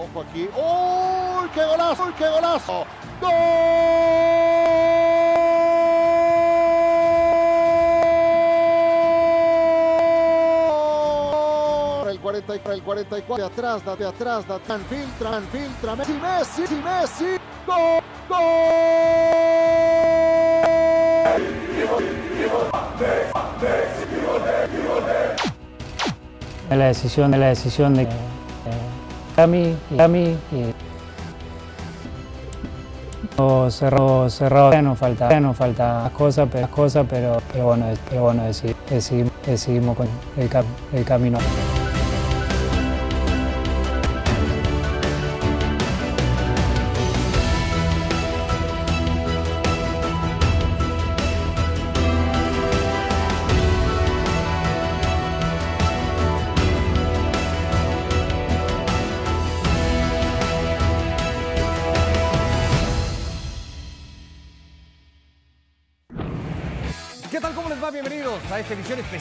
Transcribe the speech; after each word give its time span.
Ojo 0.00 0.22
aquí. 0.22 0.48
¡Uy, 0.56 1.48
qué 1.52 1.62
golazo! 1.62 2.04
¡Uy, 2.04 2.12
qué 2.16 2.26
golazo! 2.26 2.86
¡Gol! 3.20 3.30
El 12.08 12.18
44, 12.18 12.72
el 12.72 12.82
44 12.82 13.36
de 13.36 13.52
atrás, 13.52 13.84
de 13.84 13.92
atrás, 14.06 14.48
de 14.48 14.54
atrás, 14.54 14.80
filtra, 14.88 15.40
filtra, 15.52 15.96
Messi, 15.96 16.12
Messi, 16.14 16.62
Messi, 16.76 17.36
gol, 17.66 18.02
La 26.70 26.86
decisión, 26.86 27.30
la 27.32 27.48
decisión 27.48 27.94
de 27.94 28.08
Cami 29.40 30.36
y 30.52 30.74
no 33.38 33.70
cerró, 33.70 34.28
cerró, 34.28 34.70
ya 34.70 34.82
no 34.82 34.94
falta, 34.94 35.30
ya 35.30 35.40
no 35.40 35.54
falta 35.54 36.10
cosas, 36.14 36.46
pero, 36.52 36.70
cosa, 36.70 37.04
pero, 37.04 37.38
pero 37.50 37.64
bueno, 37.64 37.86
pero 38.06 38.24
bueno, 38.24 38.42
decidimos, 38.44 39.32
decidimos 39.46 39.96
con 39.96 40.08
el, 40.36 40.48
cam, 40.50 40.66
el 40.92 41.04
camino. 41.06 41.38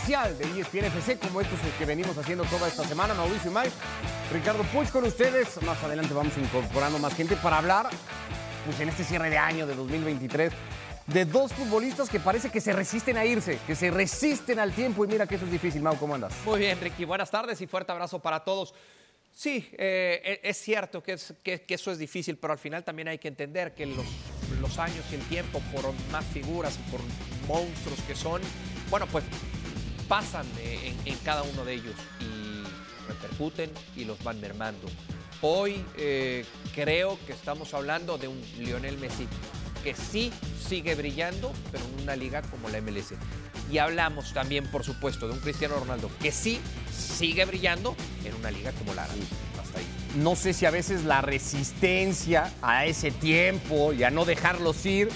Especial 0.09 0.37
de 0.39 0.45
E 0.45 0.61
ESPN 0.61 0.85
FC, 0.85 1.19
como 1.19 1.39
estos 1.39 1.59
que 1.77 1.85
venimos 1.85 2.17
haciendo 2.17 2.43
toda 2.45 2.67
esta 2.67 2.83
semana. 2.83 3.13
Mauricio 3.13 3.51
y 3.51 3.53
Mike, 3.53 3.71
Ricardo 4.33 4.63
Puig 4.63 4.89
con 4.89 5.03
ustedes. 5.03 5.61
Más 5.61 5.83
adelante 5.83 6.15
vamos 6.15 6.35
incorporando 6.35 6.97
más 6.97 7.13
gente 7.13 7.35
para 7.35 7.59
hablar, 7.59 7.89
pues 8.65 8.79
en 8.79 8.89
este 8.89 9.03
cierre 9.03 9.29
de 9.29 9.37
año 9.37 9.67
de 9.67 9.75
2023, 9.75 10.51
de 11.07 11.25
dos 11.25 11.53
futbolistas 11.53 12.09
que 12.09 12.19
parece 12.19 12.49
que 12.49 12.59
se 12.59 12.73
resisten 12.73 13.17
a 13.17 13.25
irse, 13.25 13.59
que 13.67 13.75
se 13.75 13.91
resisten 13.91 14.57
al 14.57 14.73
tiempo. 14.73 15.05
Y 15.05 15.09
mira 15.09 15.27
que 15.27 15.35
eso 15.35 15.45
es 15.45 15.51
difícil, 15.51 15.83
Mau, 15.83 15.95
¿cómo 15.97 16.15
andas? 16.15 16.33
Muy 16.43 16.59
bien, 16.59 16.79
Ricky. 16.81 17.05
Buenas 17.05 17.29
tardes 17.29 17.61
y 17.61 17.67
fuerte 17.67 17.91
abrazo 17.91 18.19
para 18.19 18.43
todos. 18.43 18.73
Sí, 19.31 19.69
eh, 19.77 20.39
es 20.41 20.57
cierto 20.57 21.03
que, 21.03 21.13
es, 21.13 21.35
que, 21.43 21.61
que, 21.61 21.75
eso 21.75 21.91
es 21.91 21.99
difícil, 21.99 22.35
pero 22.37 22.51
al 22.51 22.59
final 22.59 22.83
también 22.83 23.09
hay 23.09 23.19
que 23.19 23.27
entender 23.27 23.75
que 23.75 23.85
los, 23.85 24.07
los 24.59 24.79
años 24.79 25.05
y 25.11 25.15
el 25.15 25.21
tiempo, 25.27 25.61
por 25.71 25.93
más 26.11 26.25
figuras 26.25 26.79
y 26.79 26.91
por 26.91 26.99
monstruos 27.47 28.01
que 28.07 28.15
son, 28.15 28.41
bueno, 28.89 29.05
pues 29.05 29.23
pasan 30.09 30.45
de, 30.55 30.89
en, 30.89 30.97
en, 31.05 31.17
cada 31.19 31.43
uno 31.43 31.63
de 31.63 31.75
ellos 31.75 31.95
y 32.19 33.07
repercuten 33.07 33.71
y 33.95 34.03
los 34.03 34.21
van 34.23 34.41
mermando. 34.41 34.87
Hoy 35.41 35.85
eh, 35.95 36.45
creo 36.75 37.17
que 37.25 37.31
estamos 37.31 37.73
hablando 37.73 38.17
de 38.17 38.27
un 38.27 38.41
Lionel 38.57 38.97
Messi 38.97 39.25
que 39.83 39.95
sí 39.95 40.33
sigue 40.67 40.95
brillando, 40.95 41.53
pero 41.71 41.85
en 41.85 42.03
una 42.03 42.15
liga 42.17 42.41
como 42.41 42.67
la 42.67 42.81
MLS. 42.81 43.13
Y 43.71 43.77
hablamos 43.77 44.33
también, 44.33 44.69
por 44.69 44.83
supuesto, 44.83 45.27
de 45.27 45.33
un 45.33 45.39
Cristiano 45.39 45.75
Ronaldo 45.79 46.09
que 46.21 46.31
sí 46.31 46.59
sigue 46.91 47.45
brillando 47.45 47.95
en 48.25 48.33
una 48.35 48.51
liga 48.51 48.71
como 48.73 48.93
la 48.93 49.03
Arabia. 49.03 49.23
Hasta 49.61 49.79
ahí. 49.79 49.85
No 50.15 50.35
sé 50.35 50.53
si 50.53 50.65
a 50.65 50.71
veces 50.71 51.05
la 51.05 51.21
resistencia 51.21 52.51
a 52.61 52.85
ese 52.85 53.11
tiempo 53.11 53.93
y 53.93 54.03
a 54.03 54.09
no 54.09 54.25
dejarlos 54.25 54.85
ir 54.85 55.09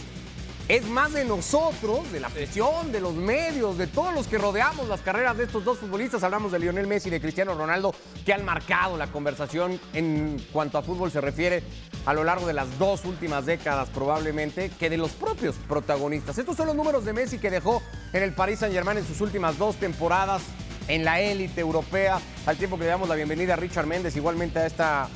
es 0.68 0.88
más 0.88 1.14
de 1.14 1.26
nosotros, 1.26 2.12
de 2.12 2.20
la 2.20 2.30
presión, 2.30 2.92
de 2.92 3.02
los 3.02 3.14
medios, 3.14 3.78
de 3.78 3.88
todos 3.88 4.14
los 4.14 4.28
que 4.28 4.38
rodeamos 4.38 4.88
las 4.88 5.02
carreras 5.02 5.38
de 5.38 5.44
estos 5.44 5.66
dos 5.66 5.78
futbolistas. 5.78 6.24
Hablamos 6.24 6.52
de 6.52 6.60
Lionel 6.60 6.88
Messi 6.88 7.10
y 7.10 7.12
de 7.12 7.20
Cristiano 7.20 7.54
Ronaldo, 7.54 7.94
que 8.26 8.34
han 8.34 8.46
marcado 8.46 8.98
la 8.98 9.08
conversación 9.08 9.80
en 9.94 10.44
cuanto 10.54 10.78
a 10.78 10.82
fútbol 10.82 11.12
se 11.12 11.20
refiere 11.20 11.64
a 12.06 12.14
lo 12.14 12.24
largo 12.24 12.48
de 12.48 12.54
las 12.54 12.80
dos 12.80 13.04
últimas 13.06 13.46
décadas 13.46 13.90
probablemente, 13.90 14.72
que 14.80 14.90
de 14.90 14.98
los 14.98 15.12
propios 15.12 15.56
protagonistas. 15.68 16.38
Estos 16.38 16.56
son 16.56 16.68
los 16.68 16.76
números 16.76 17.04
de 17.04 17.14
Messi 17.14 17.40
que 17.40 17.50
dejó 17.50 17.82
en 18.14 18.24
el 18.24 18.34
Paris 18.34 18.60
Saint-Germain 18.60 18.98
en 18.98 19.06
sus 19.06 19.20
últimas 19.22 19.58
dos 19.58 19.76
temporadas 19.76 20.42
en 20.88 21.04
la 21.04 21.20
élite 21.22 21.62
europea, 21.62 22.20
al 22.46 22.58
tiempo 22.58 22.78
que 22.78 22.84
le 22.84 22.90
damos 22.90 23.08
la 23.10 23.16
bienvenida 23.16 23.54
a 23.54 23.58
Richard 23.58 23.86
Méndez, 23.86 24.16
igualmente 24.16 24.60
a 24.60 24.66
esta 24.66 25.10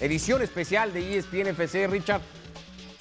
edición 0.00 0.42
especial 0.42 0.92
de 0.92 1.18
ESPN 1.18 1.48
FC. 1.48 1.86
Richard, 1.86 2.20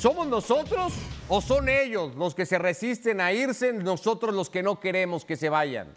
¿somos 0.01 0.25
nosotros 0.25 0.93
o 1.27 1.41
son 1.41 1.69
ellos 1.69 2.15
los 2.15 2.33
que 2.33 2.47
se 2.47 2.57
resisten 2.57 3.21
a 3.21 3.31
irse, 3.33 3.71
nosotros 3.71 4.33
los 4.33 4.49
que 4.49 4.63
no 4.63 4.79
queremos 4.79 5.23
que 5.23 5.35
se 5.35 5.47
vayan? 5.47 5.89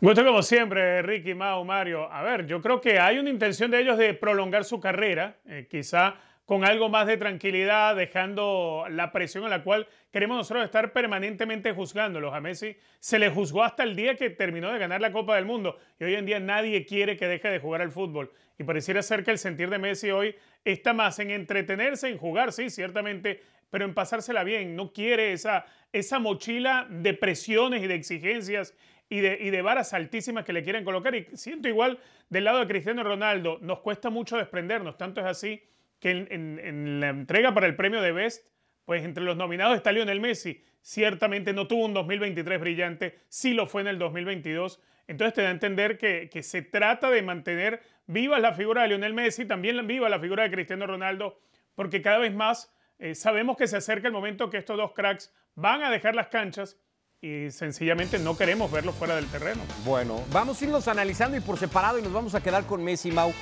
Gusto 0.00 0.24
como 0.24 0.42
siempre, 0.42 1.02
Ricky, 1.02 1.34
Mau, 1.34 1.64
Mario. 1.64 2.12
A 2.12 2.22
ver, 2.22 2.46
yo 2.46 2.60
creo 2.60 2.80
que 2.80 2.98
hay 2.98 3.18
una 3.18 3.30
intención 3.30 3.70
de 3.70 3.80
ellos 3.80 3.96
de 3.96 4.12
prolongar 4.14 4.64
su 4.64 4.80
carrera, 4.80 5.36
eh, 5.46 5.68
quizá 5.70 6.16
con 6.44 6.64
algo 6.64 6.88
más 6.90 7.06
de 7.06 7.16
tranquilidad, 7.16 7.96
dejando 7.96 8.84
la 8.90 9.12
presión 9.12 9.44
en 9.44 9.50
la 9.50 9.62
cual 9.62 9.88
queremos 10.12 10.36
nosotros 10.36 10.64
estar 10.64 10.92
permanentemente 10.92 11.72
juzgándolos. 11.72 12.34
A 12.34 12.40
Messi 12.40 12.76
se 13.00 13.18
le 13.18 13.30
juzgó 13.30 13.62
hasta 13.62 13.82
el 13.82 13.96
día 13.96 14.14
que 14.16 14.28
terminó 14.28 14.70
de 14.70 14.78
ganar 14.78 15.00
la 15.00 15.10
Copa 15.10 15.36
del 15.36 15.46
Mundo 15.46 15.78
y 15.98 16.04
hoy 16.04 16.14
en 16.14 16.26
día 16.26 16.40
nadie 16.40 16.84
quiere 16.84 17.16
que 17.16 17.26
deje 17.26 17.48
de 17.48 17.60
jugar 17.60 17.80
al 17.80 17.90
fútbol. 17.90 18.30
Y 18.58 18.64
pareciera 18.64 19.02
ser 19.02 19.24
que 19.24 19.30
el 19.30 19.38
sentir 19.38 19.70
de 19.70 19.78
Messi 19.78 20.10
hoy 20.10 20.36
está 20.64 20.92
más 20.92 21.18
en 21.18 21.30
entretenerse, 21.30 22.08
en 22.08 22.18
jugar, 22.18 22.52
sí, 22.52 22.68
ciertamente, 22.68 23.42
pero 23.70 23.86
en 23.86 23.94
pasársela 23.94 24.44
bien. 24.44 24.76
No 24.76 24.92
quiere 24.92 25.32
esa, 25.32 25.64
esa 25.92 26.18
mochila 26.18 26.86
de 26.90 27.14
presiones 27.14 27.82
y 27.82 27.86
de 27.86 27.94
exigencias 27.94 28.74
y 29.08 29.20
de, 29.20 29.38
y 29.40 29.48
de 29.48 29.62
varas 29.62 29.94
altísimas 29.94 30.44
que 30.44 30.52
le 30.52 30.62
quieren 30.62 30.84
colocar. 30.84 31.14
Y 31.14 31.26
siento 31.32 31.68
igual 31.68 31.98
del 32.28 32.44
lado 32.44 32.60
de 32.60 32.66
Cristiano 32.66 33.02
Ronaldo, 33.02 33.58
nos 33.62 33.80
cuesta 33.80 34.10
mucho 34.10 34.36
desprendernos, 34.36 34.98
tanto 34.98 35.20
es 35.20 35.26
así 35.26 35.62
que 36.04 36.10
en, 36.10 37.00
la 37.00 37.08
entrega 37.08 37.54
para 37.54 37.66
el 37.66 37.76
premio 37.76 38.02
de 38.02 38.12
Best, 38.12 38.46
pues 38.84 39.02
entre 39.04 39.24
los 39.24 39.38
nominados 39.38 39.74
está 39.74 39.90
Lionel 39.90 40.20
Messi. 40.20 40.62
Ciertamente 40.82 41.54
no 41.54 41.66
tuvo 41.66 41.86
un 41.86 41.94
2023 41.94 42.60
brillante, 42.60 43.20
sí 43.30 43.54
lo 43.54 43.66
fue 43.66 43.80
en 43.80 43.86
el 43.86 43.98
2022. 43.98 44.82
Entonces 45.08 45.32
te 45.32 45.40
da 45.40 45.48
a 45.48 45.52
entender 45.52 45.96
que, 45.96 46.28
que 46.30 46.42
se 46.42 46.60
trata 46.60 47.08
de 47.08 47.22
mantener 47.22 47.80
viva 48.06 48.38
la 48.38 48.52
figura 48.52 48.82
de 48.82 48.88
Lionel 48.88 49.14
Messi, 49.14 49.46
también 49.46 49.86
viva 49.86 50.10
la 50.10 50.20
figura 50.20 50.42
de 50.42 50.50
Cristiano 50.50 50.86
Ronaldo, 50.86 51.40
porque 51.74 52.02
cada 52.02 52.18
vez 52.18 52.34
más 52.34 52.70
eh, 52.98 53.14
sabemos 53.14 53.56
que 53.56 53.66
se 53.66 53.78
acerca 53.78 54.06
el 54.06 54.12
momento 54.12 54.50
que 54.50 54.58
estos 54.58 54.76
dos 54.76 54.92
cracks 54.92 55.32
van 55.54 55.84
a 55.84 55.90
dejar 55.90 56.14
las 56.14 56.26
canchas 56.26 56.76
y 57.22 57.50
sencillamente 57.50 58.18
no 58.18 58.36
queremos 58.36 58.70
verlos 58.70 58.94
fuera 58.94 59.16
del 59.16 59.26
terreno. 59.28 59.62
Bueno, 59.86 60.22
vamos 60.30 60.60
a 60.60 60.64
irlos 60.66 60.86
analizando 60.86 61.38
y 61.38 61.40
por 61.40 61.56
separado 61.56 61.98
y 61.98 62.02
nos 62.02 62.12
vamos 62.12 62.34
a 62.34 62.42
quedar 62.42 62.66
con 62.66 62.84
Messi, 62.84 63.10
Mau. 63.10 63.32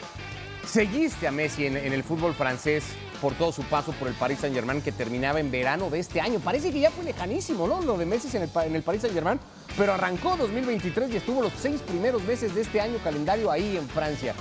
Seguiste 0.66 1.26
a 1.26 1.32
Messi 1.32 1.66
en, 1.66 1.76
en, 1.76 1.92
el 1.92 2.04
fútbol 2.04 2.34
francés 2.34 2.84
por 3.20 3.34
todo 3.34 3.52
su 3.52 3.62
paso 3.64 3.92
por 3.92 4.08
el 4.08 4.14
Paris 4.14 4.38
Saint 4.40 4.54
Germain 4.54 4.80
que 4.80 4.92
terminaba 4.92 5.40
en 5.40 5.50
verano 5.50 5.90
de 5.90 5.98
este 5.98 6.20
año. 6.20 6.38
Parece 6.40 6.72
que 6.72 6.80
ya 6.80 6.90
fue 6.90 7.04
lejanísimo, 7.04 7.66
¿no? 7.66 7.82
Lo 7.82 7.98
de 7.98 8.06
Messi 8.06 8.34
en 8.36 8.44
el, 8.44 8.50
en 8.64 8.76
el 8.76 8.82
Paris 8.82 9.02
Saint 9.02 9.14
Germain, 9.14 9.40
pero 9.76 9.92
arrancó 9.94 10.36
2023 10.36 11.10
y 11.10 11.16
estuvo 11.16 11.42
los 11.42 11.52
seis 11.60 11.80
primeros 11.82 12.22
meses 12.22 12.54
de 12.54 12.62
este 12.62 12.80
año 12.80 12.98
calendario 13.02 13.50
ahí 13.50 13.76
en 13.76 13.88
Francia. 13.88 14.34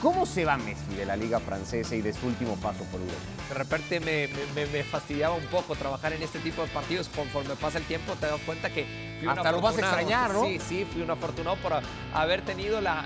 ¿Cómo 0.00 0.26
se 0.26 0.44
va 0.44 0.56
Messi 0.58 0.94
de 0.96 1.04
la 1.04 1.16
liga 1.16 1.40
francesa 1.40 1.96
y 1.96 2.02
de 2.02 2.12
su 2.12 2.28
último 2.28 2.54
paso 2.56 2.84
por 2.84 3.00
Europa? 3.00 3.16
De 3.48 3.54
repente 3.54 3.98
me, 3.98 4.28
me, 4.54 4.66
me, 4.66 4.84
fastidiaba 4.84 5.34
un 5.34 5.46
poco 5.46 5.74
trabajar 5.74 6.12
en 6.12 6.22
este 6.22 6.38
tipo 6.38 6.62
de 6.62 6.68
partidos. 6.68 7.08
Conforme 7.08 7.56
pasa 7.56 7.78
el 7.78 7.84
tiempo 7.84 8.14
te 8.14 8.26
das 8.26 8.40
cuenta 8.46 8.70
que... 8.70 8.86
Hasta 9.26 9.50
lo 9.50 9.60
vas 9.60 9.76
a 9.76 9.80
extrañar, 9.80 10.32
¿no? 10.32 10.44
Sí, 10.44 10.60
sí, 10.60 10.86
fui 10.92 11.02
un 11.02 11.10
afortunado 11.10 11.56
por 11.56 11.72
haber 12.14 12.42
tenido 12.42 12.80
la, 12.80 13.04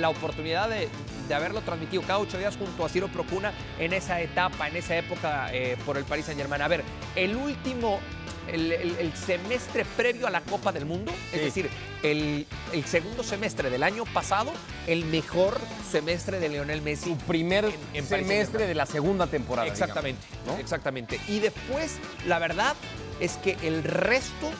la 0.00 0.08
oportunidad 0.08 0.68
de, 0.68 0.88
de, 1.28 1.34
haberlo 1.34 1.60
transmitido 1.62 2.02
cada 2.02 2.18
ocho 2.18 2.38
días 2.38 2.56
junto 2.56 2.84
a 2.84 2.88
Ciro 2.88 3.08
Procuna 3.08 3.52
en 3.78 3.92
esa 3.92 4.20
etapa, 4.20 4.68
en 4.68 4.76
esa 4.76 4.96
época 4.96 5.48
eh, 5.52 5.76
por 5.84 5.96
el 5.96 6.04
Paris 6.04 6.26
Saint 6.26 6.40
Germain. 6.40 6.62
A 6.62 6.68
ver, 6.68 6.84
el 7.16 7.36
último 7.36 8.00
el, 8.48 8.72
el, 8.72 8.96
el, 8.96 9.12
semestre 9.14 9.84
previo 9.84 10.26
a 10.26 10.30
la 10.30 10.40
Copa 10.40 10.72
del 10.72 10.84
Mundo, 10.84 11.12
sí. 11.30 11.36
es 11.36 11.44
decir, 11.44 11.70
el, 12.02 12.46
el, 12.72 12.84
segundo 12.84 13.22
semestre 13.22 13.70
del 13.70 13.82
año 13.82 14.04
pasado, 14.04 14.52
el 14.86 15.04
mejor 15.04 15.60
semestre 15.90 16.40
de 16.40 16.48
Lionel 16.48 16.82
Messi. 16.82 17.10
Su 17.10 17.16
primer 17.18 17.66
en, 17.66 17.72
en 17.94 18.06
semestre 18.06 18.66
de 18.66 18.74
la 18.74 18.86
segunda 18.86 19.26
temporada. 19.26 19.68
Exactamente, 19.68 20.26
digamos, 20.28 20.54
¿no? 20.54 20.60
exactamente. 20.60 21.20
Y 21.28 21.38
después, 21.38 21.98
la 22.26 22.38
verdad 22.38 22.74
es 23.20 23.36
que 23.36 23.56
el 23.62 23.84
resto 23.84 24.50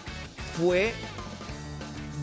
fue 0.57 0.93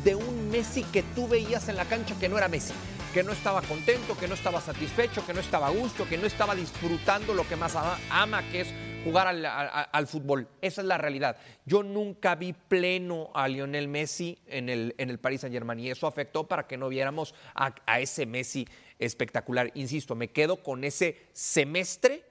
de 0.03 0.15
un 0.15 0.49
Messi 0.49 0.83
que 0.83 1.03
tú 1.03 1.27
veías 1.27 1.67
en 1.67 1.75
la 1.75 1.85
cancha 1.85 2.15
que 2.19 2.29
no 2.29 2.37
era 2.37 2.47
Messi 2.47 2.73
que 3.13 3.23
no 3.23 3.31
estaba 3.31 3.61
contento, 3.63 4.17
que 4.17 4.27
no 4.27 4.35
estaba 4.35 4.61
satisfecho, 4.61 5.25
que 5.25 5.33
no 5.33 5.39
estaba 5.39 5.67
a 5.67 5.71
gusto, 5.71 6.07
que 6.07 6.17
no 6.17 6.27
estaba 6.27 6.53
disfrutando 6.53 7.33
lo 7.33 7.47
que 7.47 7.55
más 7.55 7.75
ama, 7.75 8.43
que 8.51 8.61
es 8.61 8.67
jugar 9.03 9.27
al, 9.27 10.07
fútbol. 10.07 10.47
Esa 10.61 10.81
es 10.81 10.87
la 10.87 10.97
realidad. 10.97 11.37
Yo 11.65 11.81
nunca 11.81 12.35
vi 12.35 12.53
pleno 12.53 13.31
a 13.33 13.47
Lionel 13.47 13.87
Messi 13.87 14.37
en 14.45 14.69
el, 14.69 14.93
en 14.97 15.09
el 15.09 15.19
Paris 15.19 15.41
Saint 15.41 15.53
Germain 15.53 15.79
y 15.79 15.89
eso 15.89 16.05
afectó 16.05 16.47
para 16.47 16.67
que 16.67 16.77
no 16.77 16.89
viéramos 16.89 17.33
a 17.55 17.99
ese 17.99 18.25
Messi 18.25 18.67
espectacular. 18.99 19.71
Insisto, 19.73 20.13
me 20.13 20.29
quedo 20.29 20.61
con 20.61 20.83
ese 20.83 21.27
semestre 21.33 22.28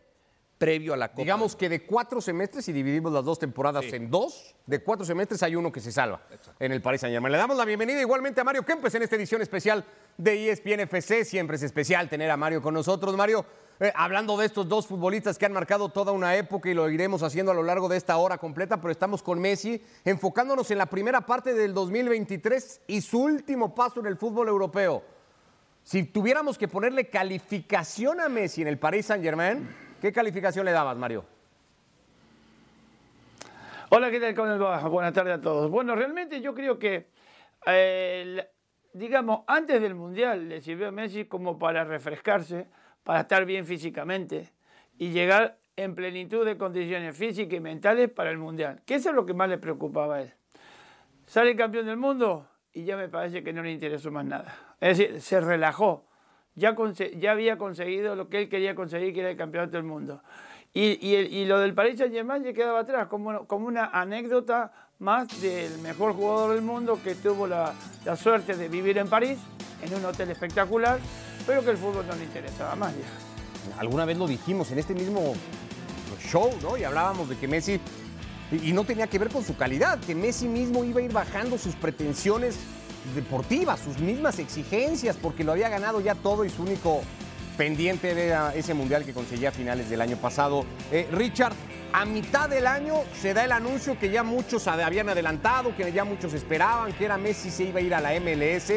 previo 0.59 0.93
a 0.93 0.97
la 0.97 1.09
Copa. 1.09 1.23
Digamos 1.23 1.57
que 1.57 1.69
de 1.69 1.87
cuatro 1.87 2.21
semestres, 2.21 2.69
y 2.69 2.73
dividimos 2.73 3.13
las 3.13 3.25
dos 3.25 3.39
temporadas 3.39 3.85
en 3.93 4.11
dos, 4.11 4.55
de 4.67 4.83
cuatro 4.83 5.07
semestres 5.07 5.43
hay 5.43 5.57
uno 5.57 5.73
que 5.73 5.81
se 5.81 5.93
salva 5.93 6.21
en 6.59 6.73
el 6.73 6.83
Paris 6.83 7.01
Saint 7.01 7.15
Germain. 7.15 7.33
Le 7.33 7.39
damos 7.39 7.57
la 7.57 7.65
bienvenida 7.65 8.01
igualmente 8.01 8.41
a 8.41 8.45
Mario 8.45 8.65
Kempes 8.65 8.95
en 8.95 9.03
esta 9.03 9.17
edición 9.17 9.41
especial 9.41 9.85
de 10.17 10.51
ESPN 10.51 10.81
FC. 10.81 11.25
Siempre 11.25 11.57
es 11.57 11.63
especial 11.63 12.09
tener 12.09 12.31
a 12.31 12.37
Mario 12.37 12.61
con 12.61 12.75
nosotros. 12.75 13.17
Mario, 13.17 13.47
eh, 13.81 13.93
hablando 13.95 14.37
de 14.37 14.47
estos 14.47 14.69
dos 14.69 14.89
futbolistas 14.89 15.39
que 15.39 15.47
han 15.47 15.53
marcado 15.53 15.91
toda 15.91 16.11
una 16.11 16.35
época 16.35 16.69
y 16.69 16.75
lo 16.75 16.91
iremos 16.91 17.23
haciendo 17.23 17.53
a 17.53 17.55
lo 17.55 17.63
largo 17.63 17.89
de 17.89 17.97
esta 17.97 18.17
hora 18.17 18.37
completa, 18.37 18.81
pero 18.81 18.91
estamos 18.91 19.23
con 19.23 19.41
Messi, 19.41 19.81
enfocándonos 20.05 20.71
en 20.73 20.79
la 20.79 20.87
primera 20.87 21.21
parte 21.25 21.55
del 21.55 21.73
2023 21.73 22.83
y 22.89 23.01
su 23.01 23.21
último 23.23 23.75
paso 23.75 24.01
en 24.01 24.07
el 24.07 24.17
fútbol 24.17 24.49
europeo. 24.49 25.05
Si 25.85 26.03
tuviéramos 26.03 26.59
que 26.59 26.69
ponerle 26.69 27.09
calificación 27.09 28.21
a 28.21 28.29
Messi 28.29 28.61
en 28.63 28.69
el 28.69 28.79
Paris 28.79 29.07
Saint 29.07 29.25
Germain, 29.25 29.88
¿qué 30.01 30.13
calificación 30.13 30.65
le 30.65 30.73
dabas, 30.73 30.97
Mario? 30.97 31.25
Hola, 33.91 34.11
¿qué 34.11 34.21
tal? 34.21 34.35
¿Cómo 34.35 34.59
va? 34.59 34.87
Buenas 34.89 35.13
tardes 35.15 35.39
a 35.39 35.41
todos. 35.41 35.71
Bueno, 35.71 35.97
realmente 35.97 36.41
yo 36.41 36.55
creo 36.55 36.79
que, 36.79 37.07
digamos, 38.93 39.41
antes 39.47 39.81
del 39.81 39.95
Mundial 39.95 40.49
le 40.49 40.61
sirvió 40.61 40.89
a 40.89 40.91
Messi 40.91 41.25
como 41.25 41.59
para 41.59 41.85
refrescarse, 41.85 42.67
para 43.03 43.21
estar 43.21 43.45
bien 43.47 43.65
físicamente 43.65 44.53
y 44.99 45.11
llegar 45.11 45.59
en 45.77 45.95
plenitud 45.95 46.45
de 46.45 46.59
condiciones 46.59 47.17
físicas 47.17 47.55
y 47.55 47.61
mentales 47.61 48.11
para 48.11 48.31
el 48.31 48.39
Mundial, 48.39 48.83
que 48.85 48.97
eso 48.97 49.11
es 49.11 49.15
lo 49.15 49.25
que 49.25 49.33
más 49.33 49.49
le 49.49 49.59
preocupaba 49.59 50.17
a 50.17 50.23
él. 50.23 50.35
Sale 51.27 51.55
campeón 51.57 51.87
del 51.87 51.97
mundo 51.97 52.49
y 52.73 52.85
ya 52.85 52.97
me 52.97 53.09
parece 53.09 53.43
que 53.43 53.53
no 53.53 53.63
le 53.63 53.71
interesó 53.71 54.11
más 54.11 54.25
nada. 54.25 54.55
Es 54.81 54.99
decir, 54.99 55.21
se 55.21 55.41
relajó. 55.41 56.08
Ya, 56.59 56.75
ya 57.17 57.31
había 57.33 57.57
conseguido 57.57 58.17
lo 58.17 58.29
que 58.29 58.41
él 58.41 58.49
quería 58.49 58.75
conseguir, 58.75 59.15
que 59.15 59.21
era 59.21 59.31
el 59.31 59.37
campeonato 59.37 59.73
del 59.73 59.85
mundo. 59.85 60.21
Y, 60.75 60.99
y 61.01 61.17
y 61.17 61.45
lo 61.47 61.59
del 61.61 61.73
Paris 61.73 61.99
Saint 61.99 62.13
Germain 62.13 62.43
ya 62.45 62.53
quedaba 62.53 62.81
atrás, 62.81 63.07
como, 63.09 63.47
como 63.47 63.67
una 63.67 63.87
anécdota 63.87 64.73
más 64.99 65.41
del 65.41 65.79
mejor 65.79 66.13
jugador 66.13 66.55
del 66.55 66.63
mundo 66.63 66.99
que 67.03 67.15
tuvo 67.15 67.47
la, 67.47 67.73
la 68.05 68.17
suerte 68.17 68.57
de 68.57 68.69
vivir 68.69 68.99
en 68.99 69.09
París, 69.09 69.39
en 69.83 69.95
un 69.95 70.05
hotel 70.05 70.31
espectacular, 70.31 70.99
pero 71.47 71.65
que 71.65 71.71
el 71.71 71.77
fútbol 71.77 72.07
no 72.07 72.15
le 72.17 72.25
interesaba 72.25 72.75
más 72.77 72.93
ya. 72.95 73.81
Alguna 73.81 74.05
vez 74.05 74.19
lo 74.19 74.27
dijimos 74.27 74.71
en 74.73 74.79
este 74.79 74.95
mismo 74.95 75.35
show, 76.21 76.51
¿no? 76.63 76.77
Y 76.77 76.85
hablábamos 76.85 77.29
de 77.29 77.37
que 77.37 77.47
Messi, 77.47 77.81
y 78.51 78.73
no 78.73 78.85
tenía 78.85 79.07
que 79.07 79.19
ver 79.19 79.29
con 79.29 79.45
su 79.45 79.57
calidad, 79.57 79.99
que 80.01 80.15
Messi 80.15 80.49
mismo 80.49 80.85
iba 80.85 81.01
a 81.01 81.05
ir 81.05 81.13
bajando 81.13 81.57
sus 81.59 81.75
pretensiones 81.77 82.59
deportivas, 83.15 83.81
sus 83.81 83.99
mismas 83.99 84.39
exigencias, 84.39 85.17
porque 85.17 85.45
lo 85.45 85.53
había 85.53 85.69
ganado 85.69 86.01
ya 86.01 86.15
todo 86.15 86.45
y 86.45 86.51
su 86.51 86.63
único 86.63 87.03
pendiente 87.57 88.11
era 88.11 88.55
ese 88.55 88.73
mundial 88.73 89.05
que 89.05 89.13
conseguía 89.13 89.49
a 89.49 89.53
finales 89.53 89.91
del 89.91 90.01
año 90.01 90.17
pasado. 90.17 90.65
Eh, 90.93 91.09
Richard, 91.11 91.55
a 91.93 92.05
mitad 92.05 92.49
del 92.49 92.67
año 92.67 92.95
se 93.21 93.35
da 93.35 93.45
el 93.45 93.53
anuncio 93.53 93.99
que 93.99 94.11
ya 94.11 94.23
muchos 94.23 94.67
habían 94.69 95.09
adelantado, 95.09 95.75
que 95.77 95.91
ya 95.93 96.05
muchos 96.05 96.35
esperaban, 96.35 96.93
que 96.93 97.05
era 97.05 97.19
Messi 97.19 97.51
se 97.51 97.65
iba 97.65 97.81
a 97.81 97.83
ir 97.83 97.95
a 97.95 98.01
la 98.01 98.19
MLS, 98.21 98.75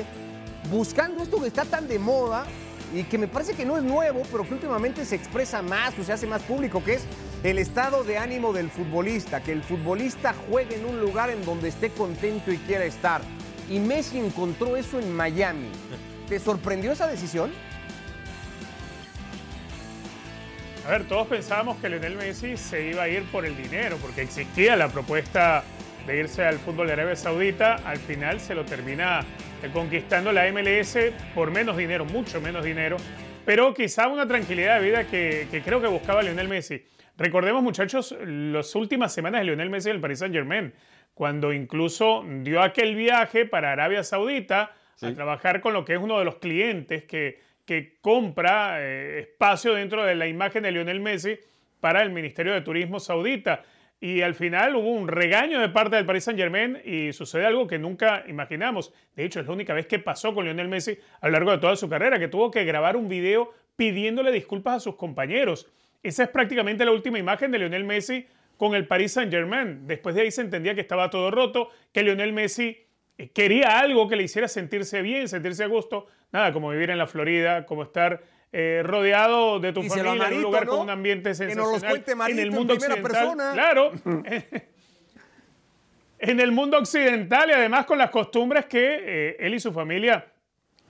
buscando 0.69 1.23
esto 1.23 1.39
que 1.39 1.47
está 1.47 1.65
tan 1.65 1.87
de 1.87 1.99
moda 1.99 2.45
y 2.93 3.03
que 3.03 3.17
me 3.17 3.27
parece 3.27 3.53
que 3.53 3.65
no 3.65 3.77
es 3.77 3.83
nuevo, 3.83 4.23
pero 4.31 4.43
que 4.43 4.53
últimamente 4.53 5.05
se 5.05 5.15
expresa 5.15 5.61
más 5.61 5.97
o 5.97 6.03
se 6.03 6.13
hace 6.13 6.27
más 6.27 6.41
público, 6.41 6.83
que 6.83 6.95
es 6.95 7.03
el 7.43 7.57
estado 7.57 8.03
de 8.03 8.17
ánimo 8.17 8.53
del 8.53 8.69
futbolista, 8.69 9.41
que 9.41 9.51
el 9.51 9.63
futbolista 9.63 10.33
juegue 10.49 10.75
en 10.75 10.85
un 10.85 10.99
lugar 10.99 11.29
en 11.29 11.43
donde 11.45 11.69
esté 11.69 11.89
contento 11.89 12.51
y 12.51 12.57
quiera 12.57 12.85
estar. 12.85 13.21
Y 13.71 13.79
Messi 13.79 14.19
encontró 14.19 14.75
eso 14.75 14.99
en 14.99 15.15
Miami. 15.15 15.69
¿Te 16.27 16.39
sorprendió 16.39 16.91
esa 16.91 17.07
decisión? 17.07 17.51
A 20.85 20.91
ver, 20.91 21.07
todos 21.07 21.27
pensábamos 21.27 21.77
que 21.77 21.87
Lionel 21.87 22.17
Messi 22.17 22.57
se 22.57 22.89
iba 22.89 23.03
a 23.03 23.07
ir 23.07 23.23
por 23.31 23.45
el 23.45 23.55
dinero, 23.55 23.95
porque 24.01 24.23
existía 24.23 24.75
la 24.75 24.89
propuesta 24.89 25.63
de 26.05 26.19
irse 26.19 26.43
al 26.43 26.59
fútbol 26.59 26.87
de 26.87 26.93
Arabia 26.93 27.15
Saudita. 27.15 27.75
Al 27.85 27.97
final 27.97 28.41
se 28.41 28.55
lo 28.55 28.65
termina 28.65 29.21
eh, 29.63 29.69
conquistando 29.71 30.33
la 30.33 30.51
MLS 30.51 30.97
por 31.33 31.49
menos 31.49 31.77
dinero, 31.77 32.03
mucho 32.03 32.41
menos 32.41 32.65
dinero, 32.65 32.97
pero 33.45 33.73
quizá 33.73 34.09
una 34.09 34.27
tranquilidad 34.27 34.81
de 34.81 34.85
vida 34.85 35.07
que, 35.07 35.61
creo 35.63 35.79
que 35.79 35.87
buscaba 35.87 36.21
Lionel 36.21 36.49
Messi. 36.49 36.83
Recordemos, 37.17 37.63
muchachos, 37.63 38.17
las 38.21 38.75
últimas 38.75 39.13
semanas 39.13 39.41
de 39.41 39.45
Lionel 39.45 39.69
Messi 39.69 39.89
en 39.89 39.95
el 39.95 40.01
Paris 40.01 40.19
Saint 40.19 40.35
Germain, 40.35 40.73
cuando 41.21 41.53
incluso 41.53 42.25
dio 42.27 42.63
aquel 42.63 42.95
viaje 42.95 43.45
para 43.45 43.71
Arabia 43.71 44.03
Saudita 44.03 44.71
a 45.03 45.13
trabajar 45.13 45.61
con 45.61 45.71
lo 45.71 45.85
que 45.85 45.93
es 45.93 45.99
uno 45.99 46.17
de 46.17 46.25
los 46.25 46.37
clientes 46.37 47.03
que, 47.03 47.39
que 47.63 47.99
compra 48.01 48.81
eh, 48.81 49.19
espacio 49.19 49.75
dentro 49.75 50.03
de 50.03 50.15
la 50.15 50.25
imagen 50.25 50.63
de 50.63 50.71
Lionel 50.71 50.99
Messi 50.99 51.37
para 51.79 52.01
el 52.01 52.09
Ministerio 52.09 52.53
de 52.53 52.61
Turismo 52.61 52.99
saudita. 52.99 53.61
Y 53.99 54.21
al 54.21 54.33
final 54.33 54.75
hubo 54.75 54.89
un 54.89 55.07
regaño 55.07 55.59
de 55.59 55.69
parte 55.69 55.95
del 55.95 56.07
Paris 56.07 56.23
Saint 56.23 56.39
Germain 56.39 56.81
y 56.83 57.13
sucede 57.13 57.45
algo 57.45 57.67
que 57.67 57.77
nunca 57.77 58.23
imaginamos. 58.27 58.91
De 59.15 59.23
hecho, 59.23 59.41
es 59.41 59.45
la 59.45 59.53
única 59.53 59.75
vez 59.75 59.85
que 59.85 59.99
pasó 59.99 60.33
con 60.33 60.45
Lionel 60.45 60.69
Messi 60.69 60.97
a 61.21 61.27
lo 61.27 61.33
largo 61.33 61.51
de 61.51 61.59
toda 61.59 61.75
su 61.75 61.87
carrera, 61.87 62.17
que 62.17 62.29
tuvo 62.29 62.49
que 62.49 62.65
grabar 62.65 62.97
un 62.97 63.07
video 63.07 63.51
pidiéndole 63.75 64.31
disculpas 64.31 64.77
a 64.77 64.79
sus 64.79 64.95
compañeros. 64.95 65.71
Esa 66.01 66.23
es 66.23 66.29
prácticamente 66.29 66.83
la 66.83 66.91
última 66.93 67.19
imagen 67.19 67.51
de 67.51 67.59
Lionel 67.59 67.83
Messi 67.83 68.25
con 68.61 68.75
el 68.75 68.85
Paris 68.85 69.13
Saint 69.13 69.31
Germain. 69.31 69.87
Después 69.87 70.13
de 70.13 70.21
ahí 70.21 70.29
se 70.29 70.41
entendía 70.41 70.75
que 70.75 70.81
estaba 70.81 71.09
todo 71.09 71.31
roto, 71.31 71.71
que 71.91 72.03
Lionel 72.03 72.31
Messi 72.31 72.77
eh, 73.17 73.29
quería 73.31 73.79
algo 73.79 74.07
que 74.07 74.15
le 74.15 74.21
hiciera 74.21 74.47
sentirse 74.47 75.01
bien, 75.01 75.27
sentirse 75.27 75.63
a 75.63 75.67
gusto. 75.67 76.05
Nada, 76.31 76.53
como 76.53 76.69
vivir 76.69 76.91
en 76.91 76.99
la 76.99 77.07
Florida, 77.07 77.65
como 77.65 77.81
estar 77.81 78.21
eh, 78.51 78.83
rodeado 78.85 79.59
de 79.59 79.73
tu 79.73 79.81
familia 79.81 80.27
en 80.27 80.35
un 80.35 80.41
lugar 80.43 80.67
¿no? 80.67 80.73
con 80.73 80.81
un 80.81 80.89
ambiente 80.91 81.31
Que 81.31 81.55
nos 81.55 81.55
los 81.55 81.81
sensacional. 81.81 81.89
cuente 81.89 82.13
Marito 82.13 82.39
en 82.39 82.43
el 82.43 82.49
en 82.49 82.55
mundo 82.55 82.75
primera 82.75 83.01
occidental. 83.01 83.35
persona. 83.35 83.53
Claro. 83.53 83.91
en 86.19 86.39
el 86.39 86.51
mundo 86.51 86.77
occidental 86.77 87.49
y 87.49 87.53
además 87.53 87.87
con 87.87 87.97
las 87.97 88.11
costumbres 88.11 88.67
que 88.67 88.99
eh, 89.01 89.37
él 89.39 89.55
y 89.55 89.59
su 89.59 89.73
familia 89.73 90.27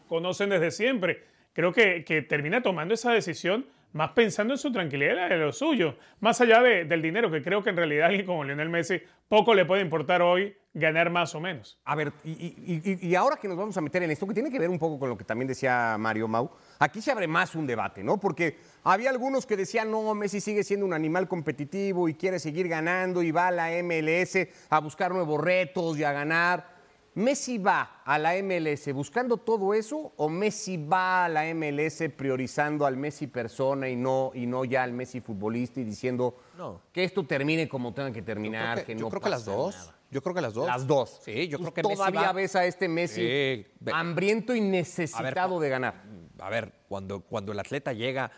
conocen 0.09 0.49
desde 0.49 0.71
siempre. 0.71 1.23
Creo 1.53 1.71
que, 1.71 2.03
que 2.03 2.21
termina 2.21 2.61
tomando 2.61 2.93
esa 2.93 3.13
decisión 3.13 3.65
más 3.93 4.11
pensando 4.11 4.53
en 4.53 4.57
su 4.57 4.71
tranquilidad 4.71 5.27
y 5.27 5.29
de 5.29 5.37
lo 5.37 5.51
suyo, 5.51 5.95
más 6.19 6.39
allá 6.41 6.61
de- 6.61 6.85
del 6.85 7.01
dinero, 7.01 7.29
que 7.31 7.41
creo 7.41 7.63
que 7.63 7.69
en 7.71 7.77
realidad 7.77 8.07
alguien 8.07 8.25
como 8.25 8.43
Lionel 8.43 8.69
Messi 8.69 9.01
poco 9.27 9.53
le 9.53 9.65
puede 9.65 9.81
importar 9.81 10.21
hoy 10.21 10.55
ganar 10.73 11.09
más 11.09 11.35
o 11.35 11.41
menos. 11.41 11.77
A 11.83 11.95
ver, 11.95 12.13
y- 12.23 12.97
y 13.05 13.15
ahora 13.15 13.35
que 13.35 13.47
nos 13.49 13.57
vamos 13.57 13.75
a 13.75 13.81
meter 13.81 14.03
en 14.03 14.11
esto, 14.11 14.25
que 14.25 14.33
tiene 14.33 14.49
que 14.49 14.59
ver 14.59 14.69
un 14.69 14.79
poco 14.79 14.97
con 14.99 15.09
lo 15.09 15.17
que 15.17 15.25
también 15.25 15.47
decía 15.47 15.97
Mario 15.99 16.27
Mau, 16.29 16.49
aquí 16.79 17.01
se 17.01 17.11
abre 17.11 17.27
más 17.27 17.55
un 17.55 17.67
debate, 17.67 18.03
¿no? 18.03 18.17
Porque 18.19 18.57
había 18.83 19.09
algunos 19.09 19.45
que 19.45 19.57
decían, 19.57 19.91
no, 19.91 20.13
Messi 20.15 20.39
sigue 20.39 20.63
siendo 20.63 20.85
un 20.85 20.93
animal 20.93 21.27
competitivo 21.27 22.07
y 22.07 22.13
quiere 22.13 22.39
seguir 22.39 22.67
ganando 22.69 23.21
y 23.21 23.31
va 23.31 23.47
a 23.47 23.51
la 23.51 23.71
MLS 23.83 24.49
a 24.69 24.79
buscar 24.79 25.11
nuevos 25.11 25.41
retos 25.41 25.97
y 25.97 26.03
a 26.05 26.13
ganar. 26.13 26.80
¿Messi 27.13 27.57
va 27.57 28.01
a 28.05 28.17
la 28.17 28.33
MLS 28.41 28.93
buscando 28.93 29.35
todo 29.37 29.73
eso 29.73 30.13
o 30.15 30.29
Messi 30.29 30.77
va 30.77 31.25
a 31.25 31.29
la 31.29 31.43
MLS 31.53 32.03
priorizando 32.15 32.85
al 32.85 32.95
Messi 32.95 33.27
persona 33.27 33.89
y 33.89 33.95
no, 33.97 34.31
y 34.33 34.45
no 34.45 34.63
ya 34.63 34.83
al 34.83 34.93
Messi 34.93 35.19
futbolista 35.19 35.81
y 35.81 35.83
diciendo 35.83 36.37
No. 36.57 36.81
que 36.93 37.03
esto 37.03 37.25
termine 37.25 37.67
como 37.67 37.93
tenga 37.93 38.11
que 38.13 38.19
Yo 38.21 38.25
terminar, 38.25 38.75
creo 38.75 38.85
que, 38.85 38.93
que 38.93 38.99
yo 38.99 39.05
no 39.05 39.09
creo 39.09 39.21
que 39.21 39.29
las 39.29 39.43
dos. 39.45 39.75
nada? 39.75 39.95
Yo 40.09 40.21
creo 40.21 40.35
que 40.35 40.41
las 40.41 40.53
dos. 40.53 40.67
Las 40.67 40.87
dos. 40.87 41.19
Sí, 41.23 41.47
yo 41.47 41.57
¿Tú 41.57 41.63
creo 41.63 41.73
que 41.73 41.83
Messi 41.83 41.95
todavía 41.95 42.21
va- 42.21 42.33
ves 42.33 42.55
a 42.55 42.65
este 42.65 42.87
Messi 42.87 43.21
Sí, 43.21 43.65
hambriento 43.93 44.55
y 44.55 44.61
necesitado 44.61 45.59
de 45.59 45.69
ganar. 45.69 46.03
A 46.39 46.49
ver, 46.49 46.73
cuando, 46.89 47.21
cuando 47.21 47.51
el 47.51 47.59
atleta 47.59 47.93
llega 47.93 48.31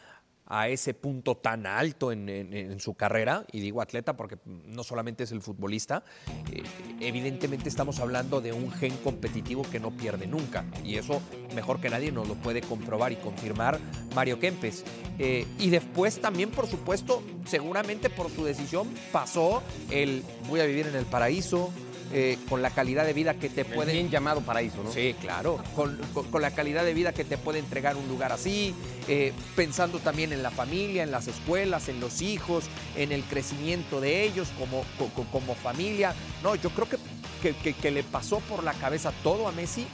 a 0.45 0.67
ese 0.67 0.93
punto 0.93 1.35
tan 1.35 1.65
alto 1.65 2.11
en, 2.11 2.79
su 2.79 2.93
carrera, 2.95 3.45
y 3.51 3.59
digo 3.59 3.81
atleta 3.81 4.15
porque 4.15 4.37
no 4.45 4.83
solamente 4.83 5.23
es 5.23 5.31
el 5.31 5.41
futbolista, 5.41 6.03
eh, 6.51 6.63
evidentemente 6.99 7.69
estamos 7.69 7.99
hablando 7.99 8.41
de 8.41 8.53
un 8.53 8.71
gen 8.71 8.95
competitivo 8.97 9.63
que 9.63 9.79
no 9.79 9.91
pierde 9.91 10.27
nunca. 10.27 10.65
Y 10.83 10.97
eso 10.97 11.21
mejor 11.55 11.79
que 11.79 11.89
nadie 11.89 12.11
nos 12.11 12.27
lo 12.27 12.35
puede 12.35 12.61
comprobar 12.61 13.11
y 13.11 13.15
confirmar 13.17 13.79
Mario 14.15 14.39
Kempes. 14.39 14.83
Eh, 15.19 15.45
y 15.59 15.69
después 15.69 16.19
también, 16.19 16.51
por 16.51 16.67
supuesto, 16.67 17.23
seguramente 17.45 18.09
por 18.09 18.29
su 18.29 18.43
decisión 18.43 18.87
pasó 19.11 19.63
el 19.91 20.23
voy 20.47 20.59
a 20.59 20.65
vivir 20.65 20.87
en 20.87 20.95
el 20.95 21.05
paraíso. 21.05 21.71
Eh, 22.11 22.37
con 22.49 22.61
la 22.61 22.69
calidad 22.69 23.05
de 23.05 23.13
vida 23.13 23.33
que 23.35 23.49
te 23.49 23.65
puede 23.65 23.93
bien 23.93 24.09
llamado 24.09 24.41
paraíso, 24.41 24.83
¿no? 24.83 24.91
Sí, 24.91 25.15
claro, 25.21 25.63
con, 25.75 25.97
con- 26.13 26.29
con 26.29 26.41
la 26.41 26.51
calidad 26.51 26.83
de 26.83 26.93
vida 26.93 27.13
que 27.13 27.23
te 27.23 27.37
puede 27.37 27.59
entregar 27.59 27.95
un 27.95 28.07
lugar 28.07 28.31
así, 28.31 28.75
eh, 29.07 29.33
pensando 29.55 29.99
también 29.99 30.33
en 30.33 30.43
la 30.43 30.51
familia, 30.51 31.03
en 31.03 31.11
las 31.11 31.27
escuelas, 31.27 31.89
en 31.89 31.99
los 31.99 32.21
hijos, 32.21 32.65
en 32.95 33.11
el 33.11 33.23
crecimiento 33.23 34.01
de 34.01 34.23
ellos 34.23 34.49
como, 34.59 34.83
co- 34.97 35.09
co- 35.15 35.25
como, 35.31 35.55
familia. 35.55 36.13
No, 36.43 36.55
yo 36.55 36.69
creo 36.71 36.87
que, 36.89 36.97
que, 37.41 37.55
que- 37.55 37.73
que 37.73 37.91
le 37.91 38.03
pasó 38.03 38.39
por 38.41 38.63
la 38.63 38.73
cabeza 38.73 39.11
todo 39.23 39.47
a 39.47 39.51
Messi 39.51 39.85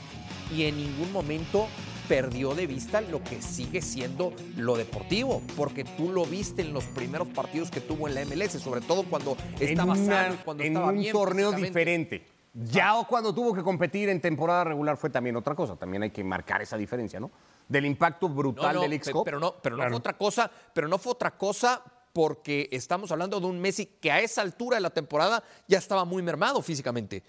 y 0.54 0.64
en 0.64 0.76
ningún 0.76 1.12
momento 1.12 1.68
perdió 2.10 2.56
de 2.56 2.66
vista 2.66 3.00
lo 3.00 3.22
que 3.22 3.40
sigue 3.40 3.80
siendo 3.80 4.32
lo 4.56 4.76
deportivo, 4.76 5.40
porque 5.56 5.84
tú 5.84 6.10
lo 6.10 6.26
viste 6.26 6.62
en 6.62 6.72
los 6.72 6.82
primeros 6.86 7.28
partidos 7.28 7.70
que 7.70 7.80
tuvo 7.80 8.08
en 8.08 8.16
la 8.16 8.24
MLS, 8.24 8.60
sobre 8.60 8.80
todo 8.80 9.04
cuando 9.04 9.36
estaba 9.60 9.94
en, 9.96 10.06
sano, 10.06 10.36
cuando 10.44 10.64
en 10.64 10.72
estaba 10.72 10.90
un 10.90 10.98
bien 10.98 11.12
torneo 11.12 11.52
diferente. 11.52 12.26
Ya 12.52 12.96
o 12.96 13.06
cuando 13.06 13.32
tuvo 13.32 13.54
que 13.54 13.62
competir 13.62 14.08
en 14.08 14.20
temporada 14.20 14.64
regular 14.64 14.96
fue 14.96 15.08
también 15.08 15.36
otra 15.36 15.54
cosa. 15.54 15.76
También 15.76 16.02
hay 16.02 16.10
que 16.10 16.24
marcar 16.24 16.60
esa 16.60 16.76
diferencia, 16.76 17.20
¿no? 17.20 17.30
Del 17.68 17.86
impacto 17.86 18.28
brutal 18.28 18.74
No, 18.74 18.74
no, 18.74 18.80
del 18.80 18.92
X-Cup. 18.94 19.24
Pero 19.24 19.38
no, 19.38 19.54
pero 19.62 19.76
no 19.76 19.82
Claro. 19.82 19.90
fue 19.90 19.98
otra 19.98 20.18
cosa, 20.18 20.50
pero 20.74 20.88
no 20.88 20.98
fue 20.98 21.12
otra 21.12 21.38
cosa 21.38 21.80
porque 22.12 22.68
estamos 22.72 23.12
hablando 23.12 23.38
de 23.38 23.46
un 23.46 23.60
Messi 23.60 23.86
que 23.86 24.10
a 24.10 24.18
esa 24.18 24.42
altura 24.42 24.78
de 24.78 24.80
la 24.80 24.90
temporada 24.90 25.44
ya 25.68 25.78
estaba 25.78 26.04
muy 26.04 26.24
mermado 26.24 26.60
físicamente. 26.60 27.22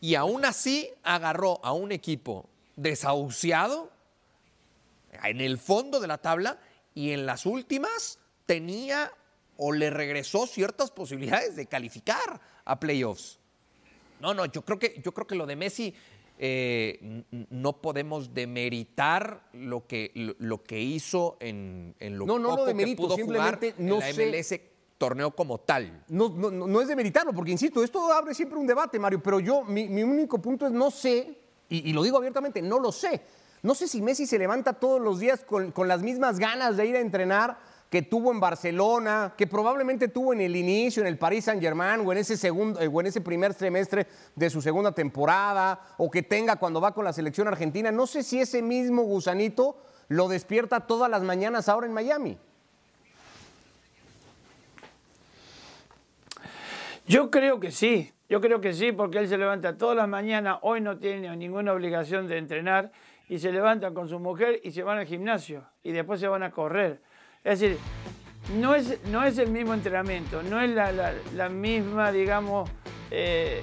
Y 0.00 0.14
aún 0.14 0.46
así 0.46 0.88
agarró 1.02 1.60
a 1.62 1.74
un 1.74 1.92
equipo 1.92 2.48
desahuciado 2.76 3.90
en 5.22 5.40
el 5.40 5.58
fondo 5.58 6.00
de 6.00 6.06
la 6.08 6.18
tabla 6.18 6.58
y 6.94 7.10
en 7.10 7.26
las 7.26 7.46
últimas 7.46 8.18
tenía 8.46 9.12
o 9.56 9.72
le 9.72 9.90
regresó 9.90 10.46
ciertas 10.46 10.90
posibilidades 10.90 11.56
de 11.56 11.66
calificar 11.66 12.40
a 12.64 12.80
playoffs. 12.80 13.38
No, 14.20 14.34
no, 14.34 14.46
yo 14.46 14.62
creo 14.62 14.78
que, 14.78 15.00
yo 15.02 15.12
creo 15.12 15.26
que 15.26 15.34
lo 15.34 15.46
de 15.46 15.56
Messi 15.56 15.94
eh, 16.38 17.24
no 17.50 17.80
podemos 17.80 18.32
demeritar 18.32 19.48
lo 19.52 19.86
que, 19.86 20.10
lo, 20.14 20.34
lo 20.38 20.62
que 20.62 20.80
hizo 20.80 21.36
en, 21.40 21.94
en 22.00 22.18
lo 22.18 22.24
No, 22.26 22.38
no 22.38 22.56
que 22.56 22.64
demerito, 22.68 23.02
pudo 23.02 23.16
simplemente 23.16 23.72
jugar 23.72 23.86
no 23.88 23.94
en 23.96 24.00
la 24.00 24.12
sé- 24.12 24.26
MLS 24.26 24.60
torneo 24.98 25.30
como 25.34 25.58
tal. 25.58 26.04
No, 26.08 26.28
no, 26.30 26.50
no- 26.50 26.66
no 26.66 26.80
es 26.80 26.88
de 26.88 26.96
meritarlo, 26.96 27.32
porque 27.32 27.50
insisto, 27.50 27.82
esto 27.84 28.10
abre 28.12 28.34
siempre 28.34 28.58
un 28.58 28.66
debate, 28.66 28.98
Mario, 28.98 29.22
pero 29.22 29.40
yo, 29.40 29.62
mi, 29.64 29.88
mi 29.88 30.02
único 30.02 30.40
punto 30.40 30.66
es 30.66 30.72
no 30.72 30.90
sé, 30.90 31.38
y, 31.70 31.92
lo 31.92 32.02
digo 32.02 32.18
abiertamente, 32.18 32.60
no 32.60 32.78
lo 32.78 32.92
sé. 32.92 33.22
No 33.62 33.74
sé 33.74 33.88
si 33.88 34.02
Messi 34.02 34.26
se 34.26 34.38
levanta 34.38 34.74
todos 34.74 35.00
los 35.00 35.20
días 35.20 35.44
con, 35.44 35.70
con 35.70 35.86
las 35.86 36.02
mismas 36.02 36.38
ganas 36.38 36.76
de 36.76 36.86
ir 36.86 36.96
a 36.96 37.00
entrenar 37.00 37.58
que 37.90 38.02
tuvo 38.02 38.30
en 38.30 38.38
Barcelona, 38.38 39.34
que 39.36 39.48
probablemente 39.48 40.08
tuvo 40.08 40.32
en 40.32 40.40
el 40.40 40.54
inicio, 40.54 41.02
en 41.02 41.08
el 41.08 41.18
Paris 41.18 41.46
Saint-Germain, 41.46 42.06
o 42.06 42.12
en 42.12 42.18
ese 42.18 42.36
segundo, 42.36 42.80
eh, 42.80 42.88
o 42.90 43.00
en 43.00 43.08
ese 43.08 43.20
primer 43.20 43.54
trimestre 43.54 44.06
de 44.36 44.48
su 44.48 44.62
segunda 44.62 44.92
temporada, 44.92 45.80
o 45.98 46.08
que 46.08 46.22
tenga 46.22 46.56
cuando 46.56 46.80
va 46.80 46.94
con 46.94 47.04
la 47.04 47.12
selección 47.12 47.48
argentina. 47.48 47.90
No 47.90 48.06
sé 48.06 48.22
si 48.22 48.40
ese 48.40 48.62
mismo 48.62 49.02
gusanito 49.02 49.76
lo 50.06 50.28
despierta 50.28 50.86
todas 50.86 51.10
las 51.10 51.22
mañanas 51.22 51.68
ahora 51.68 51.86
en 51.86 51.92
Miami. 51.92 52.38
Yo 57.10 57.28
creo 57.28 57.58
que 57.58 57.72
sí, 57.72 58.12
yo 58.28 58.40
creo 58.40 58.60
que 58.60 58.72
sí, 58.72 58.92
porque 58.92 59.18
él 59.18 59.26
se 59.26 59.36
levanta 59.36 59.76
todas 59.76 59.96
las 59.96 60.06
mañanas, 60.06 60.58
hoy 60.62 60.80
no 60.80 60.96
tiene 60.96 61.36
ninguna 61.36 61.72
obligación 61.72 62.28
de 62.28 62.38
entrenar, 62.38 62.92
y 63.28 63.40
se 63.40 63.50
levanta 63.50 63.90
con 63.92 64.08
su 64.08 64.20
mujer 64.20 64.60
y 64.62 64.70
se 64.70 64.84
van 64.84 64.98
al 64.98 65.06
gimnasio, 65.06 65.64
y 65.82 65.90
después 65.90 66.20
se 66.20 66.28
van 66.28 66.44
a 66.44 66.52
correr. 66.52 67.00
Es 67.42 67.58
decir, 67.58 67.78
no 68.60 68.76
es, 68.76 69.04
no 69.08 69.24
es 69.24 69.38
el 69.38 69.50
mismo 69.50 69.74
entrenamiento, 69.74 70.40
no 70.44 70.60
es 70.60 70.70
la, 70.70 70.92
la- 70.92 71.12
la 71.34 71.48
misma, 71.48 72.12
digamos, 72.12 72.70
eh, 73.10 73.60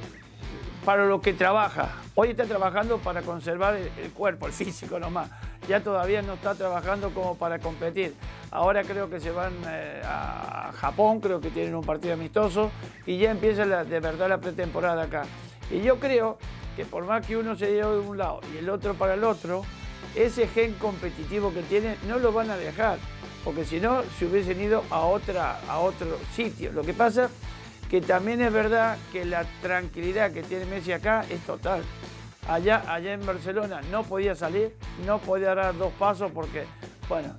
para 0.88 1.06
lo 1.06 1.20
que 1.20 1.34
trabaja. 1.34 1.90
Hoy 2.16 2.30
está 2.30 2.46
trabajando 2.46 2.98
para 3.00 3.22
conservar 3.22 3.76
el, 3.76 4.10
cuerpo, 4.12 4.48
el 4.48 4.54
físico 4.54 4.98
nomás. 4.98 5.30
Ya 5.68 5.82
todavía 5.84 6.22
no 6.22 6.36
está 6.36 6.56
trabajando 6.56 7.10
como 7.14 7.36
para 7.38 7.60
competir. 7.60 8.16
Ahora 8.52 8.84
creo 8.86 9.10
que 9.10 9.20
se 9.20 9.30
van 9.32 9.52
eh, 9.68 10.02
a 10.06 10.72
Japón, 10.78 11.20
creo 11.20 11.42
que 11.42 11.50
tienen 11.50 11.76
un 11.76 11.84
partido 11.84 12.14
amistoso 12.14 12.72
y 13.06 13.18
ya 13.18 13.32
empieza 13.32 13.66
la- 13.66 13.84
de 13.84 14.00
verdad 14.00 14.30
la 14.30 14.38
pretemporada 14.38 15.04
acá. 15.04 15.24
Y 15.70 15.82
yo 15.82 16.00
creo 16.00 16.38
que 16.78 16.86
por 16.86 17.04
más 17.04 17.28
que 17.28 17.36
uno 17.36 17.58
se 17.58 17.66
lleve 17.66 17.92
de 17.92 18.00
un 18.00 18.18
lado 18.18 18.40
y 18.54 18.60
el 18.60 18.70
otro 18.70 18.94
para 18.94 19.16
el 19.16 19.26
otro, 19.26 19.64
ese 20.16 20.48
gen 20.48 20.72
competitivo 20.76 21.54
que 21.54 21.64
tiene 21.64 21.98
no 22.08 22.18
lo 22.18 22.32
van 22.32 22.50
a 22.50 22.56
dejar, 22.56 22.98
porque 23.44 23.66
si 23.66 23.82
no 23.82 24.04
se 24.18 24.26
hubiesen 24.26 24.62
ido 24.62 24.86
a, 24.90 25.02
otra, 25.02 25.60
a 25.68 25.80
otro 25.80 26.18
sitio. 26.34 26.72
Lo 26.72 26.84
que 26.84 26.94
pasa 26.94 27.30
que 27.90 28.02
también 28.02 28.42
es 28.42 28.52
verdad 28.52 28.98
que 29.12 29.26
la 29.26 29.46
tranquilidad 29.62 30.32
que 30.32 30.44
tiene 30.44 30.66
Messi 30.66 30.92
acá 30.92 31.26
es 31.30 31.42
total. 31.46 31.84
Allá, 32.48 32.84
allá 32.88 33.14
en 33.14 33.26
Barcelona 33.26 33.82
no 33.92 34.04
podía 34.04 34.36
salir, 34.36 34.74
no 35.06 35.20
podía 35.20 35.54
dar 35.56 35.78
dos 35.78 35.92
pasos 35.94 36.32
porque, 36.32 36.64
bueno, 37.10 37.38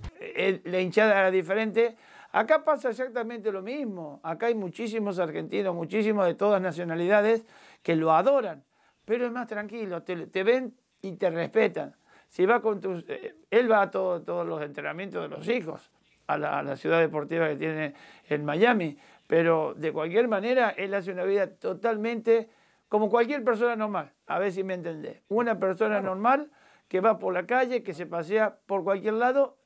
la 0.64 0.80
hinchada 0.80 1.18
era 1.18 1.30
diferente. 1.30 1.96
Acá 2.32 2.62
pasa 2.62 2.90
exactamente 2.90 3.50
lo 3.50 3.62
mismo. 3.62 4.20
Acá 4.22 4.46
hay 4.46 4.54
muchísimos 4.54 5.18
argentinos, 5.18 5.74
muchísimos 5.74 6.26
de 6.26 6.34
todas 6.34 6.60
nacionalidades 6.60 7.44
que 7.82 7.96
lo 7.96 8.12
adoran, 8.12 8.64
pero 9.04 9.24
es 9.26 9.32
más 9.32 9.46
tranquilo, 9.46 10.02
te, 10.02 10.26
te 10.26 10.42
ven 10.42 10.74
y 11.00 11.12
te 11.12 11.30
respetan. 11.30 11.94
Si 12.28 12.44
va 12.44 12.60
con 12.60 12.80
tus, 12.80 13.04
eh, 13.08 13.34
él 13.50 13.70
va 13.70 13.80
a 13.82 13.90
todo- 13.90 14.20
todos 14.22 14.46
los 14.46 14.60
entrenamientos 14.60 15.22
de 15.22 15.28
los 15.34 15.48
hijos, 15.48 15.90
a 16.26 16.36
la 16.36 16.76
ciudad 16.76 17.00
deportiva 17.00 17.48
que 17.48 17.56
tiene 17.56 17.94
en 18.28 18.44
Miami, 18.44 18.98
pero 19.28 19.74
de 19.74 19.92
cualquier 19.92 20.26
manera 20.26 20.70
él 20.70 20.92
hace 20.94 21.12
una 21.12 21.22
vida 21.22 21.46
totalmente 21.48 22.48
como 22.88 23.08
cualquier 23.08 23.44
persona 23.44 23.76
normal, 23.76 24.12
a 24.26 24.38
ver 24.40 24.50
si 24.50 24.64
me 24.64 24.74
entendés. 24.74 25.22
Una 25.28 25.58
persona 25.60 26.00
normal 26.00 26.50
que 26.88 27.00
va 27.00 27.18
por 27.18 27.32
la 27.34 27.46
calle, 27.46 27.82
que 27.84 27.92
se 27.94 28.06
pasea 28.06 28.58
por 28.66 28.82
cualquier 28.82 29.12
lado 29.14 29.56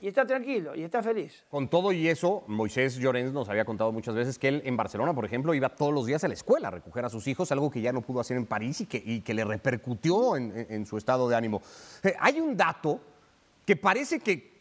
y 0.00 0.06
está 0.06 0.24
tranquilo 0.24 0.74
y 0.76 0.82
está 0.84 1.02
feliz. 1.02 1.44
Con 1.50 1.66
todo 1.68 1.90
y 1.90 2.08
eso, 2.08 2.44
Moisés 2.46 2.94
Llorens 2.96 3.32
nos 3.32 3.48
había 3.48 3.64
contado 3.64 3.90
muchas 3.90 4.14
veces 4.14 4.38
que 4.38 4.48
él 4.48 4.62
en 4.64 4.76
Barcelona, 4.76 5.12
por 5.14 5.24
ejemplo, 5.24 5.52
iba 5.54 5.70
todos 5.70 5.92
los 5.92 6.06
días 6.06 6.22
a 6.22 6.28
la 6.28 6.34
escuela 6.34 6.68
a 6.68 6.70
recoger 6.70 7.04
a 7.04 7.08
sus 7.08 7.26
hijos, 7.26 7.50
algo 7.50 7.70
que 7.70 7.80
ya 7.80 7.92
no 7.92 8.02
pudo 8.02 8.20
hacer 8.20 8.36
en 8.36 8.46
París 8.46 8.80
y 8.82 8.86
que, 8.86 9.02
y 9.04 9.22
que 9.22 9.34
le 9.34 9.44
repercutió 9.44 10.36
en, 10.36 10.56
en- 10.56 10.66
en 10.72 10.86
su 10.86 10.96
estado 10.96 11.28
de 11.28 11.34
ánimo. 11.34 11.60
Eh, 12.04 12.14
hay 12.20 12.40
un 12.40 12.56
dato 12.56 13.00
que 13.66 13.74
parece 13.76 14.20
que, 14.20 14.53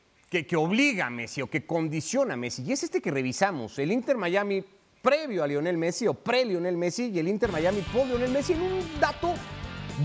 que- 0.45 0.55
obliga 0.55 1.05
a 1.05 1.09
Messi 1.09 1.41
o 1.41 1.49
que 1.49 1.65
condiciona 1.65 2.33
a 2.33 2.37
Messi, 2.37 2.63
y 2.63 2.71
es 2.71 2.83
este 2.83 3.01
que 3.01 3.11
revisamos, 3.11 3.77
el 3.79 3.91
Inter 3.91 4.17
Miami 4.17 4.63
previo 5.01 5.43
a 5.43 5.47
Lionel 5.47 5.77
Messi 5.77 6.07
o 6.07 6.13
pre-Lionel 6.13 6.77
Messi 6.77 7.11
y 7.13 7.19
el 7.19 7.27
Inter 7.27 7.51
Miami 7.51 7.81
post-Lionel 7.93 8.31
Messi 8.31 8.53
en 8.53 8.61
un 8.61 8.99
dato 8.99 9.33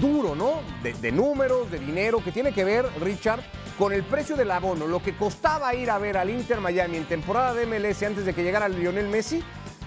duro, 0.01 0.35
¿no? 0.35 0.61
De, 0.83 0.93
de 0.93 1.13
números, 1.13 1.71
de 1.71 1.79
dinero, 1.79 2.23
que 2.23 2.33
tiene 2.33 2.53
que 2.53 2.65
ver, 2.65 2.85
Richard, 3.01 3.41
con 3.79 3.93
el 3.93 4.03
precio 4.03 4.37
del 4.37 4.51
abono, 4.51 4.87
lo 4.87 5.01
que 5.03 5.15
costaba 5.17 5.75
ir 5.75 5.91
a 5.91 5.99
ver 5.99 6.17
al 6.19 6.29
Inter 6.31 6.61
Miami 6.61 6.97
en 6.99 7.05
temporada 7.05 7.55
de 7.55 7.65
MLS 7.65 8.03
antes 8.03 8.25
de 8.27 8.35
que 8.35 8.43
llegara 8.43 8.69
Lionel 8.69 9.09
Messi 9.09 9.41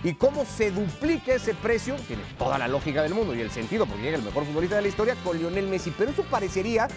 y 0.04 0.14
cómo 0.14 0.46
se 0.46 0.72
duplica 0.72 1.36
ese 1.36 1.54
precio, 1.54 1.96
tiene 2.08 2.24
toda 2.40 2.58
la 2.58 2.68
lógica 2.68 3.04
del 3.04 3.14
mundo 3.14 3.36
y 3.36 3.42
el 3.42 3.52
sentido, 3.52 3.86
porque 3.86 4.02
llega 4.02 4.18
el 4.18 4.24
mejor 4.24 4.46
futbolista 4.46 4.78
de 4.78 4.82
la 4.84 4.88
historia 4.88 5.16
con 5.24 5.38
Lionel 5.38 5.68
Messi, 5.68 5.94
pero 5.96 6.10
eso 6.10 6.24
parecería 6.24 6.88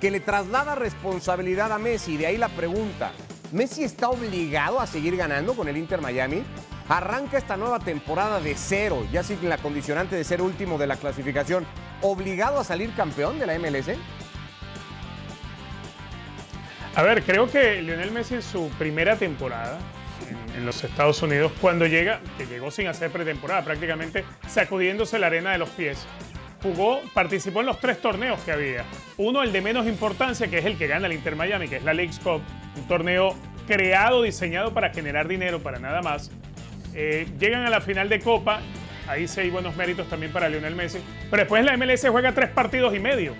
que 0.00 0.10
le 0.10 0.20
traslada 0.20 0.74
responsabilidad 0.74 1.72
a 1.72 1.78
Messi, 1.78 2.16
de 2.16 2.26
ahí 2.26 2.36
la 2.38 2.48
pregunta, 2.48 3.12
¿Messi 3.52 3.84
está 3.84 4.08
obligado 4.08 4.80
a 4.80 4.86
seguir 4.86 5.16
ganando 5.16 5.54
con 5.54 5.68
el 5.68 5.76
Inter 5.76 6.00
Miami? 6.00 6.42
Arranca 6.88 7.36
esta 7.36 7.56
nueva 7.56 7.80
temporada 7.80 8.40
de 8.40 8.54
cero, 8.56 9.06
ya 9.12 9.22
sin 9.22 9.46
la 9.48 9.58
condicionante 9.58 10.16
de 10.16 10.24
ser 10.24 10.40
último 10.40 10.78
de 10.78 10.86
la 10.86 10.96
clasificación, 10.96 11.66
obligado 12.00 12.58
a 12.58 12.64
salir 12.64 12.94
campeón 12.94 13.38
de 13.38 13.46
la 13.46 13.58
MLS? 13.58 13.90
A 16.94 17.02
ver, 17.02 17.22
creo 17.22 17.48
que 17.48 17.82
Lionel 17.82 18.10
Messi 18.10 18.34
en 18.34 18.42
su 18.42 18.68
primera 18.78 19.16
temporada 19.16 19.78
en, 20.28 20.56
en 20.56 20.66
los 20.66 20.82
Estados 20.82 21.22
Unidos, 21.22 21.52
cuando 21.60 21.86
llega, 21.86 22.20
que 22.38 22.46
llegó 22.46 22.70
sin 22.70 22.86
hacer 22.86 23.10
pretemporada, 23.10 23.64
prácticamente 23.64 24.24
sacudiéndose 24.48 25.18
la 25.18 25.28
arena 25.28 25.52
de 25.52 25.58
los 25.58 25.68
pies, 25.70 26.06
jugó, 26.62 27.00
participó 27.14 27.60
en 27.60 27.66
los 27.66 27.80
tres 27.80 28.00
torneos 28.00 28.40
que 28.40 28.52
había. 28.52 28.84
Uno, 29.16 29.42
el 29.42 29.52
de 29.52 29.60
menos 29.60 29.86
importancia, 29.86 30.48
que 30.48 30.58
es 30.58 30.64
el 30.64 30.76
que 30.76 30.86
gana 30.86 31.06
el 31.06 31.12
Inter 31.12 31.36
Miami, 31.36 31.68
que 31.68 31.76
es 31.76 31.84
la 31.84 31.94
Leagues 31.94 32.18
Cup, 32.18 32.40
un 32.76 32.88
torneo 32.88 33.34
creado, 33.66 34.22
diseñado 34.22 34.72
para 34.74 34.90
generar 34.90 35.28
dinero, 35.28 35.60
para 35.60 35.78
nada 35.78 36.02
más. 36.02 36.30
Eh, 36.94 37.28
llegan 37.38 37.64
a 37.64 37.70
la 37.70 37.80
final 37.80 38.08
de 38.08 38.20
Copa, 38.20 38.60
ahí 39.06 39.28
sí 39.28 39.40
hay 39.40 39.50
buenos 39.50 39.76
méritos 39.76 40.08
también 40.08 40.32
para 40.32 40.48
Lionel 40.48 40.74
Messi, 40.74 40.98
pero 41.30 41.42
después 41.42 41.64
la 41.64 41.76
MLS 41.76 42.06
juega 42.08 42.32
tres 42.32 42.50
partidos 42.50 42.94
y 42.94 42.98
medio. 42.98 43.34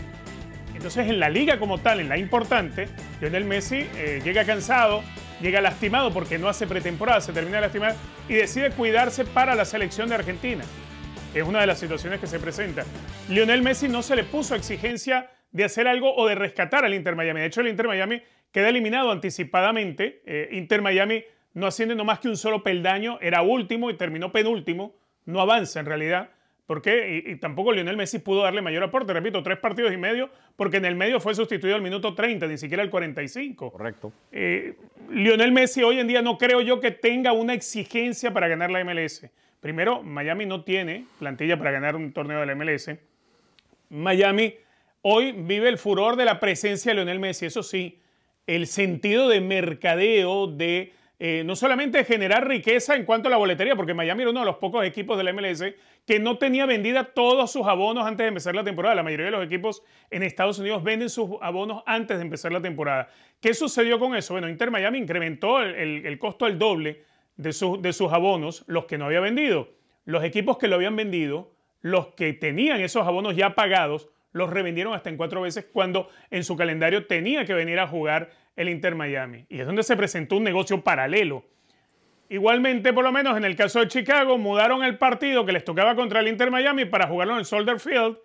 Entonces, 0.75 1.09
en 1.09 1.21
la 1.21 1.29
liga 1.29 1.59
como 1.59 1.79
tal, 1.79 2.01
en 2.01 2.09
la 2.09 2.17
importante, 2.17 2.89
Lionel 3.21 3.45
Messi 3.45 3.87
eh, 3.97 4.23
llega 4.25 4.45
cansado, 4.45 5.03
llega 5.43 5.61
lastimado 5.61 6.13
porque 6.13 6.39
no 6.39 6.49
hace 6.49 6.67
pretemporada, 6.67 7.21
se 7.21 7.33
termina 7.33 7.57
de 7.57 7.63
lastimar 7.63 7.97
y 8.29 8.35
decide 8.35 8.71
cuidarse 8.71 9.25
para 9.25 9.55
la 9.55 9.65
selección 9.65 10.09
de 10.09 10.15
Argentina, 10.15 10.65
es 11.35 11.45
una 11.45 11.61
de 11.61 11.67
las 11.67 11.79
situaciones 11.79 12.21
que 12.21 12.27
se 12.27 12.39
presenta. 12.39 12.85
Lionel 13.29 13.63
Messi 13.63 13.89
no 13.89 14.03
se 14.03 14.17
le 14.17 14.25
puso 14.25 14.55
exigencia 14.55 15.31
de 15.53 15.65
hacer 15.65 15.87
algo 15.89 16.15
o 16.15 16.27
de 16.27 16.35
rescatar 16.35 16.85
al 16.85 16.95
Inter 16.95 17.17
Miami. 17.17 17.41
De 17.41 17.47
hecho, 17.47 17.61
el 17.61 17.69
Inter 17.69 17.87
Miami 17.87 18.23
queda 18.53 18.69
eliminado 18.69 19.11
anticipadamente. 19.11 20.23
Eh, 20.27 20.49
Inter 20.53 20.83
Miami 20.83 21.25
no 21.55 21.67
asciende 21.67 21.95
no 21.95 22.05
más 22.05 22.21
que 22.21 22.29
un 22.29 22.37
solo 22.37 22.63
peldaño, 22.63 23.19
era 23.21 23.43
último 23.43 23.91
y 23.91 23.95
terminó 23.95 24.33
penúltimo, 24.33 24.95
no 25.25 25.41
avanza 25.41 25.81
en 25.81 25.87
realidad. 25.87 26.31
¿Por 26.67 26.83
qué? 26.83 27.25
Y, 27.27 27.33
y 27.33 27.37
tampoco 27.37 27.73
Lionel 27.73 27.97
Messi 27.97 28.21
pudo 28.21 28.43
darle 28.43 28.63
mayor 28.63 28.85
aporte. 28.85 29.13
Repito, 29.13 29.43
tres 29.43 29.59
partidos 29.59 29.93
y 29.93 29.97
medio, 29.97 30.31
porque 30.55 30.77
en 30.77 30.85
el 30.85 30.95
medio 30.95 31.19
fue 31.19 31.35
sustituido 31.35 31.75
al 31.75 31.83
minuto 31.83 32.15
30, 32.15 32.47
ni 32.47 32.59
siquiera 32.59 32.85
al 32.85 32.91
45. 32.91 33.73
Correcto. 33.73 34.13
Eh, 34.31 34.77
Lionel 35.11 35.51
Messi 35.51 35.83
hoy 35.83 35.99
en 35.99 36.07
día 36.07 36.23
no 36.23 36.39
creo 36.39 36.61
yo 36.61 36.79
que 36.79 36.93
tenga 36.93 37.33
una 37.33 37.55
exigencia 37.55 38.33
para 38.33 38.47
ganar 38.47 38.71
la 38.71 38.85
MLS. 38.85 39.29
Primero, 39.61 40.03
Miami 40.03 40.47
no 40.47 40.65
tiene 40.65 41.07
plantilla 41.19 41.59
para 41.59 41.71
ganar 41.71 41.97
un 41.97 42.13
torneo 42.13 42.41
de 42.41 42.47
la 42.47 42.55
MLS. 42.55 42.91
Miami 43.91 44.55
hoy 45.03 45.33
vive 45.33 45.69
el 45.69 45.79
furor 45.79 46.17
de 46.17 46.25
la 46.25 46.41
presencia 46.41 46.91
de 46.91 46.97
Lionel 46.97 47.21
Messi. 47.21 47.47
Eso 47.47 47.63
sí, 47.63 47.99
el 48.47 48.67
sentido 48.67 49.29
de 49.29 49.41
mercadeo, 49.41 50.47
de 50.47 50.93
eh, 51.23 51.43
no 51.45 51.55
solamente 51.55 52.03
generar 52.05 52.49
riqueza 52.49 52.97
en 52.97 53.05
cuanto 53.05 53.29
a 53.29 53.31
la 53.31 53.37
boletería, 53.37 53.77
porque 53.77 53.93
Miami 53.93 54.23
era 54.23 54.31
uno 54.31 54.41
de 54.41 54.47
los 54.47 54.57
pocos 54.57 54.87
equipos 54.87 55.19
del 55.19 55.35
MLS 55.35 55.63
que 56.07 56.19
no 56.19 56.39
tenía 56.39 56.65
vendida 56.65 57.05
todos 57.05 57.53
sus 57.53 57.67
abonos 57.67 58.07
antes 58.07 58.25
de 58.25 58.29
empezar 58.29 58.55
la 58.55 58.65
temporada. 58.65 58.95
La 58.95 59.03
mayoría 59.03 59.27
de 59.27 59.33
los 59.33 59.45
equipos 59.45 59.83
en 60.11 60.23
Estados 60.23 60.59
Unidos 60.59 60.83
venden 60.83 61.11
sus 61.11 61.33
abonos 61.43 61.83
antes 61.85 62.17
de 62.17 62.23
empezar 62.25 62.53
la 62.53 62.63
temporada. 62.63 63.11
¿Qué 63.39 63.53
sucedió 63.53 63.99
con 63.99 64.17
eso? 64.17 64.33
Bueno, 64.33 64.49
Inter 64.49 64.71
Miami 64.71 64.97
incrementó 64.97 65.61
el, 65.61 66.19
costo 66.19 66.47
al 66.47 66.59
doble 66.59 67.05
de, 67.41 67.79
de 67.81 67.93
sus 67.93 68.13
abonos, 68.13 68.65
los 68.67 68.87
que 68.87 68.99
no 68.99 69.07
había 69.07 69.21
vendido. 69.21 69.69
Los 70.05 70.25
equipos 70.25 70.59
que 70.59 70.69
lo 70.69 70.77
habían 70.77 70.97
vendido, 70.97 71.53
los 71.81 72.09
que 72.09 72.33
tenían 72.33 72.81
esos 72.81 73.07
abonos 73.07 73.37
ya 73.37 73.55
pagados, 73.55 74.09
los 74.33 74.51
revendieron 74.51 74.95
hasta 74.95 75.11
en 75.11 75.17
cuatro 75.17 75.43
veces 75.43 75.67
cuando 75.73 76.09
en 76.31 76.45
su 76.45 76.57
calendario 76.57 77.07
tenía 77.07 77.45
que 77.45 77.55
venir 77.55 77.79
a 77.81 77.87
jugar 77.87 78.31
el 78.57 78.69
Inter 78.69 78.95
Miami. 78.95 79.47
Y 79.49 79.61
es 79.61 79.67
donde 79.67 79.83
se 79.83 79.97
presentó 79.97 80.37
un 80.37 80.45
negocio 80.45 80.83
paralelo. 80.83 81.45
Igualmente, 82.29 82.93
por 82.93 83.03
lo 83.03 83.11
menos 83.11 83.37
en 83.37 83.45
el 83.45 83.57
caso 83.57 83.81
de 83.81 83.89
Chicago, 83.89 84.39
mudaron 84.39 84.85
el 84.85 84.99
partido 84.99 85.45
que 85.45 85.53
les 85.53 85.65
tocaba 85.65 85.97
contra 85.97 86.21
el 86.21 86.29
Inter 86.29 86.51
Miami 86.51 86.85
para 86.85 87.09
jugarlo 87.09 87.35
en 87.35 87.41
el 87.41 87.45
Soldier 87.45 87.81
Field 87.81 88.19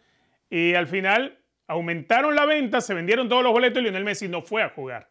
y 0.50 0.75
al 0.75 0.88
final 0.88 1.39
aumentaron 1.67 2.36
la 2.36 2.45
venta, 2.45 2.81
se 2.81 2.93
vendieron 2.93 3.27
todos 3.27 3.43
los 3.43 3.51
boletos 3.51 3.79
y 3.79 3.84
Lionel 3.84 4.03
Messi 4.03 4.27
no 4.27 4.43
fue 4.43 4.62
a 4.62 4.69
jugar. 4.69 5.10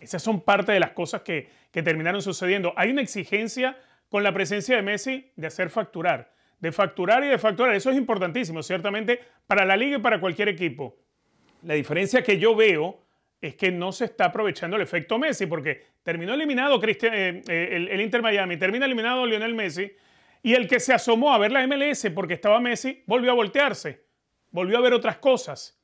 Esas 0.00 0.22
son 0.22 0.40
parte 0.40 0.72
de 0.72 0.80
las 0.80 0.90
cosas 0.90 1.22
que, 1.22 1.48
que 1.70 1.82
terminaron 1.82 2.22
sucediendo. 2.22 2.72
Hay 2.76 2.90
una 2.90 3.02
exigencia 3.02 3.76
con 4.08 4.22
la 4.22 4.32
presencia 4.32 4.76
de 4.76 4.82
Messi 4.82 5.30
de 5.36 5.46
hacer 5.46 5.70
facturar, 5.70 6.32
de 6.58 6.72
facturar 6.72 7.24
y 7.24 7.28
de 7.28 7.38
facturar. 7.38 7.74
Eso 7.74 7.90
es 7.90 7.96
importantísimo, 7.96 8.62
ciertamente, 8.62 9.20
para 9.46 9.64
la 9.64 9.76
liga 9.76 9.98
y 9.98 10.00
para 10.00 10.20
cualquier 10.20 10.48
equipo. 10.48 10.96
La 11.62 11.74
diferencia 11.74 12.22
que 12.22 12.38
yo 12.38 12.54
veo 12.56 13.00
es 13.40 13.54
que 13.54 13.70
no 13.70 13.92
se 13.92 14.06
está 14.06 14.26
aprovechando 14.26 14.76
el 14.76 14.82
efecto 14.82 15.18
Messi, 15.18 15.46
porque 15.46 15.86
terminó 16.02 16.34
eliminado 16.34 16.80
eh, 16.82 17.42
eh, 17.48 17.88
el, 17.90 18.00
Inter 18.00 18.20
Miami, 18.20 18.56
termina 18.56 18.86
eliminado 18.86 19.24
Lionel 19.24 19.54
Messi, 19.54 19.92
y 20.42 20.54
el 20.54 20.68
que 20.68 20.80
se 20.80 20.92
asomó 20.92 21.32
a 21.32 21.38
ver 21.38 21.52
la 21.52 21.66
MLS 21.66 22.10
porque 22.14 22.34
estaba 22.34 22.60
Messi, 22.60 23.02
volvió 23.06 23.30
a 23.30 23.34
voltearse, 23.34 24.04
volvió 24.50 24.78
a 24.78 24.80
ver 24.80 24.92
otras 24.92 25.18
cosas. 25.18 25.79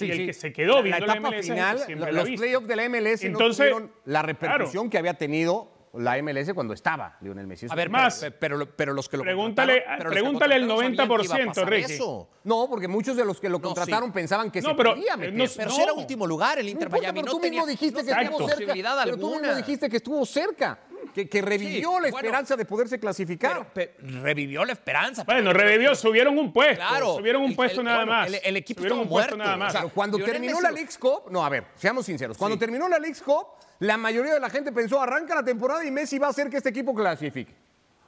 Y 0.00 0.10
el 0.10 0.26
que 0.26 0.32
se 0.32 0.52
quedó 0.52 0.82
viendo 0.82 1.06
la, 1.06 1.14
etapa 1.14 1.32
final, 1.42 1.80
los 2.12 2.30
playoffs 2.30 2.66
de 2.66 2.76
la 2.76 2.88
MLS 2.88 3.24
Entonces, 3.24 3.70
no 3.70 3.76
tuvieron 3.76 3.92
la 4.06 4.22
repercusión 4.22 4.88
que 4.88 4.98
había 4.98 5.14
tenido 5.14 5.72
la 5.94 6.20
MLS 6.22 6.52
cuando 6.54 6.72
estaba 6.72 7.18
Lionel 7.20 7.46
Messi. 7.46 7.66
A 7.68 7.74
ver, 7.74 7.90
más. 7.90 8.26
Pero, 8.38 8.66
pero, 8.66 8.94
los 8.94 9.08
que 9.08 9.18
lo 9.18 9.24
pregúntale, 9.24 9.84
Pregúntale 9.98 10.56
el 10.56 10.68
90%, 10.68 11.66
Ricky. 11.66 11.98
No, 12.44 12.66
porque 12.68 12.88
muchos 12.88 13.16
de 13.16 13.24
los 13.24 13.40
que 13.40 13.48
lo 13.48 13.60
contrataron 13.60 14.12
pensaban 14.12 14.50
que 14.50 14.62
se 14.62 14.74
podía 14.74 15.16
meter. 15.16 15.34
No, 15.34 15.44
pero 15.56 15.82
era 15.82 15.92
último 15.92 16.26
lugar 16.26 16.58
el 16.58 16.68
Inter 16.68 16.88
Miami. 16.90 17.20
Pero 17.20 17.32
tú 17.32 17.40
mismo 17.40 17.66
dijiste 17.66 18.04
que 18.04 18.10
estuvo 18.10 18.48
cerca. 18.48 18.74
Pero 19.04 19.16
tú 19.18 19.30
mismo 19.38 19.54
dijiste 19.54 19.88
que 19.88 19.96
estuvo 19.96 20.26
cerca. 20.26 20.78
Que, 21.14 21.42
revivió 21.42 22.00
la 22.00 22.08
esperanza 22.08 22.56
de 22.56 22.64
poderse 22.64 22.98
clasificar. 22.98 23.70
revivió 23.98 24.64
la 24.64 24.72
esperanza. 24.72 25.24
Bueno, 25.24 25.52
revivió, 25.52 25.94
subieron 25.94 26.38
un 26.38 26.52
puesto. 26.52 26.82
subieron 27.16 27.42
un 27.42 27.54
puesto 27.54 27.82
nada 27.82 28.06
más. 28.06 28.32
El, 28.42 28.56
equipo 28.56 28.80
subieron 28.80 29.00
un 29.00 29.08
puesto 29.08 29.36
nada 29.36 29.56
más. 29.56 29.74
cuando 29.94 30.18
terminó 30.18 30.60
la 30.60 30.70
League 30.70 30.90
Cup, 30.98 31.30
no, 31.30 31.44
a 31.44 31.48
ver, 31.48 31.66
seamos 31.76 32.06
sinceros. 32.06 32.36
Cuando 32.38 32.58
terminó 32.58 32.88
la 32.88 32.98
League 32.98 33.20
Cup, 33.24 33.46
la 33.80 33.96
mayoría 33.96 34.34
de 34.34 34.40
la 34.40 34.50
gente 34.50 34.72
pensó, 34.72 35.00
arranca 35.00 35.34
la 35.34 35.44
temporada 35.44 35.84
y 35.84 35.90
Messi 35.90 36.18
va 36.18 36.28
a 36.28 36.30
hacer 36.30 36.48
que 36.48 36.56
este 36.56 36.68
equipo 36.68 36.94
clasifique. 36.94 37.52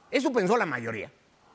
Eso 0.09 0.31
pensó 0.31 0.55
la 0.55 0.65
mayoría. 0.65 1.11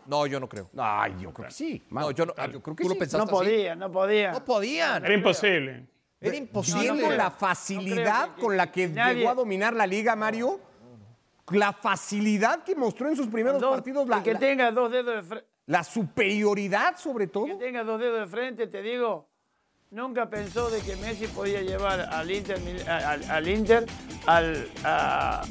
No, 0.07 0.27
yo 0.27 0.41
no 0.41 0.49
creo. 0.49 0.69
Ay, 0.77 1.15
yo 1.21 1.33
creo 1.33 1.49
que 1.49 1.55
sí. 1.55 1.83
No, 1.91 2.11
yo, 2.11 2.27
no, 2.27 2.35
yo 2.49 2.61
creo 2.63 2.77
que 2.77 2.85
sí. 2.85 3.17
no 3.17 3.27
podía, 3.27 3.75
no 3.75 3.91
podía. 3.91 4.33
No 4.33 4.45
podían. 4.45 5.05
Era 5.05 5.15
imposible. 5.15 5.87
Era 6.21 6.37
imposible. 6.37 7.03
con 7.03 7.17
la 7.17 7.31
facilidad 7.31 8.37
con 8.39 8.57
la 8.57 8.71
que 8.71 8.89
llegó 8.89 9.31
a 9.31 9.35
dominar 9.35 9.73
la 9.73 9.87
liga, 9.87 10.15
Mario, 10.17 10.61
la 11.51 11.73
facilidad 11.73 12.63
que 12.65 12.75
mostró 12.75 13.09
en 13.09 13.17
sus 13.17 13.29
primeros 13.29 13.63
partidos. 13.63 14.09
La, 14.09 14.23
que 14.23 14.35
tenga 14.35 14.71
dos 14.71 14.91
dedos 14.91 15.17
de 15.17 15.23
frente. 15.23 15.47
La 15.67 15.85
superioridad, 15.85 16.97
sobre 16.97 17.27
todo. 17.27 17.47
Que 17.47 17.55
tenga 17.55 17.85
dos 17.85 18.01
dedos 18.01 18.21
de 18.21 18.27
frente, 18.27 18.67
te 18.67 18.83
digo, 18.83 19.29
nunca 19.91 20.29
pensó 20.29 20.71
de 20.71 20.81
que 20.81 20.97
Messi 20.97 21.27
podía 21.29 21.63
llevar 21.63 22.01
al 22.01 22.31
Inter, 22.31 22.59
al, 22.89 23.49
Inter 23.49 23.87
a, 24.27 25.43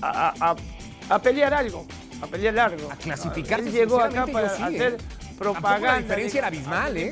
pelear 1.23 1.53
algo, 1.53 1.85
a 2.21 2.27
pelear 2.27 2.53
largo. 2.53 2.91
A 2.91 2.95
clasificar. 2.95 3.59
Él 3.61 3.71
llegó 3.71 3.99
acá 3.99 4.27
para 4.27 4.47
hacer 4.47 4.97
propaganda. 5.39 5.93
La 5.93 5.97
diferencia 5.99 6.37
era 6.39 6.47
abismal, 6.47 6.97
¿eh? 6.97 7.09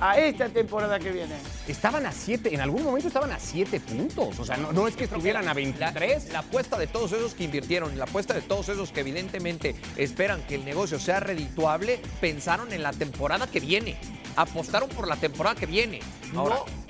a 0.00 0.18
esta 0.18 0.48
temporada 0.48 0.98
que 0.98 1.12
viene. 1.12 1.34
Estaban 1.68 2.04
a 2.06 2.12
siete, 2.12 2.52
en 2.52 2.60
algún 2.60 2.82
momento 2.82 3.08
estaban 3.08 3.30
a 3.30 3.38
siete 3.38 3.80
puntos. 3.80 4.38
O 4.38 4.44
sea, 4.44 4.56
no, 4.56 4.88
es 4.88 4.96
que 4.96 5.04
estuvieran 5.04 5.46
a 5.48 5.54
23. 5.54 6.32
La, 6.32 6.40
apuesta 6.40 6.78
de 6.78 6.86
todos 6.86 7.12
esos 7.12 7.34
que 7.34 7.44
invirtieron, 7.44 7.96
la 7.96 8.04
apuesta 8.04 8.34
de 8.34 8.42
todos 8.42 8.68
esos 8.68 8.90
que 8.90 9.00
evidentemente 9.00 9.76
esperan 9.96 10.42
que 10.42 10.56
el 10.56 10.64
negocio 10.64 10.98
sea 10.98 11.20
redituable, 11.20 12.00
pensaron 12.20 12.72
en 12.72 12.82
la 12.82 12.92
temporada 12.92 13.46
que 13.46 13.60
viene 13.60 13.96
apostaron 14.36 14.88
por 14.88 15.06
la 15.06 15.16
temporada 15.16 15.54
que 15.54 15.66
viene, 15.66 16.00
no, 16.32 16.48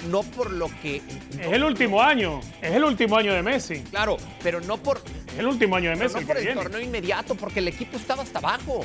no 0.08 0.22
por 0.22 0.50
lo 0.50 0.68
que... 0.80 1.02
es 1.38 1.52
el 1.52 1.62
último 1.62 2.00
año, 2.00 2.40
es 2.62 2.72
el 2.72 2.84
último 2.84 3.16
año 3.16 3.34
de 3.34 3.42
Messi. 3.42 3.82
Claro, 3.90 4.16
pero 4.42 4.60
no 4.60 4.78
por... 4.78 5.02
Es 5.32 5.38
el 5.38 5.46
último 5.46 5.76
año 5.76 5.90
de 5.90 5.96
Messi. 5.96 6.20
no 6.20 6.26
por 6.26 6.38
el 6.38 6.54
torneo 6.54 6.80
inmediato, 6.80 7.34
porque 7.34 7.58
el 7.58 7.68
equipo 7.68 7.96
estaba 7.96 8.22
hasta 8.22 8.38
abajo. 8.38 8.84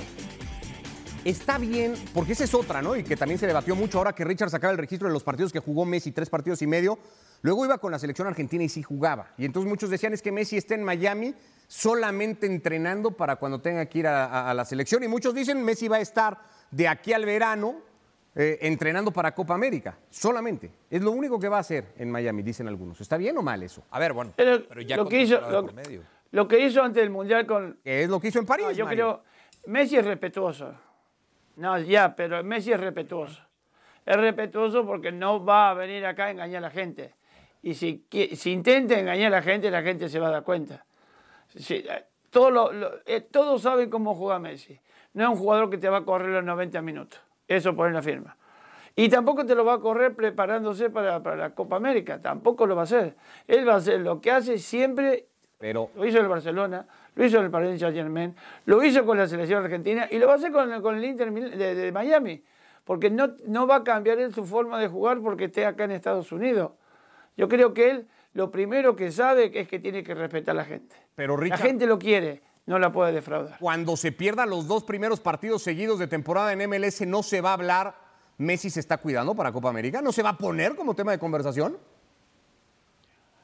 Está 1.26 1.58
bien, 1.58 1.94
porque 2.14 2.34
esa 2.34 2.44
es 2.44 2.54
otra, 2.54 2.82
¿no? 2.82 2.96
Y 2.96 3.04
que 3.04 3.16
también 3.16 3.40
se 3.40 3.48
debatió 3.48 3.76
mucho 3.76 3.98
ahora 3.98 4.14
que 4.14 4.24
Richard 4.24 4.50
sacaba 4.50 4.72
el 4.72 4.78
registro 4.78 5.08
de 5.08 5.14
los 5.14 5.24
partidos 5.24 5.52
que 5.52 5.60
jugó 5.60 5.86
Messi, 5.86 6.12
tres 6.12 6.30
partidos 6.30 6.62
y 6.62 6.68
medio. 6.68 6.98
Luego 7.42 7.66
iba 7.66 7.78
con 7.78 7.92
la 7.92 8.00
selección 8.00 8.28
argentina 8.28 8.64
y 8.64 8.70
sí 8.70 8.84
jugaba. 8.84 9.34
Y 9.38 9.46
entonces 9.46 9.70
muchos 9.70 9.90
decían 9.90 10.14
es 10.14 10.22
que 10.22 10.32
Messi 10.32 10.58
está 10.58 10.76
en 10.76 10.84
Miami 10.84 11.36
solamente 11.68 12.48
entrenando 12.48 13.12
para 13.12 13.36
cuando 13.36 13.62
tenga 13.62 13.86
que 13.86 14.00
ir 14.00 14.08
a 14.08 14.54
la 14.54 14.66
selección. 14.66 15.04
Y 15.04 15.08
muchos 15.08 15.34
dicen 15.34 15.64
Messi 15.64 15.88
va 15.88 15.98
a 15.98 16.02
estar 16.02 16.40
de 16.72 16.88
aquí 16.88 17.14
al 17.14 17.26
verano 17.26 17.90
eh, 18.36 18.60
entrenando 18.62 19.12
para 19.12 19.34
Copa 19.34 19.56
América, 19.56 19.98
solamente. 20.10 20.72
Es 20.90 21.02
lo 21.02 21.12
único 21.12 21.40
que 21.40 21.50
va 21.50 21.58
a 21.58 21.62
hacer 21.62 21.94
en 21.98 22.12
Miami, 22.12 22.44
dicen 22.44 22.68
algunos. 22.68 23.02
¿Está 23.02 23.18
bien 23.18 23.36
o 23.38 23.42
mal 23.42 23.62
eso? 23.64 23.84
A 23.90 24.00
ver, 24.00 24.14
bueno, 24.14 24.34
pero, 24.36 24.82
ya 24.82 24.98
lo 24.98 25.08
que 25.10 25.22
hizo, 25.22 25.42
lo, 26.32 26.48
que 26.48 26.60
hizo 26.60 26.84
antes 26.84 27.02
del 27.02 27.10
Mundial 27.10 27.48
con... 27.48 27.80
¿Qué 27.84 28.04
es 28.04 28.10
lo 28.10 28.20
que 28.20 28.28
hizo 28.28 28.40
en 28.40 28.46
París? 28.46 28.78
yo 28.78 28.86
creo, 28.86 29.24
Messi 29.66 29.98
es 29.98 30.06
respetuoso. 30.06 30.74
No, 31.60 31.78
ya, 31.78 32.16
pero 32.16 32.42
Messi 32.44 32.72
es 32.72 32.80
respetuoso. 32.80 33.42
Es 34.06 34.16
respetuoso 34.16 34.86
porque 34.86 35.12
no 35.12 35.44
va 35.44 35.72
a 35.72 35.74
venir 35.74 36.06
acá 36.06 36.26
a 36.26 36.32
engañar 36.32 36.60
a 36.60 36.68
la 36.68 36.72
gente. 36.72 37.14
Y 37.62 37.74
si, 37.74 38.06
si 38.34 38.52
intenta 38.52 38.98
engañar 38.98 39.34
a 39.34 39.38
la 39.38 39.42
gente, 39.42 39.70
la 39.70 39.82
gente 39.82 40.08
se 40.08 40.20
va 40.20 40.30
a 40.30 40.32
dar 40.32 40.44
cuenta. 40.44 40.86
Eh, 41.70 42.06
eh, 43.06 43.22
todos 43.30 43.62
saben 43.62 43.90
cómo 43.90 44.16
juega 44.16 44.40
Messi. 44.40 44.80
No 45.14 45.24
es 45.24 45.30
un 45.32 45.36
jugador 45.36 45.70
que 45.70 45.78
te 45.78 45.90
va 45.90 45.98
a 45.98 46.06
correr 46.06 46.30
los 46.30 46.46
90 46.46 46.82
minutos. 46.82 47.20
Eso 47.46 47.76
pone 47.76 47.94
la 47.94 48.02
firma. 48.02 48.38
Y 48.96 49.10
tampoco 49.10 49.46
te 49.46 49.56
lo 49.56 49.66
va 49.66 49.76
a 49.76 49.80
correr 49.80 50.16
preparándose 50.16 50.90
para, 50.90 51.20
la 51.36 51.56
Copa 51.56 51.76
América, 51.76 52.20
tampoco 52.22 52.66
lo 52.68 52.76
va 52.76 52.82
a 52.82 52.84
hacer. 52.84 53.16
Él 53.48 53.68
va 53.68 53.74
a 53.74 53.78
hacer 53.78 54.00
lo 54.02 54.22
que 54.22 54.32
hace 54.32 54.58
siempre, 54.58 55.29
Pero... 55.60 55.92
lo 55.96 56.06
hizo 56.06 56.18
en 56.18 56.24
el 56.24 56.30
Barcelona, 56.30 56.88
lo 57.16 57.26
hizo 57.26 57.38
en 57.38 57.46
el 57.46 57.52
Paris 57.52 57.80
Saint 57.80 57.96
Germain, 57.96 58.36
lo 58.66 58.82
hizo 58.82 59.06
con 59.06 59.18
la 59.18 59.28
selección 59.28 59.64
argentina 59.64 60.08
y 60.10 60.18
lo 60.18 60.28
va 60.28 60.34
a 60.34 60.36
hacer 60.38 60.52
con, 60.52 60.96
el 60.98 61.06
Inter 61.06 61.32
de, 61.32 61.92
Miami, 61.92 62.44
porque 62.84 63.10
no, 63.10 63.36
no 63.46 63.68
va 63.68 63.78
a 63.78 63.84
cambiar 63.84 64.20
él 64.20 64.34
su 64.34 64.46
forma 64.46 64.80
de 64.80 64.88
jugar 64.88 65.20
porque 65.22 65.46
esté 65.46 65.66
acá 65.66 65.84
en 65.84 65.92
Estados 65.92 66.32
Unidos. 66.32 66.72
Yo 67.38 67.48
creo 67.48 67.74
que 67.74 67.90
él 67.92 68.08
lo 68.34 68.52
primero 68.52 68.96
que 68.96 69.12
sabe 69.12 69.52
es 69.54 69.68
que 69.68 69.80
tiene 69.80 70.04
que 70.04 70.16
respetar 70.16 70.56
a 70.56 70.60
la 70.60 70.66
gente. 70.66 70.96
Pero 71.16 71.38
La 71.38 71.58
gente 71.58 71.86
lo 71.86 72.00
quiere 72.00 72.42
no 72.70 72.78
la 72.78 72.92
puede 72.92 73.12
defraudar. 73.12 73.58
Cuando 73.60 73.98
se 73.98 74.12
pierdan 74.12 74.52
los 74.52 74.68
dos 74.68 74.84
primeros 74.84 75.20
partidos 75.20 75.64
seguidos 75.64 75.98
de 75.98 76.08
temporada 76.08 76.54
en 76.54 76.70
MLS, 76.70 77.02
¿no 77.08 77.24
se 77.24 77.42
va 77.42 77.50
a 77.50 77.54
hablar 77.54 77.96
Messi 78.38 78.70
se 78.70 78.80
está 78.80 78.98
cuidando 78.98 79.36
para 79.36 79.52
Copa 79.52 79.70
América? 79.70 80.02
¿No 80.02 80.12
se 80.12 80.22
va 80.22 80.30
a 80.30 80.38
poner 80.38 80.76
como 80.76 80.94
tema 80.94 81.12
de 81.12 81.20
conversación? 81.20 81.78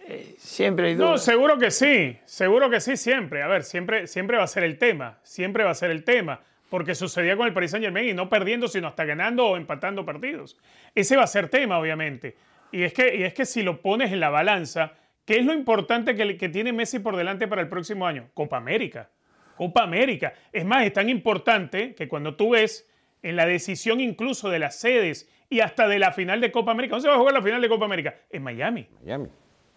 Eh, 0.07 0.35
siempre 0.37 0.87
hay 0.87 0.95
dudas. 0.95 1.09
No, 1.09 1.17
seguro 1.17 1.57
que 1.57 1.71
sí, 1.71 2.17
seguro 2.25 2.69
que 2.69 2.79
sí, 2.79 2.95
siempre. 2.95 3.41
A 3.41 3.47
ver, 3.47 3.63
siempre, 3.63 4.05
siempre 4.07 4.37
va 4.37 4.43
a 4.43 4.47
ser 4.47 4.63
el 4.63 4.77
tema, 4.77 5.17
siempre 5.23 5.63
va 5.63 5.71
a 5.71 5.75
ser 5.75 5.89
el 5.89 6.03
tema, 6.03 6.41
porque 6.69 6.93
sucedía 6.93 7.35
con 7.35 7.47
el 7.47 7.53
Paris 7.53 7.71
Saint 7.71 7.83
Germain 7.83 8.09
y 8.09 8.13
no 8.13 8.29
perdiendo, 8.29 8.67
sino 8.67 8.87
hasta 8.87 9.03
ganando 9.03 9.47
o 9.47 9.57
empatando 9.57 10.05
partidos. 10.05 10.57
Ese 10.93 11.17
va 11.17 11.23
a 11.23 11.27
ser 11.27 11.49
tema, 11.49 11.79
obviamente. 11.79 12.35
Y 12.71 12.83
es 12.83 12.93
que, 12.93 13.15
y 13.15 13.23
es 13.23 13.33
que 13.33 13.45
si 13.45 13.63
lo 13.63 13.81
pones 13.81 14.11
en 14.11 14.19
la 14.19 14.29
balanza, 14.29 14.93
¿qué 15.25 15.37
es 15.37 15.45
lo 15.45 15.53
importante 15.53 16.15
que, 16.15 16.37
que 16.37 16.49
tiene 16.49 16.71
Messi 16.71 16.99
por 16.99 17.15
delante 17.15 17.47
para 17.47 17.61
el 17.61 17.69
próximo 17.69 18.05
año? 18.05 18.29
Copa 18.33 18.57
América. 18.57 19.09
Copa 19.55 19.83
América. 19.83 20.33
Es 20.51 20.65
más, 20.65 20.85
es 20.85 20.93
tan 20.93 21.09
importante 21.09 21.95
que 21.95 22.07
cuando 22.07 22.35
tú 22.35 22.51
ves 22.51 22.87
en 23.23 23.35
la 23.35 23.47
decisión 23.47 24.01
incluso 24.01 24.49
de 24.49 24.59
las 24.59 24.75
sedes 24.75 25.29
y 25.49 25.61
hasta 25.61 25.87
de 25.87 25.97
la 25.97 26.11
final 26.11 26.41
de 26.41 26.51
Copa 26.51 26.71
América, 26.71 26.95
¿dónde 26.95 27.03
se 27.03 27.09
va 27.09 27.15
a 27.15 27.17
jugar 27.17 27.33
la 27.33 27.41
final 27.41 27.61
de 27.61 27.69
Copa 27.69 27.85
América? 27.85 28.15
En 28.29 28.43
Miami. 28.43 28.87
Miami. 29.01 29.29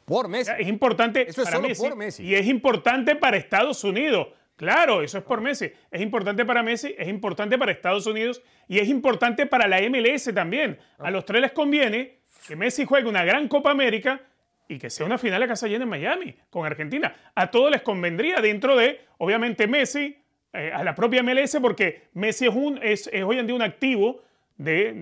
Por 0.08 0.26
Messi. 0.26 0.50
Es 0.58 0.66
importante 0.66 1.28
eso 1.28 1.42
es 1.42 1.50
para 1.50 1.60
Messi, 1.60 1.82
por 1.82 1.96
Messi. 1.96 2.24
Y 2.24 2.34
es 2.34 2.46
importante 2.46 3.14
para 3.14 3.36
Estados 3.36 3.84
Unidos. 3.84 4.28
Claro, 4.56 5.02
eso 5.02 5.18
es 5.18 5.24
por 5.24 5.42
Messi. 5.42 5.70
Es 5.90 6.00
importante 6.00 6.44
para 6.44 6.62
Messi, 6.62 6.94
es 6.98 7.06
importante 7.06 7.58
para 7.58 7.70
Estados 7.70 8.06
Unidos 8.06 8.42
y 8.66 8.78
es 8.78 8.88
importante 8.88 9.46
para 9.46 9.68
la 9.68 9.80
MLS 9.88 10.34
también. 10.34 10.78
A 10.98 11.10
los 11.10 11.24
tres 11.24 11.42
les 11.42 11.52
conviene 11.52 12.20
que 12.46 12.56
Messi 12.56 12.86
juegue 12.86 13.08
una 13.08 13.22
gran 13.22 13.46
Copa 13.48 13.70
América 13.70 14.20
y 14.66 14.78
que 14.78 14.90
sea 14.90 15.04
una 15.06 15.18
final 15.18 15.42
a 15.42 15.46
casa 15.46 15.68
llena 15.68 15.84
en 15.84 15.90
Miami 15.90 16.34
con 16.50 16.64
Argentina. 16.64 17.14
A 17.34 17.50
todos 17.50 17.70
les 17.70 17.82
convendría 17.82 18.40
dentro 18.40 18.76
de, 18.76 19.00
obviamente, 19.18 19.66
Messi, 19.66 20.16
eh, 20.54 20.72
a 20.74 20.82
la 20.82 20.94
propia 20.94 21.22
MLS, 21.22 21.58
porque 21.60 22.08
Messi 22.14 22.46
es, 22.46 22.54
un, 22.54 22.80
es, 22.82 23.10
hoy 23.24 23.38
en 23.38 23.46
día 23.46 23.54
un 23.54 23.62
activo 23.62 24.22
de, 24.58 24.92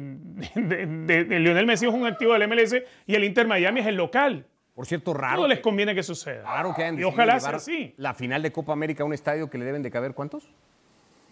de, 0.54 1.24
de, 1.24 1.40
Lionel 1.40 1.64
Messi 1.64 1.86
es 1.86 1.94
un 1.94 2.04
activo 2.04 2.34
del 2.34 2.46
MLS 2.46 2.76
y 3.06 3.14
el 3.14 3.24
Inter 3.24 3.46
Miami 3.46 3.80
es 3.80 3.86
el 3.86 3.94
local. 3.94 4.44
Por 4.76 4.84
cierto, 4.84 5.14
raro. 5.14 5.36
Todo 5.36 5.48
les 5.48 5.60
conviene 5.60 5.94
que 5.94 6.02
suceda. 6.02 6.42
Claro 6.42 6.74
que 6.74 7.00
y 7.00 7.02
ojalá 7.02 7.40
sea 7.40 7.56
así. 7.56 7.94
La 7.96 8.12
final 8.12 8.42
de 8.42 8.52
Copa 8.52 8.74
América 8.74 9.04
a 9.04 9.06
un 9.06 9.14
estadio 9.14 9.48
que 9.48 9.56
le 9.56 9.64
deben 9.64 9.82
de 9.82 9.90
caber, 9.90 10.12
¿cuántos? 10.12 10.50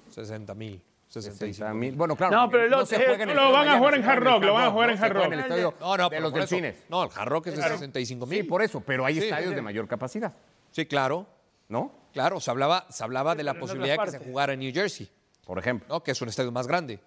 60 0.09 0.55
mil. 0.55 0.83
60 1.09 1.75
mil. 1.75 1.95
Bueno, 1.95 2.17
claro. 2.17 2.35
No, 2.35 2.51
pero 2.51 2.71
no 2.71 2.87
se 2.87 2.97
juega 2.97 3.23
en 3.23 3.29
el 3.29 3.37
lo 3.37 3.53
van 3.53 3.69
a 3.69 3.77
jugar 3.77 3.95
en 3.97 4.05
Hard 4.05 4.23
Rock, 4.23 4.45
lo 4.45 4.55
van 4.55 4.65
a 4.65 4.71
jugar 4.71 4.91
en 4.91 5.05
Hard 5.05 5.13
Rock. 5.13 5.27
En 5.27 5.33
el 5.35 5.41
estadio 5.41 5.75
no, 5.79 5.97
no, 5.99 6.09
de 6.09 6.21
los 6.21 6.33
delfines. 6.33 6.87
No, 6.89 7.05
el 7.05 7.11
Hard 7.15 7.29
Rock 7.29 7.49
es 7.49 7.57
de 7.57 7.63
65 7.63 8.27
mil. 8.27 8.39
Sí, 8.39 8.45
por 8.45 8.63
eso, 8.63 8.81
pero 8.81 9.05
hay 9.05 9.19
estadios 9.19 9.55
de 9.55 9.61
mayor 9.61 9.87
capacidad. 9.87 10.33
Sí, 10.71 10.87
claro. 10.87 11.27
¿No? 11.69 11.93
Claro, 12.15 12.41
se 12.41 12.51
hablaba, 12.51 12.87
se 12.89 13.05
hablaba 13.05 13.35
de 13.35 13.43
la 13.43 13.55
posibilidad 13.55 13.99
de 13.99 14.05
que 14.05 14.11
se 14.11 14.19
jugara 14.21 14.55
en 14.55 14.61
New 14.61 14.73
Jersey. 14.73 15.11
Por 15.45 15.59
ejemplo. 15.59 15.87
¿no? 15.89 16.03
Que 16.03 16.13
es 16.13 16.23
un 16.23 16.29
estadio 16.31 16.51
más 16.51 16.67
grande. 16.67 16.99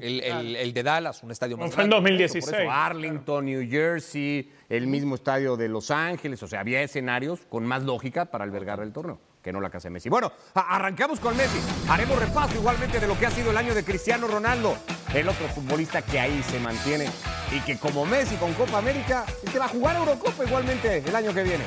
El, 0.00 0.20
el, 0.22 0.56
el, 0.56 0.72
de 0.72 0.82
Dallas, 0.84 1.22
un 1.24 1.32
estadio 1.32 1.56
más 1.56 1.74
Fue 1.74 1.82
en 1.82 1.90
2016. 1.90 2.44
Por 2.44 2.60
eso, 2.60 2.70
Arlington, 2.70 3.44
New 3.44 3.68
Jersey, 3.68 4.48
el 4.68 4.86
mismo 4.86 5.16
estadio 5.16 5.56
de 5.56 5.68
Los 5.68 5.90
Ángeles. 5.90 6.40
O 6.44 6.46
sea, 6.46 6.60
había 6.60 6.80
escenarios 6.80 7.40
con 7.48 7.66
más 7.66 7.82
lógica 7.82 8.26
para 8.26 8.44
albergar 8.44 8.80
el 8.80 8.92
torneo 8.92 9.18
que 9.42 9.52
no 9.52 9.60
la 9.60 9.70
casa 9.70 9.88
de 9.88 9.94
Messi. 9.94 10.08
Bueno, 10.08 10.30
arrancamos 10.54 11.18
con 11.18 11.36
Messi. 11.36 11.58
Haremos 11.88 12.18
repaso 12.18 12.54
igualmente 12.56 13.00
de 13.00 13.06
lo 13.06 13.18
que 13.18 13.26
ha 13.26 13.30
sido 13.30 13.50
el 13.50 13.56
año 13.56 13.74
de 13.74 13.84
Cristiano 13.84 14.26
Ronaldo, 14.26 14.76
el 15.14 15.28
otro 15.28 15.48
futbolista 15.48 16.02
que 16.02 16.20
ahí 16.20 16.42
se 16.42 16.60
mantiene 16.60 17.06
y 17.50 17.60
que 17.60 17.78
como 17.78 18.04
Messi 18.04 18.36
con 18.36 18.52
Copa 18.54 18.78
América, 18.78 19.24
te 19.50 19.58
va 19.58 19.64
a 19.64 19.68
jugar 19.68 19.96
Eurocopa 19.96 20.44
igualmente 20.44 20.98
el 20.98 21.16
año 21.16 21.32
que 21.32 21.42
viene. 21.42 21.64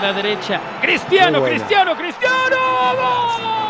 La 0.00 0.12
derecha. 0.12 0.60
Cristiano, 0.80 1.42
Cristiano, 1.42 1.96
Cristiano. 1.96 2.56
¡Gol! 2.96 3.69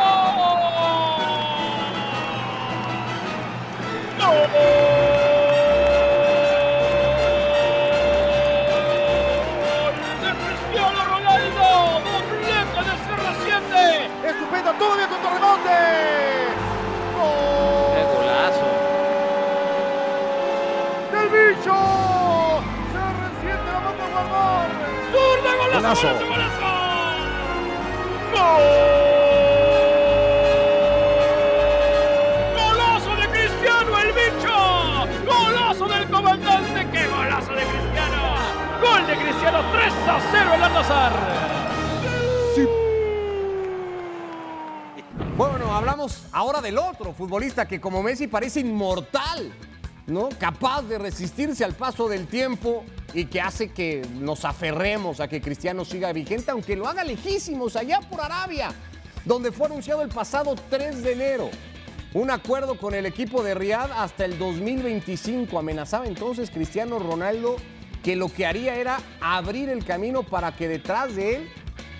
Golazo, 25.80 26.02
Golazo. 26.02 26.26
golazo, 26.26 26.60
¡Gol! 28.32 28.62
¡Golazo 32.54 33.16
de 33.16 33.28
Cristiano, 33.28 33.98
el 33.98 34.12
bicho! 34.12 34.54
¡Golazo 35.26 35.88
del 35.88 36.10
comandante! 36.10 36.86
¡Qué 36.92 37.06
golazo 37.08 37.52
de 37.52 37.62
Cristiano! 37.62 38.34
¡Gol 38.82 39.06
de 39.06 39.16
Cristiano 39.16 39.58
3 39.72 39.92
a 40.06 40.20
0 40.30 40.54
el 40.54 40.62
Al-Nassr! 40.62 41.12
Bueno, 45.36 45.74
hablamos 45.74 46.26
ahora 46.32 46.60
del 46.60 46.76
otro 46.76 47.14
futbolista 47.14 47.66
que 47.66 47.80
como 47.80 48.02
Messi 48.02 48.26
parece 48.26 48.60
inmortal, 48.60 49.50
¿no? 50.06 50.28
Capaz 50.38 50.82
de 50.82 50.98
resistirse 50.98 51.64
al 51.64 51.72
paso 51.72 52.06
del 52.10 52.26
tiempo 52.26 52.84
y 53.14 53.26
que 53.26 53.40
hace 53.40 53.68
que 53.68 54.02
nos 54.20 54.44
aferremos 54.44 55.20
a 55.20 55.28
que 55.28 55.40
Cristiano 55.40 55.84
siga 55.84 56.12
vigente, 56.12 56.50
aunque 56.50 56.76
lo 56.76 56.86
haga 56.86 57.04
lejísimos, 57.04 57.76
allá 57.76 58.00
por 58.00 58.20
Arabia, 58.20 58.72
donde 59.24 59.52
fue 59.52 59.66
anunciado 59.66 60.02
el 60.02 60.08
pasado 60.08 60.54
3 60.70 61.02
de 61.02 61.12
enero. 61.12 61.50
Un 62.12 62.30
acuerdo 62.30 62.76
con 62.76 62.94
el 62.94 63.06
equipo 63.06 63.42
de 63.42 63.54
Riyadh 63.54 63.92
hasta 63.92 64.24
el 64.24 64.36
2025. 64.38 65.58
Amenazaba 65.58 66.06
entonces 66.06 66.50
Cristiano 66.50 66.98
Ronaldo 66.98 67.56
que 68.02 68.16
lo 68.16 68.28
que 68.28 68.46
haría 68.46 68.76
era 68.76 68.98
abrir 69.20 69.68
el 69.68 69.84
camino 69.84 70.22
para 70.22 70.56
que 70.56 70.68
detrás 70.68 71.14
de 71.14 71.36
él 71.36 71.48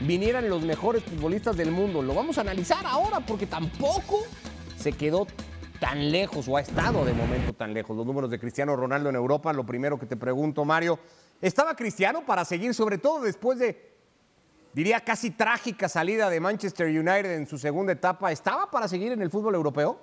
vinieran 0.01 0.49
los 0.49 0.63
mejores 0.63 1.05
futbolistas 1.05 1.57
del 1.57 1.71
mundo. 1.71 2.03
Lo 2.03 2.15
vamos 2.15 2.39
a 2.39 2.41
analizar 2.41 2.85
ahora 2.87 3.21
porque 3.21 3.47
tampoco 3.47 4.25
se 4.77 4.93
quedó 4.93 5.27
tan 5.81 6.13
lejos 6.13 6.47
o 6.47 6.57
ha 6.57 6.61
estado 6.61 7.05
de 7.05 7.15
momento 7.15 7.55
tan 7.55 7.73
lejos. 7.75 7.97
Los 7.97 8.07
números 8.07 8.31
de 8.31 8.39
Cristiano 8.39 8.77
Ronaldo 8.77 9.09
en 9.09 9.17
Europa, 9.17 9.53
lo 9.53 9.65
primero 9.65 9.99
que 9.99 10.07
te 10.07 10.17
pregunto, 10.17 10.65
Mario, 10.65 11.01
¿estaba 11.41 11.75
Cristiano 11.75 12.25
para 12.25 12.45
seguir, 12.45 12.75
sobre 12.75 12.99
todo 12.99 13.23
después 13.23 13.59
de, 13.59 13.95
diría, 14.75 15.01
casi 15.01 15.31
trágica 15.31 15.89
salida 15.89 16.29
de 16.29 16.39
Manchester 16.39 16.87
United 16.87 17.35
en 17.35 17.47
su 17.47 17.59
segunda 17.59 17.95
etapa? 17.95 18.31
¿Estaba 18.31 18.71
para 18.71 18.87
seguir 18.87 19.13
en 19.13 19.23
el 19.23 19.31
fútbol 19.31 19.55
europeo? 19.55 19.99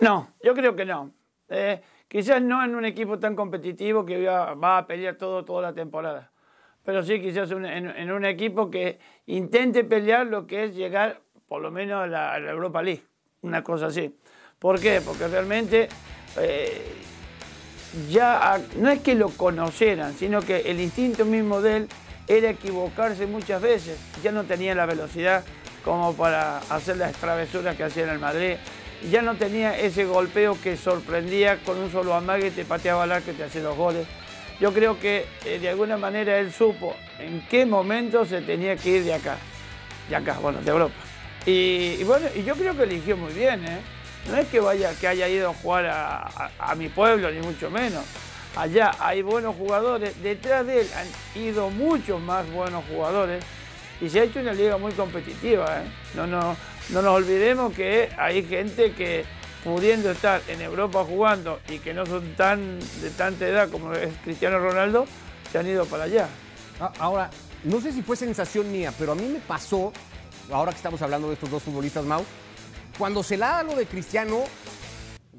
No, 0.00 0.34
yo 0.42 0.52
creo 0.52 0.74
que 0.74 0.84
no. 0.84 1.12
Eh, 1.48 1.80
quizás 2.08 2.42
no 2.42 2.62
en 2.62 2.74
un 2.74 2.84
equipo 2.84 3.20
tan 3.20 3.36
competitivo 3.36 4.04
que 4.04 4.26
va, 4.26 4.78
a 4.78 4.86
pelear 4.86 5.14
todo, 5.14 5.44
toda 5.44 5.62
la 5.62 5.72
temporada. 5.72 6.32
Pero 6.82 7.02
sí 7.02 7.20
quizás 7.20 7.50
en, 7.52 7.64
en 7.64 8.12
un 8.12 8.24
equipo 8.24 8.68
que 8.68 8.98
intente 9.26 9.84
pelear 9.84 10.26
lo 10.26 10.46
que 10.46 10.64
es 10.64 10.74
llegar 10.74 11.25
por 11.48 11.62
lo 11.62 11.70
menos 11.70 12.02
a 12.02 12.06
la, 12.06 12.38
Europa 12.38 12.82
League. 12.82 13.02
Una 13.42 13.62
cosa 13.62 13.86
así. 13.86 14.14
¿Por 14.58 14.80
qué? 14.80 15.00
Porque 15.00 15.28
realmente 15.28 15.88
eh, 16.38 16.92
ya 18.10 18.60
no 18.76 18.90
es 18.90 19.00
que 19.00 19.14
lo 19.14 19.28
conocieran, 19.30 20.14
sino 20.14 20.40
que 20.40 20.70
el 20.70 20.80
instinto 20.80 21.24
mismo 21.24 21.60
de 21.60 21.76
él 21.76 21.88
era 22.28 22.50
equivocarse 22.50 23.26
muchas 23.26 23.62
veces. 23.62 23.98
Ya 24.22 24.32
no 24.32 24.44
tenía 24.44 24.74
la 24.74 24.86
velocidad 24.86 25.44
como 25.84 26.14
para 26.14 26.58
hacer 26.70 26.96
las 26.96 27.12
travesuras 27.12 27.76
que 27.76 27.84
hacía 27.84 28.04
en 28.04 28.10
el 28.10 28.18
Madrid. 28.18 28.56
Ya 29.10 29.22
no 29.22 29.36
tenía 29.36 29.78
ese 29.78 30.04
golpeo 30.04 30.56
que 30.60 30.76
sorprendía 30.76 31.62
con 31.62 31.78
un 31.78 31.92
solo 31.92 32.14
amague, 32.14 32.50
te 32.50 32.64
pateaba 32.64 33.04
al 33.04 33.12
arco 33.12 33.30
y 33.30 33.34
te 33.34 33.44
hacía 33.44 33.62
los 33.62 33.76
goles. 33.76 34.06
Yo 34.58 34.72
creo 34.72 34.98
que 34.98 35.26
eh, 35.44 35.58
de 35.58 35.68
alguna 35.68 35.98
manera 35.98 36.38
él 36.38 36.50
supo 36.50 36.96
en 37.20 37.46
qué 37.48 37.66
momento 37.66 38.24
se 38.24 38.40
tenía 38.40 38.74
que 38.76 38.96
ir 38.96 39.04
de 39.04 39.14
acá. 39.14 39.36
De 40.08 40.16
acá, 40.16 40.38
bueno, 40.40 40.60
de 40.62 40.70
Europa. 40.70 41.05
Y, 41.46 42.02
bueno, 42.04 42.26
y 42.34 42.42
yo 42.42 42.54
creo 42.56 42.76
que 42.76 42.82
eligió 42.82 43.16
muy 43.16 43.32
bien, 43.32 43.64
¿eh? 43.64 43.78
No 44.28 44.36
es 44.36 44.48
que, 44.48 44.58
vaya, 44.58 44.92
que 44.98 45.06
haya 45.06 45.28
ido 45.28 45.50
a 45.50 45.54
jugar 45.54 45.86
a, 45.86 46.50
a- 46.58 46.74
mi 46.74 46.88
pueblo, 46.88 47.30
ni 47.30 47.38
mucho 47.40 47.70
menos. 47.70 48.04
Allá 48.56 48.92
hay 48.98 49.22
buenos 49.22 49.54
jugadores, 49.54 50.20
detrás 50.22 50.66
de 50.66 50.80
él 50.80 50.88
han 50.96 51.40
ido 51.40 51.70
muchos 51.70 52.20
más 52.20 52.50
buenos 52.50 52.84
jugadores 52.86 53.44
y 54.00 54.08
se 54.08 54.20
ha 54.20 54.24
hecho 54.24 54.40
una 54.40 54.52
liga 54.54 54.78
muy 54.78 54.92
competitiva. 54.92 55.80
¿eh? 55.80 55.84
No, 56.14 56.26
no, 56.26 56.56
no 56.88 57.02
nos 57.02 57.14
olvidemos 57.14 57.72
que 57.74 58.08
hay 58.18 58.42
gente 58.44 58.92
que 58.92 59.24
pudiendo 59.62 60.10
estar 60.10 60.40
en 60.48 60.60
Europa 60.62 61.04
jugando 61.04 61.60
y 61.68 61.78
que 61.78 61.92
no 61.94 62.06
son 62.06 62.34
tan 62.34 62.78
de 62.80 63.10
tanta 63.16 63.46
edad 63.46 63.68
como 63.70 63.92
es 63.92 64.12
Cristiano 64.24 64.58
Ronaldo, 64.58 65.06
se 65.52 65.58
han 65.58 65.66
ido 65.68 65.84
para 65.86 66.04
allá. 66.04 66.28
A- 66.80 66.92
Ahora, 66.98 67.30
no 67.62 67.80
sé 67.80 67.92
si 67.92 68.02
fue 68.02 68.16
sensación 68.16 68.72
mía, 68.72 68.92
pero 68.98 69.12
a 69.12 69.14
mí 69.14 69.26
me 69.26 69.38
pasó, 69.40 69.92
ahora 70.50 70.72
que 70.72 70.76
estamos 70.76 71.00
hablando 71.02 71.28
de 71.28 71.34
estos 71.34 71.50
dos 71.50 71.62
futbolistas, 71.62 72.04
Mau, 72.04 72.24
cuando 72.98 73.22
se 73.22 73.36
la 73.36 73.48
da 73.48 73.62
lo 73.62 73.74
de 73.74 73.86
Cristiano, 73.86 74.44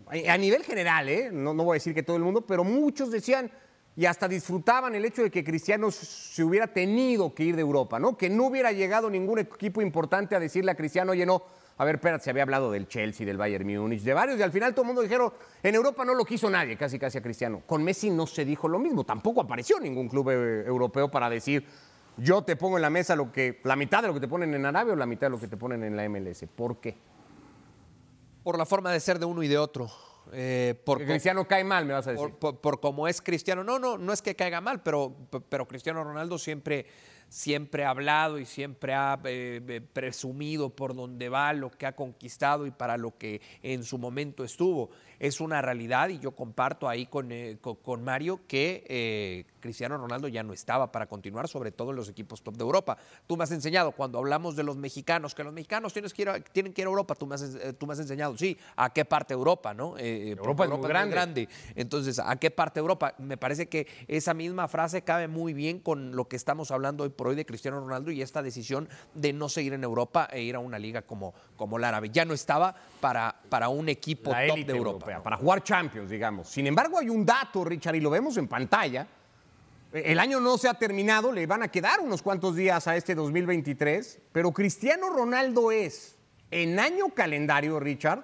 a 0.10 0.38
nivel 0.38 0.64
general, 0.64 1.10
¿eh? 1.10 1.30
no, 1.32 1.54
no 1.54 1.64
voy 1.64 1.76
a 1.76 1.80
decir 1.80 1.94
que 1.94 2.04
todo 2.04 2.18
el 2.18 2.24
mundo, 2.24 2.46
pero 2.46 2.64
muchos 2.64 3.12
decían 3.12 3.52
y 3.96 4.06
hasta 4.06 4.28
disfrutaban 4.28 4.94
el 4.94 5.06
hecho 5.06 5.24
de 5.24 5.32
que 5.32 5.44
Cristiano 5.44 5.90
se 5.90 6.44
hubiera 6.44 6.68
tenido 6.68 7.34
que 7.34 7.44
ir 7.44 7.56
de 7.56 7.62
Europa, 7.62 8.00
¿no? 8.00 8.16
Que 8.16 8.30
no 8.30 8.46
hubiera 8.46 8.72
llegado 8.72 9.10
ningún 9.10 9.40
equipo 9.40 9.82
importante 9.82 10.36
a 10.36 10.40
decirle 10.40 10.70
a 10.70 10.76
Cristiano, 10.76 11.14
oye, 11.14 11.26
no, 11.26 11.42
a 11.80 11.84
ver, 11.84 11.96
espérate, 11.96 12.26
se 12.26 12.30
había 12.30 12.44
hablado 12.44 12.72
del 12.72 12.88
Chelsea, 12.88 13.26
del 13.26 13.38
Bayern 13.38 13.66
Múnich, 13.66 14.04
de 14.04 14.14
varios, 14.14 14.38
y 14.38 14.44
al 14.44 14.52
final 14.52 14.74
todo 14.74 14.84
el 14.84 14.88
mundo 14.88 15.02
dijeron, 15.02 15.34
en 15.64 15.74
Europa 15.74 16.06
no 16.06 16.14
lo 16.14 16.26
quiso 16.26 16.48
nadie, 16.48 16.78
casi 16.78 17.00
casi 17.00 17.18
a 17.18 17.22
Cristiano. 17.22 17.64
Con 17.66 17.84
Messi 17.84 18.12
no 18.12 18.28
se 18.28 18.46
dijo 18.46 18.68
lo 18.68 18.78
mismo, 18.78 19.04
tampoco 19.04 19.42
apareció 19.42 19.80
ningún 19.80 20.08
club 20.10 20.30
eh, 20.30 20.64
europeo 20.68 21.10
para 21.10 21.28
decir, 21.28 21.66
yo 22.18 22.42
te 22.44 22.56
pongo 22.56 22.78
en 22.78 22.82
la 22.82 22.90
mesa 22.90 23.16
lo 23.16 23.32
que, 23.32 23.60
la 23.64 23.76
mitad 23.76 24.02
de 24.02 24.08
lo 24.08 24.14
que 24.14 24.20
te 24.20 24.28
ponen 24.28 24.54
en 24.54 24.66
Arabia 24.66 24.94
o 24.94 24.96
la 24.96 25.06
mitad 25.06 25.28
de 25.28 25.32
lo 25.32 25.40
que 25.40 25.48
te 25.48 25.58
ponen 25.58 25.84
en 25.84 25.96
la 25.96 26.08
MLS. 26.10 26.46
¿Por 26.56 26.80
qué? 26.80 26.96
Por 28.44 28.58
la 28.58 28.66
forma 28.66 28.92
de 28.92 29.00
ser 29.00 29.20
de 29.20 29.26
uno 29.26 29.44
y 29.44 29.48
de 29.48 29.58
otro. 29.58 29.90
Eh, 30.34 30.76
por, 30.86 31.04
Cristiano 31.06 31.48
cae 31.48 31.64
mal, 31.64 31.86
me 31.86 31.94
vas 31.94 32.08
a 32.08 32.12
decir. 32.12 32.30
por, 32.30 32.38
por- 32.40 32.62
por 32.62 32.80
cómo 32.80 33.08
es 33.08 33.22
Cristiano. 33.22 33.64
No, 33.64 33.80
no, 33.80 33.98
no 33.98 34.12
es 34.14 34.22
que 34.22 34.36
caiga 34.36 34.60
mal, 34.62 34.82
pero, 34.84 35.16
pero 35.50 35.68
Cristiano 35.68 36.04
Ronaldo 36.04 36.38
siempre 36.38 36.86
siempre 37.30 37.84
ha 37.84 37.90
hablado 37.90 38.40
y 38.40 38.46
siempre 38.46 38.94
ha 38.94 39.20
eh, 39.26 39.62
eh, 39.68 39.82
presumido 39.82 40.70
por 40.70 40.96
dónde 40.96 41.30
va, 41.30 41.52
lo 41.54 41.70
que 41.72 41.86
ha 41.86 41.96
conquistado 41.96 42.66
y 42.66 42.72
para 42.72 42.98
lo 42.98 43.18
que 43.18 43.42
en 43.62 43.84
su 43.84 43.98
momento 43.98 44.44
estuvo. 44.44 44.90
Es 45.20 45.42
una 45.42 45.62
realidad 45.62 46.10
y 46.10 46.20
yo 46.20 46.32
comparto 46.32 46.88
ahí 46.88 47.08
con, 47.08 47.32
eh, 47.32 47.58
con, 47.62 47.76
con 47.78 48.04
Mario 48.04 48.42
que 48.48 48.84
eh, 48.88 49.46
Cristiano 49.60 49.98
Ronaldo 49.98 50.28
ya 50.28 50.44
no 50.44 50.54
estaba 50.54 50.92
para 50.92 51.08
continuar, 51.08 51.48
sobre 51.48 51.72
todo 51.72 51.90
en 51.90 51.96
los 51.96 52.08
equipos 52.10 52.42
top 52.42 52.56
de 52.56 52.64
Europa. 52.64 52.98
Tú 53.26 53.36
me 53.36 53.44
has 53.44 53.52
enseñado, 53.52 53.92
cuando 53.94 54.20
hablamos 54.20 54.56
de 54.56 54.64
los 54.64 54.78
mexicanos, 54.78 55.34
que 55.34 55.44
los 55.44 55.54
mexicanos 55.54 55.92
tienes 55.94 56.14
que 56.14 56.22
ir 56.22 56.30
a- 56.30 56.40
tienen 56.40 56.72
que 56.74 56.82
ir 56.82 56.88
a 56.88 56.90
Europa, 56.92 57.16
tú 57.16 57.26
me, 57.26 57.36
has, 57.36 57.42
eh, 57.44 57.74
tú 57.74 57.88
me 57.88 57.94
has 57.94 58.00
enseñado, 58.00 58.38
sí, 58.38 58.58
¿a 58.76 58.94
qué 58.94 59.06
parte 59.06 59.34
de 59.34 59.38
Europa? 59.40 59.74
¿no? 59.74 59.98
Europa 59.98 60.64
es 60.66 60.70
muy 60.70 60.88
grande. 60.88 61.16
grande. 61.16 61.50
Entonces, 61.76 62.20
¿a 62.20 62.36
qué 62.36 62.52
parte 62.52 62.80
de 62.80 62.82
Europa? 62.82 63.16
Me 63.18 63.38
parece 63.38 63.68
que 63.68 63.88
esa 64.08 64.34
misma 64.34 64.68
frase 64.68 65.02
cabe 65.02 65.28
muy 65.28 65.54
bien 65.54 65.80
con 65.80 66.16
lo 66.16 66.28
que 66.28 66.36
estamos 66.36 66.72
hablando 66.72 67.04
hoy 67.04 67.10
por 67.10 67.28
hoy 67.28 67.36
de 67.36 67.46
Cristiano 67.46 67.80
Ronaldo 67.80 68.12
y 68.12 68.22
esta 68.22 68.42
decisión 68.44 68.88
de 69.16 69.34
no 69.34 69.50
seguir 69.50 69.74
en 69.74 69.84
Europa 69.84 70.28
e 70.32 70.44
ir 70.44 70.56
a 70.56 70.60
una 70.60 70.78
liga 70.80 71.02
como, 71.02 71.34
como 71.56 71.80
la 71.80 71.90
árabe. 71.90 72.10
Ya 72.12 72.24
no 72.26 72.34
estaba 72.34 72.76
para, 73.02 73.36
para 73.50 73.70
un 73.70 73.90
equipo 73.90 74.32
la 74.32 74.48
top 74.48 74.58
de 74.60 74.74
Europa. 74.78 75.07
Para 75.24 75.38
jugar 75.38 75.64
Champions, 75.64 76.10
digamos. 76.10 76.50
Sin 76.50 76.68
embargo, 76.68 76.98
hay 77.00 77.10
un 77.10 77.26
dato, 77.26 77.64
Richard, 77.64 77.96
y 77.96 78.02
lo 78.02 78.10
vemos 78.10 78.38
en 78.38 78.48
pantalla. 78.48 79.08
El 79.94 80.20
año 80.20 80.40
no 80.40 80.58
se 80.58 80.68
ha 80.68 80.74
terminado, 80.74 81.32
le 81.32 81.48
van 81.48 81.64
a 81.64 81.70
quedar 81.70 82.02
unos 82.02 82.22
cuantos 82.22 82.56
días 82.56 82.88
a 82.88 82.96
este 82.96 83.16
2023, 83.16 84.20
pero 84.32 84.52
Cristiano 84.52 85.10
Ronaldo 85.10 85.72
es, 85.72 86.18
en 86.52 86.80
año 86.80 87.10
calendario, 87.16 87.80
Richard, 87.80 88.24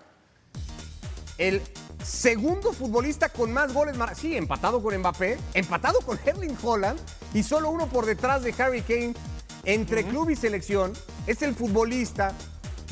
el 1.38 1.62
segundo 2.04 2.74
futbolista 2.74 3.30
con 3.30 3.54
más 3.54 3.74
goles, 3.74 3.96
sí, 4.16 4.36
empatado 4.36 4.84
con 4.84 4.96
Mbappé, 4.98 5.38
empatado 5.54 6.00
con 6.02 6.20
Erling 6.26 6.58
Holland 6.62 7.00
y 7.34 7.44
solo 7.44 7.70
uno 7.72 7.88
por 7.88 8.06
detrás 8.06 8.44
de 8.44 8.54
Harry 8.62 8.82
Kane 8.82 9.14
entre 9.64 10.04
club 10.04 10.30
y 10.30 10.36
selección. 10.36 10.94
Es 11.28 11.42
el 11.42 11.56
futbolista 11.56 12.34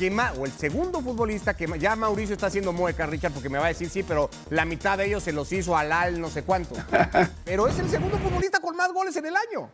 que 0.02 0.10
más, 0.10 0.36
o 0.36 0.44
el 0.44 0.50
segundo 0.50 1.00
futbolista 1.00 1.54
que 1.56 1.68
más, 1.68 1.78
ya 1.78 1.94
Mauricio 1.94 2.34
está 2.34 2.48
haciendo 2.48 2.72
mueca, 2.72 3.06
Richard, 3.06 3.30
porque 3.30 3.48
me 3.48 3.58
va 3.58 3.66
a 3.66 3.68
decir 3.68 3.88
sí, 3.88 4.02
pero 4.02 4.28
la 4.50 4.64
mitad 4.64 4.98
de 4.98 5.06
ellos 5.06 5.22
se 5.22 5.30
los 5.30 5.52
hizo 5.52 5.76
al 5.76 5.92
Al 5.92 6.20
no 6.20 6.28
sé 6.28 6.42
cuánto. 6.42 6.74
Pero 7.44 7.68
es 7.68 7.78
el 7.78 7.88
segundo 7.88 8.18
futbolista 8.18 8.58
con 8.58 8.74
más 8.76 8.92
goles 8.92 9.14
en 9.16 9.26
el 9.26 9.34
año. 9.36 9.70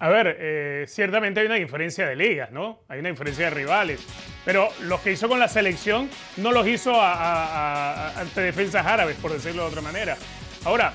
A 0.00 0.08
ver, 0.10 0.36
eh, 0.38 0.84
ciertamente 0.86 1.40
hay 1.40 1.46
una 1.46 1.54
diferencia 1.54 2.06
de 2.06 2.14
ligas, 2.14 2.50
¿no? 2.50 2.80
Hay 2.88 2.98
una 3.00 3.08
diferencia 3.08 3.46
de 3.46 3.50
rivales. 3.52 4.00
Pero 4.44 4.68
los 4.82 5.00
que 5.00 5.12
hizo 5.12 5.26
con 5.26 5.38
la 5.38 5.48
selección 5.48 6.10
no 6.36 6.52
los 6.52 6.66
hizo 6.66 6.94
a- 7.00 7.14
a- 7.14 8.08
a- 8.08 8.20
ante 8.20 8.42
defensas 8.42 8.84
árabes, 8.86 9.16
por 9.16 9.32
decirlo 9.32 9.62
de 9.62 9.68
otra 9.70 9.80
manera. 9.80 10.18
Ahora, 10.66 10.92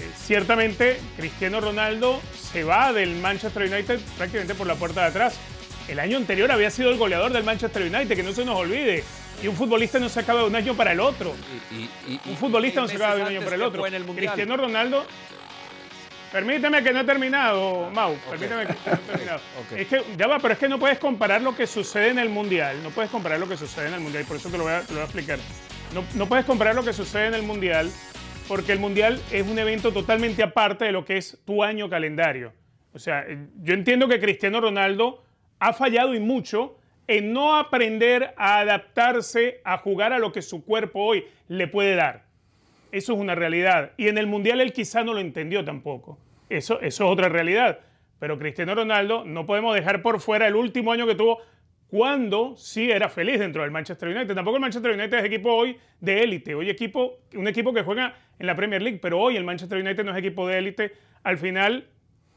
eh, 0.00 0.10
ciertamente 0.14 0.98
Cristiano 1.16 1.58
Ronaldo 1.60 2.20
se 2.52 2.64
va 2.64 2.92
del 2.92 3.16
Manchester 3.16 3.62
United 3.62 3.98
prácticamente 4.18 4.54
por 4.54 4.66
la 4.66 4.74
puerta 4.74 5.00
de 5.02 5.06
atrás. 5.06 5.38
El 5.88 6.00
año 6.00 6.16
anterior 6.16 6.50
había 6.50 6.70
sido 6.70 6.90
el 6.90 6.98
goleador 6.98 7.32
del 7.32 7.44
Manchester 7.44 7.82
United, 7.82 8.16
que 8.16 8.22
no 8.22 8.32
se 8.32 8.44
nos 8.44 8.56
olvide. 8.58 9.04
Y 9.42 9.48
un 9.48 9.54
futbolista 9.56 9.98
no 9.98 10.08
se 10.08 10.20
acaba 10.20 10.40
de 10.40 10.46
un 10.46 10.56
año 10.56 10.74
para 10.74 10.92
el 10.92 11.00
otro. 11.00 11.34
Y- 11.70 11.74
y- 11.74 11.90
y- 12.08 12.20
Un 12.26 12.32
y- 12.32 12.36
futbolista 12.36 12.80
y 12.80 12.82
no 12.84 12.88
se 12.88 12.96
acaba 12.96 13.14
de 13.16 13.22
un 13.22 13.28
año 13.28 13.40
para 13.42 13.56
el 13.56 13.62
otro. 13.62 13.86
el. 13.86 14.04
Cristiano 14.04 14.56
Ronaldo. 14.56 15.06
Permíteme 16.32 16.82
que 16.82 16.92
no 16.92 17.00
he 17.00 17.04
terminado, 17.04 17.90
Mau. 17.92 18.14
Permíteme 18.28 18.66
que 18.66 18.72
no 18.84 18.92
he 18.92 18.96
terminado. 19.12 19.40
Es 19.76 19.86
que, 19.86 20.02
ya 20.16 20.26
va, 20.26 20.38
pero 20.38 20.54
es 20.54 20.58
que 20.58 20.68
no 20.68 20.78
puedes 20.78 20.98
comparar 20.98 21.40
lo 21.40 21.54
que 21.56 21.66
sucede 21.66 22.08
en 22.08 22.18
el 22.18 22.28
Mundial. 22.28 22.82
No 22.82 22.90
puedes 22.90 23.10
comparar 23.10 23.38
lo 23.38 23.48
que 23.48 23.56
sucede 23.56 23.88
en 23.88 23.94
el 23.94 24.00
Mundial. 24.00 24.24
Por 24.26 24.36
eso 24.36 24.50
te 24.50 24.58
lo 24.58 24.64
voy 24.64 24.72
a, 24.72 24.80
te 24.80 24.88
lo 24.88 24.94
voy 24.94 25.02
a 25.02 25.04
explicar. 25.04 25.38
No, 25.94 26.04
no 26.14 26.26
puedes 26.26 26.44
comparar 26.44 26.74
lo 26.74 26.82
que 26.84 26.92
sucede 26.92 27.28
en 27.28 27.34
el 27.34 27.42
Mundial 27.42 27.90
porque 28.48 28.72
el 28.72 28.80
Mundial 28.80 29.20
es 29.32 29.46
un 29.46 29.58
evento 29.58 29.92
totalmente 29.92 30.42
aparte 30.42 30.84
de 30.84 30.92
lo 30.92 31.04
que 31.04 31.16
es 31.16 31.38
tu 31.46 31.62
año 31.62 31.88
calendario. 31.88 32.52
O 32.92 32.98
sea, 32.98 33.24
yo 33.62 33.74
entiendo 33.74 34.08
que 34.08 34.18
Cristiano 34.18 34.60
Ronaldo 34.60 35.22
ha 35.58 35.72
fallado 35.72 36.14
y 36.14 36.20
mucho 36.20 36.78
en 37.08 37.32
no 37.32 37.56
aprender 37.56 38.34
a 38.36 38.60
adaptarse 38.60 39.60
a 39.64 39.78
jugar 39.78 40.12
a 40.12 40.18
lo 40.18 40.32
que 40.32 40.42
su 40.42 40.64
cuerpo 40.64 41.00
hoy 41.00 41.24
le 41.48 41.68
puede 41.68 41.94
dar. 41.94 42.24
Eso 42.92 43.12
es 43.12 43.18
una 43.18 43.34
realidad. 43.34 43.92
Y 43.96 44.08
en 44.08 44.18
el 44.18 44.26
Mundial 44.26 44.60
él 44.60 44.72
quizá 44.72 45.04
no 45.04 45.12
lo 45.12 45.20
entendió 45.20 45.64
tampoco. 45.64 46.18
Eso, 46.48 46.80
es 46.80 47.00
otra 47.00 47.28
realidad. 47.28 47.80
Pero 48.18 48.38
Cristiano 48.38 48.74
Ronaldo 48.74 49.24
no 49.24 49.46
podemos 49.46 49.74
dejar 49.74 50.02
por 50.02 50.20
fuera 50.20 50.46
el 50.46 50.56
último 50.56 50.92
año 50.92 51.06
que 51.06 51.14
tuvo 51.14 51.40
cuando 51.88 52.56
sí 52.56 52.90
era 52.90 53.08
feliz 53.08 53.38
dentro 53.38 53.62
del 53.62 53.70
Manchester 53.70 54.08
United. 54.08 54.34
Tampoco 54.34 54.56
el 54.56 54.62
Manchester 54.62 54.92
United 54.92 55.18
es 55.18 55.24
equipo 55.24 55.52
hoy 55.52 55.76
de 56.00 56.22
élite. 56.22 56.54
Hoy 56.54 56.70
equipo, 56.70 57.18
un 57.34 57.46
equipo 57.46 57.72
que 57.72 57.82
juega 57.82 58.14
en 58.38 58.46
la 58.46 58.56
Premier 58.56 58.82
League. 58.82 58.98
Pero 59.00 59.20
hoy 59.20 59.36
el 59.36 59.44
Manchester 59.44 59.78
United 59.78 60.04
no 60.04 60.12
es 60.12 60.18
equipo 60.18 60.48
de 60.48 60.58
élite. 60.58 60.92
Al 61.22 61.38
final, 61.38 61.88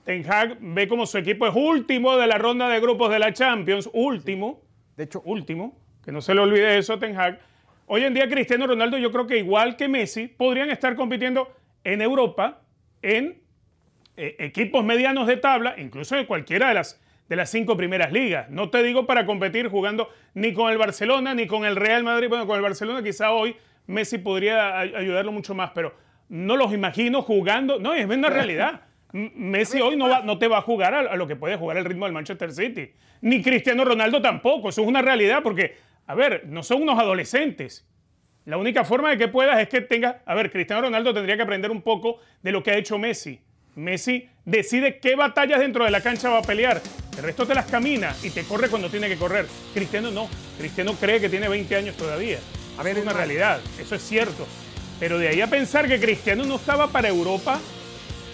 Ten 0.09 0.25
Hag 0.27 0.57
ve 0.59 0.87
como 0.87 1.05
su 1.05 1.19
equipo 1.19 1.45
es 1.45 1.53
último 1.55 2.17
de 2.17 2.25
la 2.25 2.39
ronda 2.39 2.67
de 2.67 2.79
grupos 2.79 3.11
de 3.11 3.19
la 3.19 3.31
Champions. 3.31 3.87
Último 3.93 4.63
De 4.97 5.03
hecho, 5.03 5.21
último, 5.23 5.77
que 6.03 6.11
no 6.11 6.19
se 6.19 6.33
le 6.33 6.41
olvide 6.41 6.79
eso 6.79 6.93
a 6.93 6.99
Ten 6.99 7.15
Hag. 7.15 7.39
Hoy 7.85 8.03
en 8.03 8.15
día 8.15 8.27
Cristiano 8.27 8.65
Ronaldo 8.65 8.97
yo 8.97 9.11
creo 9.11 9.27
que 9.27 9.37
igual 9.37 9.75
que 9.75 9.87
Messi 9.87 10.25
podrían 10.27 10.71
estar 10.71 10.95
compitiendo 10.95 11.53
en 11.83 12.01
Europa 12.01 12.63
en 13.03 13.39
eh, 14.17 14.35
equipos 14.39 14.83
medianos 14.83 15.27
de 15.27 15.37
tabla, 15.37 15.75
incluso 15.77 16.17
en 16.17 16.25
cualquiera 16.25 16.69
de 16.69 16.73
las, 16.73 16.99
de 17.27 17.35
las 17.35 17.51
cinco 17.51 17.77
primeras 17.77 18.11
ligas. 18.11 18.49
No 18.49 18.71
te 18.71 18.81
digo 18.81 19.05
para 19.05 19.27
competir 19.27 19.67
jugando 19.67 20.09
ni 20.33 20.53
con 20.53 20.71
el 20.71 20.79
Barcelona 20.79 21.35
ni 21.35 21.45
con 21.45 21.65
el 21.65 21.75
Real 21.75 22.03
Madrid. 22.03 22.29
Bueno, 22.29 22.47
con 22.47 22.55
el 22.55 22.63
Barcelona 22.63 23.03
quizá 23.03 23.31
hoy 23.31 23.55
Messi 23.85 24.17
podría 24.17 24.75
ay- 24.79 24.93
ayudarlo 24.95 25.31
mucho 25.31 25.53
más, 25.53 25.69
pero 25.75 25.93
no 26.29 26.57
los 26.57 26.73
imagino 26.73 27.21
jugando. 27.21 27.77
No, 27.79 27.93
es 27.93 28.07
una 28.07 28.29
realidad. 28.31 28.81
Messi 29.11 29.81
hoy 29.81 29.95
no, 29.95 30.07
va- 30.09 30.21
no 30.21 30.37
te 30.37 30.47
va 30.47 30.59
a 30.59 30.61
jugar 30.61 30.93
a, 30.93 30.99
a 30.99 31.15
lo 31.15 31.27
que 31.27 31.35
puede 31.35 31.55
jugar 31.57 31.77
el 31.77 31.85
ritmo 31.85 32.05
del 32.05 32.13
Manchester 32.13 32.51
City. 32.51 32.91
Ni 33.21 33.41
Cristiano 33.41 33.83
Ronaldo 33.83 34.21
tampoco. 34.21 34.69
Eso 34.69 34.81
es 34.81 34.87
una 34.87 35.01
realidad 35.01 35.41
porque, 35.43 35.75
a 36.07 36.15
ver, 36.15 36.43
no 36.47 36.61
son 36.63 36.83
unos 36.83 36.99
adolescentes. 36.99 37.85
La 38.45 38.57
única 38.57 38.83
forma 38.83 39.09
de 39.11 39.17
que 39.17 39.27
puedas 39.27 39.59
es 39.59 39.67
que 39.67 39.81
tengas. 39.81 40.17
A 40.25 40.35
ver, 40.35 40.51
Cristiano 40.51 40.83
Ronaldo 40.83 41.13
tendría 41.13 41.35
que 41.35 41.43
aprender 41.43 41.71
un 41.71 41.81
poco 41.81 42.19
de 42.41 42.51
lo 42.51 42.63
que 42.63 42.71
ha 42.71 42.77
hecho 42.77 42.97
Messi. 42.97 43.39
Messi 43.75 44.27
decide 44.45 44.99
qué 44.99 45.15
batallas 45.15 45.59
dentro 45.59 45.85
de 45.85 45.91
la 45.91 46.01
cancha 46.01 46.29
va 46.29 46.39
a 46.39 46.41
pelear. 46.41 46.81
El 47.17 47.23
resto 47.23 47.45
te 47.45 47.53
las 47.53 47.65
camina 47.65 48.15
y 48.23 48.29
te 48.29 48.43
corre 48.43 48.69
cuando 48.69 48.89
tiene 48.89 49.07
que 49.07 49.15
correr. 49.17 49.45
Cristiano 49.73 50.09
no. 50.11 50.27
Cristiano 50.57 50.93
cree 50.93 51.19
que 51.19 51.29
tiene 51.29 51.47
20 51.49 51.75
años 51.75 51.95
todavía. 51.97 52.39
A 52.77 52.83
ver, 52.83 52.97
es 52.97 53.03
una 53.03 53.13
realidad. 53.13 53.59
Eso 53.79 53.95
es 53.95 54.01
cierto. 54.01 54.47
Pero 54.99 55.17
de 55.17 55.27
ahí 55.29 55.41
a 55.41 55.47
pensar 55.47 55.87
que 55.87 55.99
Cristiano 55.99 56.43
no 56.45 56.55
estaba 56.55 56.87
para 56.87 57.07
Europa. 57.09 57.59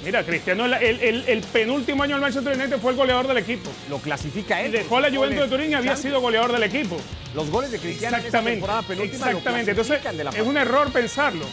Mira, 0.05 0.23
Cristiano, 0.23 0.65
el, 0.65 0.73
el- 0.75 1.01
el- 1.01 1.23
el 1.27 1.41
penúltimo 1.41 2.03
año 2.03 2.13
del 2.13 2.21
Manchester 2.21 2.55
United 2.55 2.77
fue 2.79 2.91
el 2.91 2.97
goleador 2.97 3.27
del 3.27 3.37
equipo. 3.37 3.71
lo 3.89 3.97
clasifica 3.97 4.61
Y 4.61 4.65
él. 4.67 4.71
dejó 4.71 4.97
a 4.97 5.01
la 5.01 5.09
Juventus 5.09 5.41
de 5.41 5.47
Turín 5.47 5.71
y 5.71 5.73
había 5.73 5.95
sido 5.95 6.21
goleador 6.21 6.51
del 6.51 6.63
equipo. 6.63 6.97
Los 7.33 7.49
goles 7.49 7.71
de 7.71 7.79
Cristiano 7.79 8.15
en 8.17 8.19
esa 8.19 8.27
Exactamente. 8.27 8.51
temporada 8.59 8.81
penúltima 8.83 9.25
lo 9.25 9.31
Exactamente. 9.31 9.71
Entonces, 9.71 9.91
clasifican 9.99 10.17
de 10.17 10.23
la 10.23 10.29
es 10.29 10.47
un 10.47 10.57
error 10.57 10.91
pensarlo. 10.91 11.45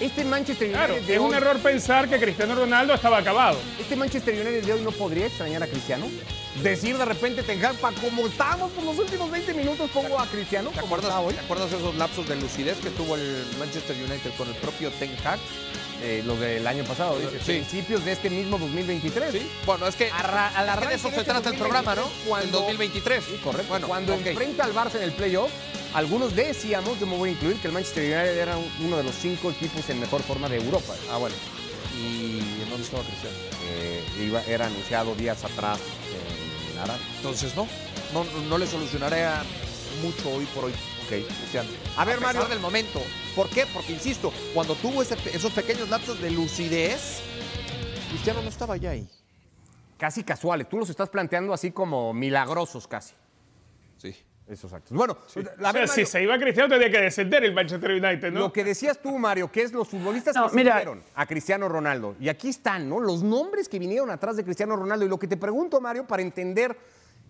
Este 0.00 0.24
Manchester 0.24 0.66
United 0.68 0.78
Claro, 0.86 1.06
de 1.06 1.14
es 1.14 1.20
un 1.20 1.34
error 1.34 1.58
pensar 1.58 2.08
que 2.08 2.18
Cristiano 2.18 2.54
Ronaldo 2.54 2.94
estaba 2.94 3.18
acabado. 3.18 3.58
¿Este 3.78 3.94
Manchester 3.96 4.34
United 4.34 4.64
de 4.64 4.72
hoy 4.72 4.80
no 4.80 4.90
podría 4.92 5.26
extrañar 5.26 5.62
a 5.62 5.66
Cristiano? 5.66 6.06
Decir 6.62 6.96
de 6.98 7.04
repente, 7.04 7.42
Ten 7.42 7.60
como 8.00 8.26
estábamos 8.26 8.70
por 8.72 8.82
los 8.84 8.98
últimos 8.98 9.30
20 9.30 9.52
minutos, 9.54 9.90
pongo 9.90 10.18
a 10.18 10.26
Cristiano. 10.26 10.70
¿Te 10.70 10.80
acuerdas, 10.80 11.12
hoy. 11.18 11.34
¿Te 11.34 11.40
acuerdas 11.40 11.70
esos 11.72 11.94
lapsos 11.96 12.26
de 12.28 12.36
lucidez 12.36 12.78
que 12.78 12.90
tuvo 12.90 13.14
el 13.14 13.44
Manchester 13.58 13.94
United 13.96 14.30
con 14.38 14.48
el 14.48 14.54
propio 14.56 14.90
Ten 14.98 15.10
Hag? 15.24 15.38
Eh, 16.02 16.22
lo 16.24 16.34
del 16.36 16.66
año 16.66 16.82
pasado, 16.84 17.18
dice. 17.18 17.38
Sí. 17.38 17.44
Principios 17.44 18.04
de 18.04 18.12
este 18.12 18.30
mismo 18.30 18.58
2023. 18.58 19.32
Sí, 19.32 19.46
bueno, 19.66 19.86
es 19.86 19.94
que, 19.96 20.10
Arra- 20.10 20.48
es 20.48 20.78
que 20.80 20.86
de 20.88 20.94
eso 20.94 21.10
se 21.10 21.16
este 21.16 21.24
trata 21.30 21.50
el 21.50 21.56
programa, 21.56 21.94
¿no? 21.94 22.02
2023, 22.02 22.26
cuando- 22.26 22.46
El 22.46 22.52
2023. 22.64 23.24
Sí, 23.24 23.40
correcto. 23.44 23.68
Bueno, 23.68 23.86
Cuando 23.88 24.14
enfrenta 24.14 24.64
al 24.64 24.74
Barça 24.74 24.94
en 24.96 25.02
el 25.02 25.12
playoff, 25.12 25.50
algunos 25.92 26.34
decíamos, 26.34 26.98
yo 26.98 27.06
me 27.06 27.16
voy 27.18 27.28
a 27.30 27.32
incluir, 27.32 27.56
que 27.60 27.66
el 27.66 27.74
Manchester 27.74 28.04
United 28.04 28.38
era 28.38 28.56
un- 28.56 28.70
uno 28.86 28.96
de 28.96 29.02
los 29.04 29.14
cinco 29.14 29.50
equipos 29.50 29.88
en 29.90 30.00
mejor 30.00 30.22
forma 30.22 30.48
de 30.48 30.56
Europa. 30.56 30.94
Ah, 31.10 31.18
bueno. 31.18 31.34
¿Y 31.98 32.38
en 32.62 32.70
dónde 32.70 32.84
estaba 32.84 33.02
Cristiano? 33.02 33.36
Eh, 33.68 34.02
iba- 34.22 34.42
era 34.44 34.66
anunciado 34.66 35.14
días 35.14 35.44
atrás 35.44 35.78
en 36.72 36.78
Arabia. 36.78 37.02
Entonces, 37.16 37.54
no. 37.54 37.68
No, 38.14 38.24
no- 38.48 38.56
le 38.58 38.66
solucionaré 38.66 39.24
a 39.24 39.42
mucho 40.02 40.30
hoy 40.30 40.46
por 40.46 40.64
hoy. 40.64 40.72
Ok, 41.10 41.26
Cristiano. 41.26 41.68
A 41.96 42.04
ver, 42.04 42.18
pesar 42.18 42.34
Mario. 42.34 42.48
del 42.48 42.60
momento. 42.60 43.00
¿Por 43.34 43.48
qué? 43.50 43.64
Porque, 43.72 43.92
insisto, 43.92 44.32
cuando 44.54 44.74
tuvo 44.76 45.02
ese- 45.02 45.16
esos 45.34 45.52
pequeños 45.52 45.88
lapsos 45.90 46.20
de 46.20 46.30
lucidez, 46.30 47.20
Cristiano 48.10 48.40
no 48.42 48.48
estaba 48.48 48.76
ya 48.76 48.90
ahí. 48.90 49.08
Casi 49.98 50.22
casuales. 50.24 50.68
Tú 50.68 50.78
los 50.78 50.88
estás 50.88 51.08
planteando 51.10 51.52
así 51.52 51.72
como 51.72 52.14
milagrosos 52.14 52.86
casi. 52.86 53.14
Sí. 53.98 54.14
Esos 54.48 54.72
actos. 54.72 54.96
Bueno, 54.96 55.16
a 55.62 55.70
O 55.70 55.72
sea, 55.72 55.86
si 55.86 56.04
se 56.06 56.22
iba 56.24 56.36
Cristiano, 56.36 56.68
tenía 56.68 56.90
que 56.90 57.00
descender 57.00 57.44
el 57.44 57.52
Manchester 57.54 57.90
United, 57.92 58.32
¿no? 58.32 58.40
Lo 58.40 58.52
que 58.52 58.64
decías 58.64 59.00
tú, 59.00 59.16
Mario, 59.16 59.50
que 59.52 59.62
es 59.62 59.72
los 59.72 59.86
futbolistas 59.88 60.34
No, 60.34 60.50
que 60.50 60.56
mira. 60.56 60.72
siguieron 60.72 61.04
a 61.14 61.24
Cristiano 61.26 61.68
Ronaldo. 61.68 62.16
Y 62.18 62.28
aquí 62.28 62.48
están, 62.48 62.88
¿no? 62.88 62.98
Los 62.98 63.22
nombres 63.22 63.68
que 63.68 63.78
vinieron 63.78 64.10
atrás 64.10 64.36
de 64.36 64.42
Cristiano 64.44 64.74
Ronaldo. 64.74 65.04
Y 65.04 65.08
lo 65.08 65.18
que 65.20 65.28
te 65.28 65.36
pregunto, 65.36 65.80
Mario, 65.80 66.04
para 66.04 66.22
entender 66.22 66.76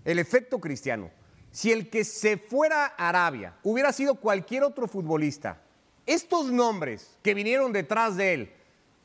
el 0.04 0.18
efecto 0.18 0.58
Cristiano. 0.60 1.10
Si 1.52 1.72
el 1.72 1.90
que 1.90 2.04
se 2.04 2.36
fuera 2.36 2.94
a 2.96 3.08
Arabia 3.08 3.54
hubiera 3.62 3.92
sido 3.92 4.14
cualquier 4.14 4.62
otro 4.62 4.86
futbolista, 4.86 5.60
estos 6.06 6.46
nombres 6.46 7.18
que 7.22 7.34
vinieron 7.34 7.72
detrás 7.72 8.16
de 8.16 8.34
él, 8.34 8.52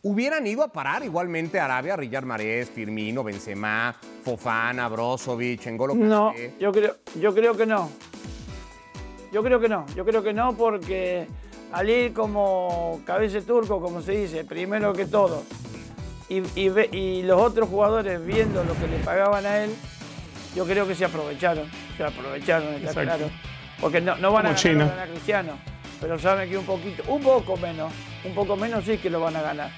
hubieran 0.04 0.46
ido 0.46 0.64
a 0.64 0.68
parar 0.68 1.04
igualmente 1.04 1.60
a 1.60 1.66
Arabia, 1.66 1.96
Riyad 1.96 2.24
Mahrez, 2.24 2.70
Firmino, 2.70 3.24
Benzema, 3.24 3.96
Fofana, 4.24 4.88
Brozovic, 4.88 5.66
N'Golo 5.66 5.96
No, 5.96 6.34
yo 6.60 6.72
creo, 6.72 6.96
yo 7.20 7.34
creo 7.34 7.58
que 7.58 7.66
no. 7.66 7.90
Yo 9.32 9.44
creo 9.44 9.60
que 9.60 9.68
no, 9.68 9.86
yo 9.96 10.06
creo 10.06 10.24
que 10.24 10.32
no 10.32 10.56
porque 10.56 11.28
al 11.72 11.90
ir 11.90 12.14
como 12.14 13.02
cabeza 13.06 13.42
turco, 13.42 13.82
como 13.82 14.02
se 14.02 14.12
dice, 14.14 14.46
primero 14.46 14.94
que 14.94 15.08
todo, 15.08 15.44
y, 16.30 16.44
y 16.56 17.24
los 17.24 17.42
otros 17.42 17.68
jugadores 17.68 18.24
viendo 18.24 18.64
lo 18.64 18.74
que 18.76 18.88
le 18.88 19.00
pagaban 19.00 19.46
a 19.46 19.64
él, 19.64 19.76
yo 20.56 20.66
creo 20.66 20.88
que 20.88 20.96
se 20.96 21.06
aprovecharon, 21.06 21.70
se 21.98 22.04
aprovecharon, 22.04 22.74
está 22.76 22.90
Exacto. 22.90 23.02
claro. 23.02 23.32
Porque 23.80 24.02
no, 24.02 24.16
no 24.18 24.32
van 24.32 24.46
a 24.48 24.50
ganar, 24.50 24.90
ganar 24.90 25.08
Cristiano, 25.10 25.58
pero 26.00 26.18
saben 26.20 26.50
que 26.50 26.58
un 26.58 26.66
poquito, 26.66 27.04
un 27.08 27.22
poco 27.22 27.58
menos, 27.58 27.92
un 28.24 28.34
poco 28.34 28.56
menos 28.56 28.84
sí 28.86 28.98
que 28.98 29.10
lo 29.10 29.20
van 29.20 29.36
a 29.36 29.42
ganar. 29.42 29.70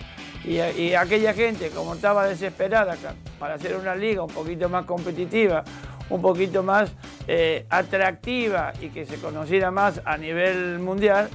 Y, 0.43 0.59
y 0.59 0.93
aquella 0.95 1.33
gente, 1.33 1.69
como 1.71 1.95
estaba 1.95 2.27
desesperada 2.27 2.95
para 3.39 3.55
hacer 3.55 3.75
una 3.75 3.95
liga 3.95 4.21
un 4.23 4.29
poquito 4.33 4.69
más 4.69 4.85
competitiva, 4.85 5.63
un 6.09 6.21
poquito 6.21 6.63
más 6.63 6.91
eh, 7.27 7.65
atractiva 7.69 8.71
y 8.79 8.89
que 8.89 9.05
se 9.05 9.17
conociera 9.17 9.71
más 9.71 9.99
a 10.05 10.15
nivel 10.17 10.79
mundial, 10.79 11.27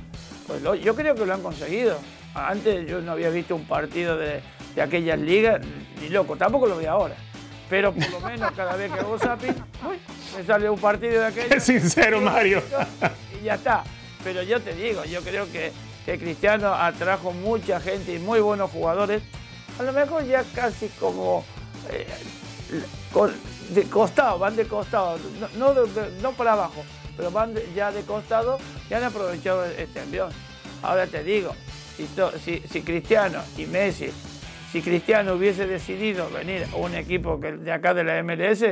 pues 0.47 0.63
lo- 0.63 0.75
yo 0.75 0.95
creo 0.95 1.15
que 1.15 1.27
lo 1.27 1.35
han 1.35 1.43
conseguido. 1.43 1.99
Antes 2.35 2.89
yo 2.89 3.01
no 3.03 3.13
había 3.13 3.29
visto 3.29 3.55
un 3.55 3.67
partido 3.67 4.17
de, 4.17 4.41
de 4.75 4.83
aquellas 4.83 5.19
ligas, 5.19 5.61
ni 6.01 6.09
loco, 6.09 6.37
tampoco 6.37 6.67
lo 6.67 6.77
veo 6.77 6.91
ahora. 6.91 7.15
Pero 7.73 7.91
por 7.95 8.11
lo 8.11 8.21
menos 8.21 8.53
cada 8.53 8.77
vez 8.77 8.93
que 8.93 9.01
hago 9.01 9.19
zapping, 9.19 9.55
uy, 9.89 9.99
me 10.37 10.45
sale 10.45 10.69
un 10.69 10.79
partido 10.79 11.23
de 11.23 11.27
aquellos. 11.29 11.49
Qué 11.49 11.59
sincero, 11.59 12.21
Mario. 12.21 12.63
Y 13.41 13.45
ya 13.47 13.55
está. 13.55 13.83
Pero 14.23 14.43
yo 14.43 14.61
te 14.61 14.75
digo, 14.75 15.03
yo 15.07 15.23
creo 15.23 15.51
que, 15.51 15.73
que 16.05 16.19
Cristiano 16.19 16.75
atrajo 16.75 17.33
mucha 17.33 17.81
gente 17.81 18.13
y 18.15 18.19
muy 18.19 18.41
buenos 18.41 18.71
jugadores. 18.71 19.23
A 19.79 19.85
lo 19.85 19.93
mejor 19.95 20.23
ya 20.27 20.45
casi 20.55 20.89
como 21.01 21.47
eh, 21.91 22.07
con- 23.11 23.33
de 23.71 23.85
costado, 23.85 24.39
van 24.39 24.55
de 24.55 24.67
costado, 24.67 25.19
no, 25.57 25.73
no, 26.21 26.33
para 26.33 26.53
abajo, 26.53 26.85
pero 27.17 27.31
van 27.31 27.55
de- 27.55 27.67
ya 27.75 27.91
de 27.91 28.03
costado 28.03 28.59
y 28.91 28.93
han 28.93 29.05
aprovechado 29.05 29.65
este 29.65 30.01
envión. 30.01 30.29
Ahora 30.83 31.07
te 31.07 31.25
digo, 31.25 31.55
si, 31.97 32.05
to- 32.05 32.33
si, 32.39 32.63
si 32.71 32.83
Cristiano 32.83 33.41
y 33.57 33.65
Messi, 33.65 34.11
si 34.73 34.81
Cristiano 34.83 35.35
hubiese 35.35 35.67
decidido 35.67 36.29
venir 36.31 36.65
a 36.73 36.77
un 36.77 36.95
equipo 36.95 37.39
que 37.39 37.53
de 37.53 37.71
acá 37.73 37.93
de 37.95 38.05
la 38.05 38.23
MLS, 38.23 38.65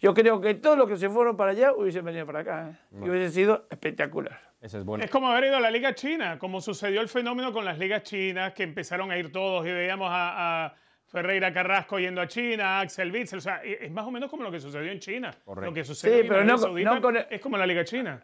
yo 0.00 0.12
creo 0.12 0.40
que 0.40 0.54
todos 0.54 0.76
los 0.76 0.88
que 0.88 0.96
se 0.96 1.08
fueron 1.08 1.36
para 1.36 1.52
allá 1.52 1.72
hubiesen 1.72 2.04
venido 2.04 2.26
para 2.26 2.40
acá. 2.40 2.70
¿eh? 2.70 2.96
Y 3.04 3.08
hubiese 3.08 3.30
sido 3.32 3.66
espectacular. 3.70 4.38
Ese 4.60 4.78
es 4.78 4.84
bueno. 4.84 5.04
Es 5.04 5.10
como 5.10 5.28
haber 5.30 5.44
ido 5.44 5.56
a 5.56 5.60
la 5.60 5.70
Liga 5.70 5.94
China, 5.94 6.38
como 6.38 6.60
sucedió 6.60 7.00
el 7.00 7.08
fenómeno 7.08 7.52
con 7.52 7.64
las 7.64 7.78
ligas 7.78 8.02
chinas, 8.02 8.52
que 8.52 8.64
empezaron 8.64 9.10
a 9.10 9.16
ir 9.18 9.30
todos 9.30 9.64
y 9.66 9.70
veíamos 9.70 10.08
a, 10.10 10.66
a 10.66 10.74
Ferreira 11.06 11.52
Carrasco 11.52 11.98
yendo 12.00 12.20
a 12.20 12.26
China, 12.26 12.78
a 12.78 12.80
Axel 12.80 13.12
Witsel. 13.12 13.38
O 13.38 13.40
sea, 13.42 13.62
es 13.62 13.90
más 13.92 14.04
o 14.04 14.10
menos 14.10 14.28
como 14.28 14.42
lo 14.42 14.50
que 14.50 14.58
sucedió 14.60 14.90
en 14.90 14.98
China. 14.98 15.30
Correcto. 15.44 15.70
Lo 15.70 15.74
que 15.74 15.84
sucedió 15.84 16.14
Sí, 16.16 16.20
en 16.22 16.28
pero 16.28 16.58
Saudita 16.58 16.94
no 16.94 17.00
con- 17.00 17.16
es 17.30 17.40
como 17.40 17.56
la 17.56 17.66
Liga 17.66 17.84
China. 17.84 18.20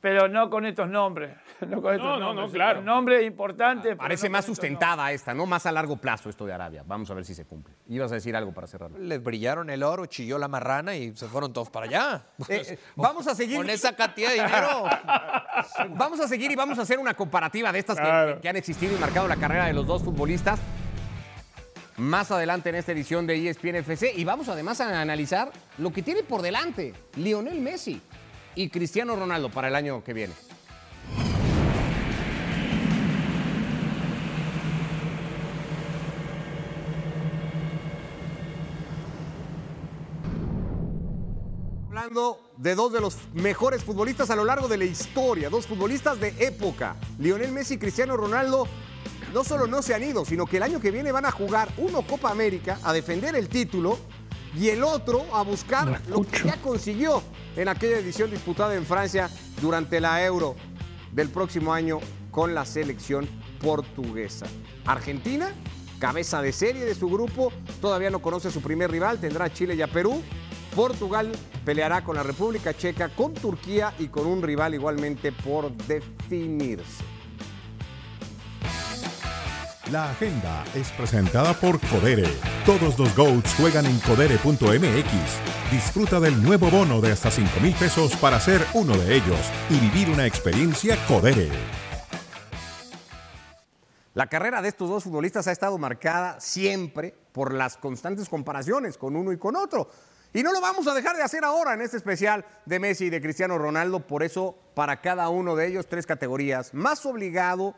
Pero 0.00 0.28
no 0.28 0.48
con 0.48 0.64
estos 0.66 0.88
nombres. 0.88 1.34
No, 1.68 1.82
con 1.82 1.92
estos 1.92 2.06
No, 2.06 2.18
no, 2.20 2.26
nombres. 2.26 2.46
no, 2.46 2.52
claro. 2.52 2.82
Nombres 2.82 3.26
importantes. 3.26 3.82
pero 3.90 3.96
Parece 3.98 4.28
no 4.28 4.34
más 4.34 4.44
sustentada 4.44 5.10
esta, 5.10 5.34
¿no? 5.34 5.44
Más 5.44 5.66
a 5.66 5.72
largo 5.72 5.96
plazo 5.96 6.30
esto 6.30 6.46
de 6.46 6.52
Arabia. 6.52 6.84
Vamos 6.86 7.10
a 7.10 7.14
ver 7.14 7.24
si 7.24 7.34
se 7.34 7.44
cumple. 7.46 7.74
Ibas 7.88 8.12
a 8.12 8.14
decir 8.14 8.36
algo 8.36 8.52
para 8.54 8.68
cerrar. 8.68 8.92
Les 8.92 9.20
brillaron 9.20 9.68
el 9.70 9.82
oro, 9.82 10.06
chilló 10.06 10.38
la 10.38 10.46
marrana 10.46 10.94
y 10.94 11.16
se 11.16 11.26
fueron 11.26 11.52
todos 11.52 11.68
para 11.68 11.86
allá. 11.86 12.22
Eh, 12.48 12.62
eh, 12.64 12.78
vamos 12.94 13.26
a 13.26 13.34
seguir. 13.34 13.56
Con 13.56 13.68
esa 13.70 13.96
cantidad 13.96 14.28
de 14.28 14.34
dinero. 14.36 14.84
Vamos 15.96 16.20
a 16.20 16.28
seguir 16.28 16.52
y 16.52 16.54
vamos 16.54 16.78
a 16.78 16.82
hacer 16.82 17.00
una 17.00 17.14
comparativa 17.14 17.72
de 17.72 17.80
estas 17.80 17.96
que- 17.96 18.02
Claro. 18.04 18.40
que, 18.40 18.48
han 18.48 18.54
existido 18.56 18.94
y 18.96 19.00
marcado 19.00 19.26
la 19.26 19.34
carrera 19.36 19.66
de 19.66 19.72
los 19.72 19.84
dos 19.84 20.04
futbolistas. 20.04 20.60
Más 21.96 22.30
adelante 22.30 22.68
en 22.68 22.76
esta 22.76 22.92
edición 22.92 23.26
de 23.26 23.48
ESPN 23.48 23.74
FC 23.76 24.12
y 24.14 24.22
vamos 24.24 24.48
además 24.48 24.80
a 24.80 25.00
analizar 25.00 25.50
lo 25.78 25.92
que 25.92 26.02
tiene 26.02 26.22
por 26.22 26.42
delante 26.42 26.94
Lionel 27.16 27.60
Messi 27.60 28.00
y 28.58 28.70
Cristiano 28.70 29.14
Ronaldo 29.14 29.50
para 29.50 29.68
el 29.68 29.76
año 29.76 30.02
que 30.02 30.12
viene. 30.12 30.34
Hablando 41.86 42.40
de 42.56 42.74
dos 42.74 42.92
de 42.92 43.00
los 43.00 43.16
mejores 43.32 43.84
futbolistas 43.84 44.28
a 44.30 44.34
lo 44.34 44.44
largo 44.44 44.66
de 44.66 44.76
la 44.76 44.86
historia, 44.86 45.48
dos 45.50 45.68
futbolistas 45.68 46.18
de 46.18 46.34
época, 46.40 46.96
Lionel 47.20 47.52
Messi 47.52 47.74
y 47.74 47.78
Cristiano 47.78 48.16
Ronaldo, 48.16 48.66
no 49.32 49.44
solo 49.44 49.68
no 49.68 49.82
se 49.82 49.94
han 49.94 50.02
ido, 50.02 50.24
sino 50.24 50.46
que 50.46 50.56
el 50.56 50.64
año 50.64 50.80
que 50.80 50.90
viene 50.90 51.12
van 51.12 51.26
a 51.26 51.30
jugar 51.30 51.68
uno 51.76 52.02
Copa 52.02 52.32
América 52.32 52.80
a 52.82 52.92
defender 52.92 53.36
el 53.36 53.48
título 53.48 53.98
y 54.56 54.70
el 54.70 54.82
otro 54.82 55.24
a 55.32 55.42
buscar 55.42 56.00
lo 56.08 56.22
que 56.22 56.42
ya 56.44 56.56
consiguió 56.60 57.22
en 57.58 57.66
aquella 57.66 57.98
edición 57.98 58.30
disputada 58.30 58.76
en 58.76 58.86
Francia 58.86 59.28
durante 59.60 60.00
la 60.00 60.24
Euro 60.24 60.54
del 61.12 61.28
próximo 61.28 61.72
año 61.72 61.98
con 62.30 62.54
la 62.54 62.64
selección 62.64 63.28
portuguesa. 63.60 64.46
Argentina, 64.86 65.50
cabeza 65.98 66.40
de 66.40 66.52
serie 66.52 66.84
de 66.84 66.94
su 66.94 67.08
grupo, 67.08 67.52
todavía 67.80 68.10
no 68.10 68.22
conoce 68.22 68.48
a 68.48 68.52
su 68.52 68.62
primer 68.62 68.92
rival, 68.92 69.18
tendrá 69.18 69.46
a 69.46 69.52
Chile 69.52 69.74
y 69.74 69.82
a 69.82 69.88
Perú. 69.88 70.22
Portugal 70.76 71.32
peleará 71.64 72.04
con 72.04 72.14
la 72.14 72.22
República 72.22 72.74
Checa, 72.74 73.08
con 73.08 73.34
Turquía 73.34 73.92
y 73.98 74.06
con 74.06 74.28
un 74.28 74.40
rival 74.40 74.74
igualmente 74.74 75.32
por 75.32 75.72
definirse. 75.72 77.07
La 79.90 80.10
agenda 80.10 80.64
es 80.74 80.92
presentada 80.92 81.54
por 81.54 81.80
Codere. 81.80 82.28
Todos 82.66 82.98
los 82.98 83.16
GOATs 83.16 83.54
juegan 83.54 83.86
en 83.86 83.98
codere.mx. 84.00 85.72
Disfruta 85.72 86.20
del 86.20 86.42
nuevo 86.42 86.70
bono 86.70 87.00
de 87.00 87.12
hasta 87.12 87.30
5 87.30 87.58
mil 87.62 87.74
pesos 87.74 88.14
para 88.16 88.38
ser 88.38 88.60
uno 88.74 88.94
de 88.94 89.16
ellos 89.16 89.38
y 89.70 89.80
vivir 89.80 90.10
una 90.10 90.26
experiencia 90.26 90.94
Codere. 91.06 91.48
La 94.12 94.26
carrera 94.26 94.60
de 94.60 94.68
estos 94.68 94.90
dos 94.90 95.04
futbolistas 95.04 95.48
ha 95.48 95.52
estado 95.52 95.78
marcada 95.78 96.38
siempre 96.38 97.14
por 97.32 97.54
las 97.54 97.78
constantes 97.78 98.28
comparaciones 98.28 98.98
con 98.98 99.16
uno 99.16 99.32
y 99.32 99.38
con 99.38 99.56
otro. 99.56 99.88
Y 100.34 100.42
no 100.42 100.52
lo 100.52 100.60
vamos 100.60 100.86
a 100.86 100.92
dejar 100.92 101.16
de 101.16 101.22
hacer 101.22 101.44
ahora 101.44 101.72
en 101.72 101.80
este 101.80 101.96
especial 101.96 102.44
de 102.66 102.78
Messi 102.78 103.06
y 103.06 103.10
de 103.10 103.22
Cristiano 103.22 103.56
Ronaldo. 103.56 104.06
Por 104.06 104.22
eso, 104.22 104.54
para 104.74 105.00
cada 105.00 105.30
uno 105.30 105.56
de 105.56 105.66
ellos, 105.66 105.86
tres 105.88 106.04
categorías. 106.04 106.74
Más 106.74 107.06
obligado, 107.06 107.74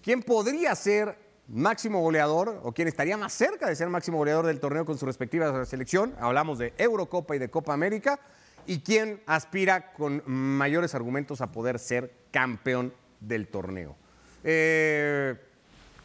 ¿quién 0.00 0.22
podría 0.22 0.76
ser 0.76 1.29
máximo 1.52 2.00
goleador 2.00 2.60
o 2.62 2.72
quién 2.72 2.88
estaría 2.88 3.16
más 3.16 3.32
cerca 3.32 3.68
de 3.68 3.74
ser 3.74 3.88
máximo 3.88 4.18
goleador 4.18 4.46
del 4.46 4.60
torneo 4.60 4.84
con 4.84 4.96
su 4.96 5.06
respectiva 5.06 5.64
selección? 5.64 6.14
Hablamos 6.20 6.58
de 6.58 6.72
Eurocopa 6.78 7.36
y 7.36 7.38
de 7.38 7.50
Copa 7.50 7.74
América. 7.74 8.20
¿Y 8.66 8.80
quién 8.80 9.22
aspira 9.26 9.92
con 9.92 10.22
mayores 10.26 10.94
argumentos 10.94 11.40
a 11.40 11.50
poder 11.50 11.78
ser 11.78 12.12
campeón 12.30 12.94
del 13.18 13.48
torneo? 13.48 13.96
Eh, 14.44 15.34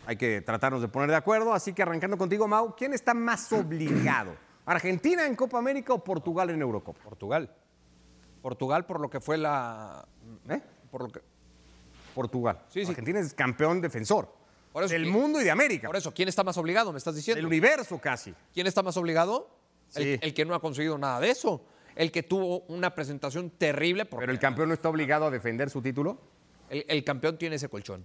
hay 0.08 0.15
que 0.15 0.41
tratarnos 0.41 0.81
de 0.81 0.88
poner 0.88 1.10
de 1.10 1.15
acuerdo, 1.15 1.53
así 1.53 1.73
que 1.73 1.84
arrancando 1.84 2.17
contigo, 2.17 2.47
Mau, 2.47 2.75
¿quién 2.75 2.93
está 2.93 3.13
más 3.13 3.51
obligado? 3.53 4.36
¿Argentina 4.65 5.27
en 5.27 5.36
Copa 5.36 5.60
América 5.60 5.93
o 5.93 6.03
Portugal 6.03 6.49
en 6.49 6.62
Eurocopa? 6.62 6.99
Portugal. 7.03 7.53
Portugal 8.41 8.86
por 8.86 8.99
lo 8.99 9.10
que 9.10 9.19
fue 9.19 9.38
la... 9.38 10.08
¿Eh? 10.49 10.62
Por 10.89 11.03
lo 11.03 11.10
que, 11.10 11.21
Portugal. 12.15 12.62
Sí, 12.69 12.84
sí. 12.84 12.89
Argentina 12.89 13.19
es 13.19 13.34
campeón 13.34 13.81
defensor 13.81 14.44
Por 14.75 14.83
eso, 14.83 14.91
del 14.93 15.03
¿quién- 15.03 15.13
mundo 15.13 15.39
y 15.39 15.45
de 15.45 15.51
América, 15.51 15.88
por 15.88 15.95
eso, 15.95 16.13
¿quién 16.13 16.27
está 16.27 16.43
más 16.43 16.57
obligado? 16.57 16.91
Me 16.91 16.97
estás 16.97 17.15
diciendo. 17.15 17.38
del 17.38 17.45
universo 17.45 17.97
casi. 17.97 18.33
¿Quién 18.53 18.67
está 18.67 18.83
más 18.83 18.97
obligado? 18.97 19.49
El, 19.95 20.19
el 20.21 20.33
que 20.33 20.43
no 20.43 20.53
ha 20.53 20.59
conseguido 20.59 20.97
nada 20.97 21.21
de 21.21 21.29
eso. 21.29 21.63
El 21.95 22.11
que 22.11 22.23
tuvo 22.23 22.59
una 22.67 22.93
presentación 22.93 23.51
terrible. 23.51 24.03
Porque 24.03 24.23
Pero 24.23 24.33
el 24.33 24.39
campeón 24.39 24.67
no 24.67 24.73
está 24.73 24.89
obligado 24.89 25.27
a 25.27 25.31
defender 25.31 25.69
su 25.69 25.81
título. 25.81 26.19
el, 26.69 26.83
el 26.89 27.05
campeón 27.05 27.38
tiene 27.38 27.55
ese 27.55 27.69
colchón. 27.69 28.03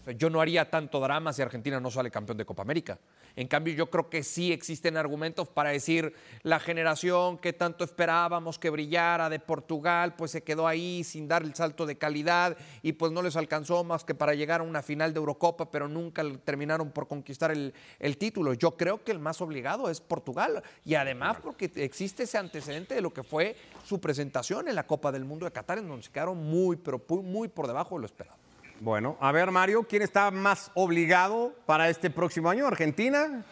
O 0.00 0.04
sea, 0.04 0.14
yo 0.14 0.28
no 0.30 0.40
haría 0.40 0.68
tanto 0.68 0.98
drama 0.98 1.32
si 1.32 1.42
Argentina 1.42 1.78
no 1.78 1.92
sale 1.92 2.10
campeón 2.10 2.38
de 2.38 2.44
Copa 2.44 2.62
América. 2.62 2.98
En 3.38 3.46
cambio, 3.46 3.72
yo 3.72 3.88
creo 3.88 4.10
que 4.10 4.24
sí 4.24 4.50
existen 4.50 4.96
argumentos 4.96 5.46
para 5.46 5.70
decir 5.70 6.12
la 6.42 6.58
generación 6.58 7.38
que 7.38 7.52
tanto 7.52 7.84
esperábamos 7.84 8.58
que 8.58 8.68
brillara 8.68 9.30
de 9.30 9.38
Portugal, 9.38 10.16
pues 10.16 10.32
se 10.32 10.42
quedó 10.42 10.66
ahí 10.66 11.04
sin 11.04 11.28
dar 11.28 11.44
el 11.44 11.54
salto 11.54 11.86
de 11.86 11.96
calidad 11.96 12.56
y 12.82 12.94
pues 12.94 13.12
no 13.12 13.22
les 13.22 13.36
alcanzó 13.36 13.84
más 13.84 14.02
que 14.02 14.16
para 14.16 14.34
llegar 14.34 14.60
a 14.60 14.64
una 14.64 14.82
final 14.82 15.14
de 15.14 15.20
Eurocopa, 15.20 15.70
pero 15.70 15.86
nunca 15.86 16.24
terminaron 16.44 16.90
por 16.90 17.06
conquistar 17.06 17.52
el, 17.52 17.72
título. 18.18 18.54
Yo 18.54 18.76
creo 18.76 19.04
que 19.04 19.12
el 19.12 19.20
más 19.20 19.40
obligado 19.40 19.88
es 19.88 20.00
Portugal 20.00 20.60
y 20.84 20.96
además 20.96 21.36
porque 21.40 21.70
existe 21.76 22.24
ese 22.24 22.38
antecedente 22.38 22.96
de 22.96 23.02
lo 23.02 23.12
que 23.12 23.22
fue 23.22 23.54
su 23.84 24.00
presentación 24.00 24.66
en 24.66 24.74
la 24.74 24.88
Copa 24.88 25.12
del 25.12 25.24
Mundo 25.24 25.46
de 25.46 25.52
Qatar, 25.52 25.78
en 25.78 25.86
donde 25.86 26.02
se 26.02 26.10
quedaron 26.10 26.38
muy, 26.38 26.74
pero 26.74 27.00
muy 27.22 27.46
por 27.46 27.68
debajo 27.68 27.94
de 27.94 28.00
lo 28.00 28.06
esperado. 28.06 28.37
Bueno, 28.80 29.16
a 29.20 29.32
ver, 29.32 29.50
Mario, 29.50 29.84
¿quién 29.88 30.02
está 30.02 30.30
más 30.30 30.70
obligado 30.74 31.52
para 31.66 31.88
este 31.88 32.10
próximo 32.10 32.48
año? 32.48 32.66
¿Argentina 32.66 33.42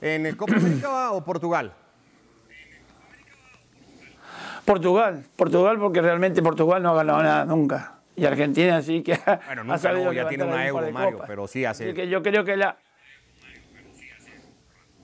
en 0.00 0.26
el 0.26 0.36
Copa 0.36 0.54
América 0.56 1.10
o 1.12 1.24
Portugal? 1.24 1.74
Portugal, 4.64 5.24
Portugal 5.34 5.78
porque 5.78 6.00
realmente 6.02 6.42
Portugal 6.42 6.82
no 6.82 6.90
ha 6.90 6.96
ganado 6.96 7.22
nada 7.22 7.44
nunca. 7.44 7.94
Y 8.14 8.26
Argentina 8.26 8.82
sí 8.82 9.02
que 9.02 9.14
ha, 9.14 9.40
Bueno, 9.46 9.62
ha 9.62 9.64
nunca 9.64 9.78
sabido 9.78 10.04
no, 10.06 10.12
ya 10.12 10.28
tiene 10.28 10.44
una 10.44 10.66
Euro, 10.66 10.90
Mario, 10.92 11.12
copas. 11.12 11.28
pero 11.28 11.46
sí 11.48 11.64
hace- 11.64 11.84
Así 11.84 11.94
que 11.94 12.08
yo 12.08 12.22
creo 12.22 12.44
que 12.44 12.56
la, 12.56 12.76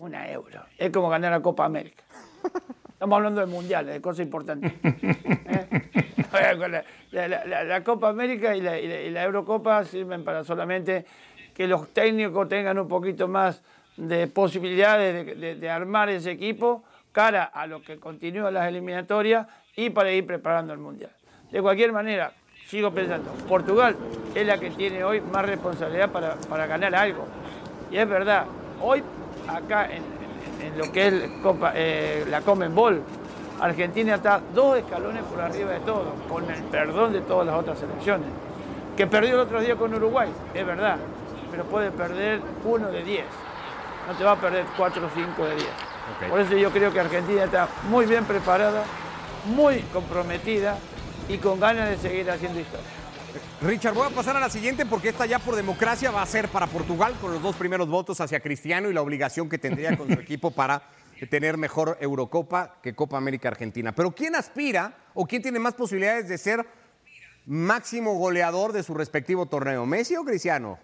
una 0.00 0.30
euro. 0.30 0.64
Es 0.76 0.90
como 0.90 1.08
ganar 1.08 1.30
la 1.32 1.40
Copa 1.40 1.64
América. 1.64 2.04
Estamos 3.04 3.16
hablando 3.18 3.40
de 3.42 3.46
mundiales, 3.48 3.92
de 3.92 4.00
cosas 4.00 4.20
importantes. 4.24 4.72
¿Eh? 4.82 5.90
La, 7.12 7.28
la- 7.28 7.44
la- 7.44 7.64
la 7.64 7.84
Copa 7.84 8.08
América 8.08 8.56
y 8.56 8.62
la, 8.62 8.78
y 8.80 8.88
la- 8.88 9.00
y 9.02 9.10
la 9.10 9.22
Eurocopa 9.24 9.84
sirven 9.84 10.24
para 10.24 10.42
solamente 10.42 11.04
que 11.54 11.68
los 11.68 11.92
técnicos 11.92 12.48
tengan 12.48 12.78
un 12.78 12.88
poquito 12.88 13.28
más 13.28 13.60
de 13.98 14.26
posibilidades 14.26 15.26
de, 15.26 15.34
de- 15.34 15.54
de 15.56 15.70
armar 15.70 16.08
ese 16.08 16.30
equipo 16.30 16.82
cara 17.12 17.44
a 17.44 17.66
lo 17.66 17.82
que 17.82 17.98
continúan 17.98 18.54
las 18.54 18.66
eliminatorias 18.68 19.46
y 19.76 19.90
para 19.90 20.10
ir 20.10 20.26
preparando 20.26 20.72
el 20.72 20.78
mundial. 20.78 21.10
De 21.52 21.60
cualquier 21.60 21.92
manera, 21.92 22.32
sigo 22.66 22.90
pensando, 22.90 23.30
Portugal 23.46 23.94
es 24.34 24.46
la 24.46 24.58
que 24.58 24.70
tiene 24.70 25.04
hoy 25.04 25.20
más 25.20 25.44
responsabilidad 25.44 26.10
para, 26.10 26.36
para 26.48 26.66
ganar 26.66 26.94
algo. 26.94 27.26
Y 27.92 27.98
es 27.98 28.08
verdad, 28.08 28.46
hoy 28.80 29.02
acá 29.46 29.88
en, 29.94 30.02
en- 30.66 30.78
lo 30.78 30.90
que 30.92 31.06
es 31.08 31.14
Copa, 31.42 31.72
eh, 31.74 32.24
la 32.28 32.40
Ball, 32.40 33.02
Argentina 33.60 34.16
está 34.16 34.40
dos 34.52 34.78
escalones 34.78 35.22
por 35.24 35.40
arriba 35.40 35.70
de 35.72 35.80
todo, 35.80 36.14
con 36.28 36.50
el 36.50 36.62
perdón 36.64 37.12
de 37.12 37.20
todas 37.20 37.46
las 37.46 37.56
otras 37.56 37.78
selecciones. 37.78 38.26
Que 38.96 39.06
perdió 39.06 39.34
el 39.34 39.40
otro 39.40 39.60
día 39.60 39.76
con 39.76 39.92
Uruguay, 39.94 40.28
es 40.52 40.66
verdad, 40.66 40.96
pero 41.50 41.64
puede 41.64 41.90
perder 41.90 42.40
uno 42.64 42.88
de 42.90 43.02
diez. 43.02 43.24
No 44.08 44.14
te 44.14 44.24
va 44.24 44.32
a 44.32 44.36
perder 44.36 44.64
cuatro 44.76 45.06
o 45.06 45.10
cinco 45.14 45.44
de 45.44 45.54
diez. 45.56 45.70
Por 46.28 46.40
eso 46.40 46.56
yo 46.56 46.70
creo 46.70 46.92
que 46.92 47.00
Argentina 47.00 47.44
está 47.44 47.68
muy 47.88 48.06
bien 48.06 48.24
preparada, 48.24 48.82
muy 49.46 49.80
comprometida 49.92 50.76
y 51.28 51.38
con 51.38 51.58
ganas 51.58 51.88
de 51.88 51.96
seguir 51.96 52.30
haciendo 52.30 52.60
historia. 52.60 52.84
Richard, 53.60 53.94
voy 53.94 54.06
a 54.06 54.14
pasar 54.14 54.36
a 54.36 54.40
la 54.40 54.50
siguiente 54.50 54.86
porque 54.86 55.08
esta 55.08 55.26
ya 55.26 55.38
por 55.38 55.56
democracia 55.56 56.10
va 56.10 56.22
a 56.22 56.26
ser 56.26 56.48
para 56.48 56.66
Portugal 56.66 57.14
con 57.20 57.32
los 57.32 57.42
dos 57.42 57.56
primeros 57.56 57.88
votos 57.88 58.20
hacia 58.20 58.40
Cristiano 58.40 58.90
y 58.90 58.92
la 58.92 59.02
obligación 59.02 59.48
que 59.48 59.58
tendría 59.58 59.96
con 59.96 60.08
su 60.08 60.14
equipo 60.20 60.50
para 60.50 60.82
tener 61.30 61.56
mejor 61.56 61.96
Eurocopa 62.00 62.76
que 62.82 62.94
Copa 62.94 63.16
América 63.16 63.48
Argentina. 63.48 63.94
Pero 63.94 64.12
¿quién 64.12 64.34
aspira 64.34 64.96
o 65.14 65.26
quién 65.26 65.42
tiene 65.42 65.58
más 65.58 65.74
posibilidades 65.74 66.28
de 66.28 66.38
ser 66.38 66.66
máximo 67.46 68.14
goleador 68.14 68.72
de 68.72 68.82
su 68.82 68.94
respectivo 68.94 69.46
torneo? 69.46 69.86
¿Messi 69.86 70.16
o 70.16 70.24
Cristiano? 70.24 70.78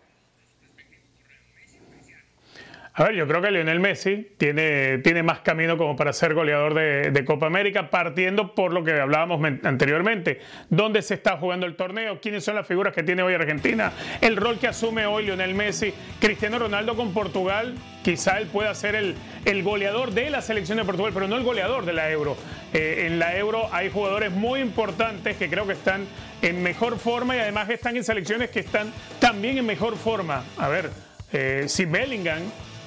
A 2.93 3.05
ver, 3.05 3.14
yo 3.14 3.26
creo 3.28 3.41
que 3.41 3.53
Lionel 3.53 3.78
Messi 3.78 4.32
tiene, 4.36 4.99
tiene 4.99 5.22
más 5.22 5.41
camino 5.41 5.78
como 5.78 5.95
para 5.95 6.12
ser 6.12 6.34
goleador 6.34 6.74
de, 6.74 7.24
Copa 7.24 7.47
América, 7.47 7.88
partiendo 7.88 8.55
por 8.55 8.72
lo 8.72 8.82
que 8.82 8.93
hablábamos 9.01 9.38
men- 9.38 9.61
anteriormente. 9.62 10.41
¿Dónde 10.70 11.01
se 11.03 11.14
está 11.14 11.36
jugando 11.36 11.66
el 11.66 11.76
torneo? 11.76 12.20
¿Quiénes 12.20 12.43
son 12.43 12.57
las 12.57 12.66
figuras 12.66 12.93
que 12.93 13.05
tiene 13.05 13.22
hoy 13.22 13.32
Argentina? 13.34 13.93
El 14.20 14.36
rol 14.36 14.59
que 14.59 14.66
asume 14.66 15.07
hoy 15.07 15.24
Lionel 15.24 15.55
Messi. 15.55 15.95
Cristiano 16.20 16.59
Ronaldo 16.59 16.97
con 16.97 17.12
Portugal, 17.14 17.76
quizá 18.03 18.38
él 18.38 18.49
pueda 18.49 18.74
ser 18.74 18.97
el, 18.97 19.14
el 19.45 19.62
goleador 19.62 20.11
de 20.11 20.28
la 20.28 20.43
selección 20.43 20.78
de 20.78 20.84
Portugal, 20.84 21.12
pero 21.14 21.28
no 21.28 21.36
el 21.36 21.45
goleador 21.45 21.84
de 21.84 21.93
la 21.93 22.11
Euro. 22.11 22.36
Eh, 22.74 23.05
en 23.07 23.20
la 23.20 23.36
Euro 23.36 23.68
hay 23.72 23.88
jugadores 23.91 24.32
muy 24.32 24.61
importantes 24.61 25.36
que 25.36 25.49
creo 25.49 25.64
que 25.66 25.74
están 25.74 26.07
en 26.43 26.61
mejor 26.62 26.99
forma 26.99 27.36
y 27.36 27.38
además 27.38 27.70
están 27.70 27.97
en 27.97 28.03
selecciones 28.03 28.51
que 28.51 28.61
están 28.61 28.93
también 29.20 29.59
en 29.59 29.66
mejor 29.66 29.97
forma. 29.97 30.45
A 30.59 30.68
ver, 30.68 30.91
eh, 31.32 31.64
si 31.68 31.84
Bellingham 31.84 32.41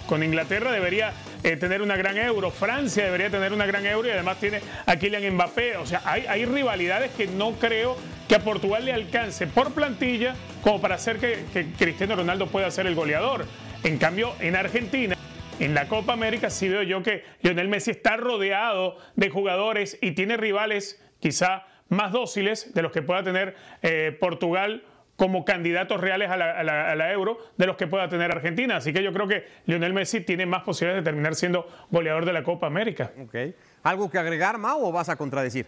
con 0.08 0.24
Inglaterra 0.24 0.72
debería 0.72 1.14
eh, 1.44 1.58
tener 1.58 1.82
una 1.82 1.96
gran 1.96 2.18
euro, 2.18 2.52
Francia 2.52 3.06
debería 3.06 3.30
tener 3.30 3.54
una 3.54 3.66
gran 3.66 3.86
euro 3.86 4.08
y 4.08 4.12
además 4.12 4.40
tiene 4.40 4.62
a 4.86 4.96
Kylian 4.96 5.34
Mbappé. 5.36 5.78
O 5.78 5.86
sea, 5.86 6.02
hay, 6.06 6.26
hay 6.28 6.46
rivalidades 6.46 7.12
que 7.12 7.28
no 7.28 7.54
creo 7.54 7.98
que 8.28 8.36
a 8.36 8.40
Portugal 8.40 8.86
le 8.86 8.94
alcance 8.94 9.48
por 9.48 9.74
plantilla 9.74 10.36
como 10.62 10.80
para 10.80 10.96
hacer 10.96 11.18
que, 11.18 11.74
Cristiano 11.78 12.16
Ronaldo 12.16 12.48
pueda 12.48 12.72
ser 12.72 12.88
el 12.88 12.96
goleador. 12.96 13.46
En 13.84 13.98
cambio, 13.98 14.34
en 14.40 14.56
Argentina, 14.56 15.16
en 15.60 15.74
la 15.74 15.88
Copa 15.88 16.14
América, 16.14 16.50
sí 16.50 16.70
veo 16.70 16.84
yo 16.84 17.04
que 17.04 17.26
Lionel 17.42 17.68
Messi 17.68 17.92
está 17.92 18.16
rodeado 18.16 18.98
de 19.16 19.30
jugadores 19.30 19.98
y 20.02 20.12
tiene 20.12 20.38
rivales 20.38 21.02
quizá 21.20 21.66
más 21.90 22.12
dóciles 22.12 22.74
de 22.74 22.82
los 22.82 22.92
que 22.92 23.02
pueda 23.02 23.24
tener 23.24 23.56
eh, 23.82 24.16
Portugal 24.20 24.84
como 25.16 25.46
candidatos 25.46 26.02
reales 26.02 26.30
a 26.30 26.38
la, 26.38 26.52
a 26.60 26.64
la- 26.64 26.92
a 26.92 26.96
la 26.96 27.12
Euro 27.12 27.38
de 27.58 27.68
los 27.68 27.78
que 27.78 27.88
pueda 27.88 28.08
tener 28.10 28.32
Argentina. 28.32 28.78
Así 28.78 28.92
que 28.94 29.04
yo 29.04 29.14
creo 29.14 29.28
que 29.28 29.46
Lionel 29.66 29.94
Messi 29.94 30.22
tiene 30.22 30.46
más 30.46 30.64
posibilidades 30.64 31.04
de 31.04 31.10
terminar 31.10 31.36
siendo 31.36 31.68
goleador 31.92 32.26
de 32.26 32.34
la 32.34 32.44
Copa 32.44 32.68
América. 32.68 33.12
Ok. 33.24 33.36
¿Algo 33.84 34.10
que 34.10 34.18
agregar, 34.18 34.58
Mau, 34.58 34.84
o 34.84 34.92
vas 34.92 35.10
a 35.10 35.16
contradecir? 35.16 35.68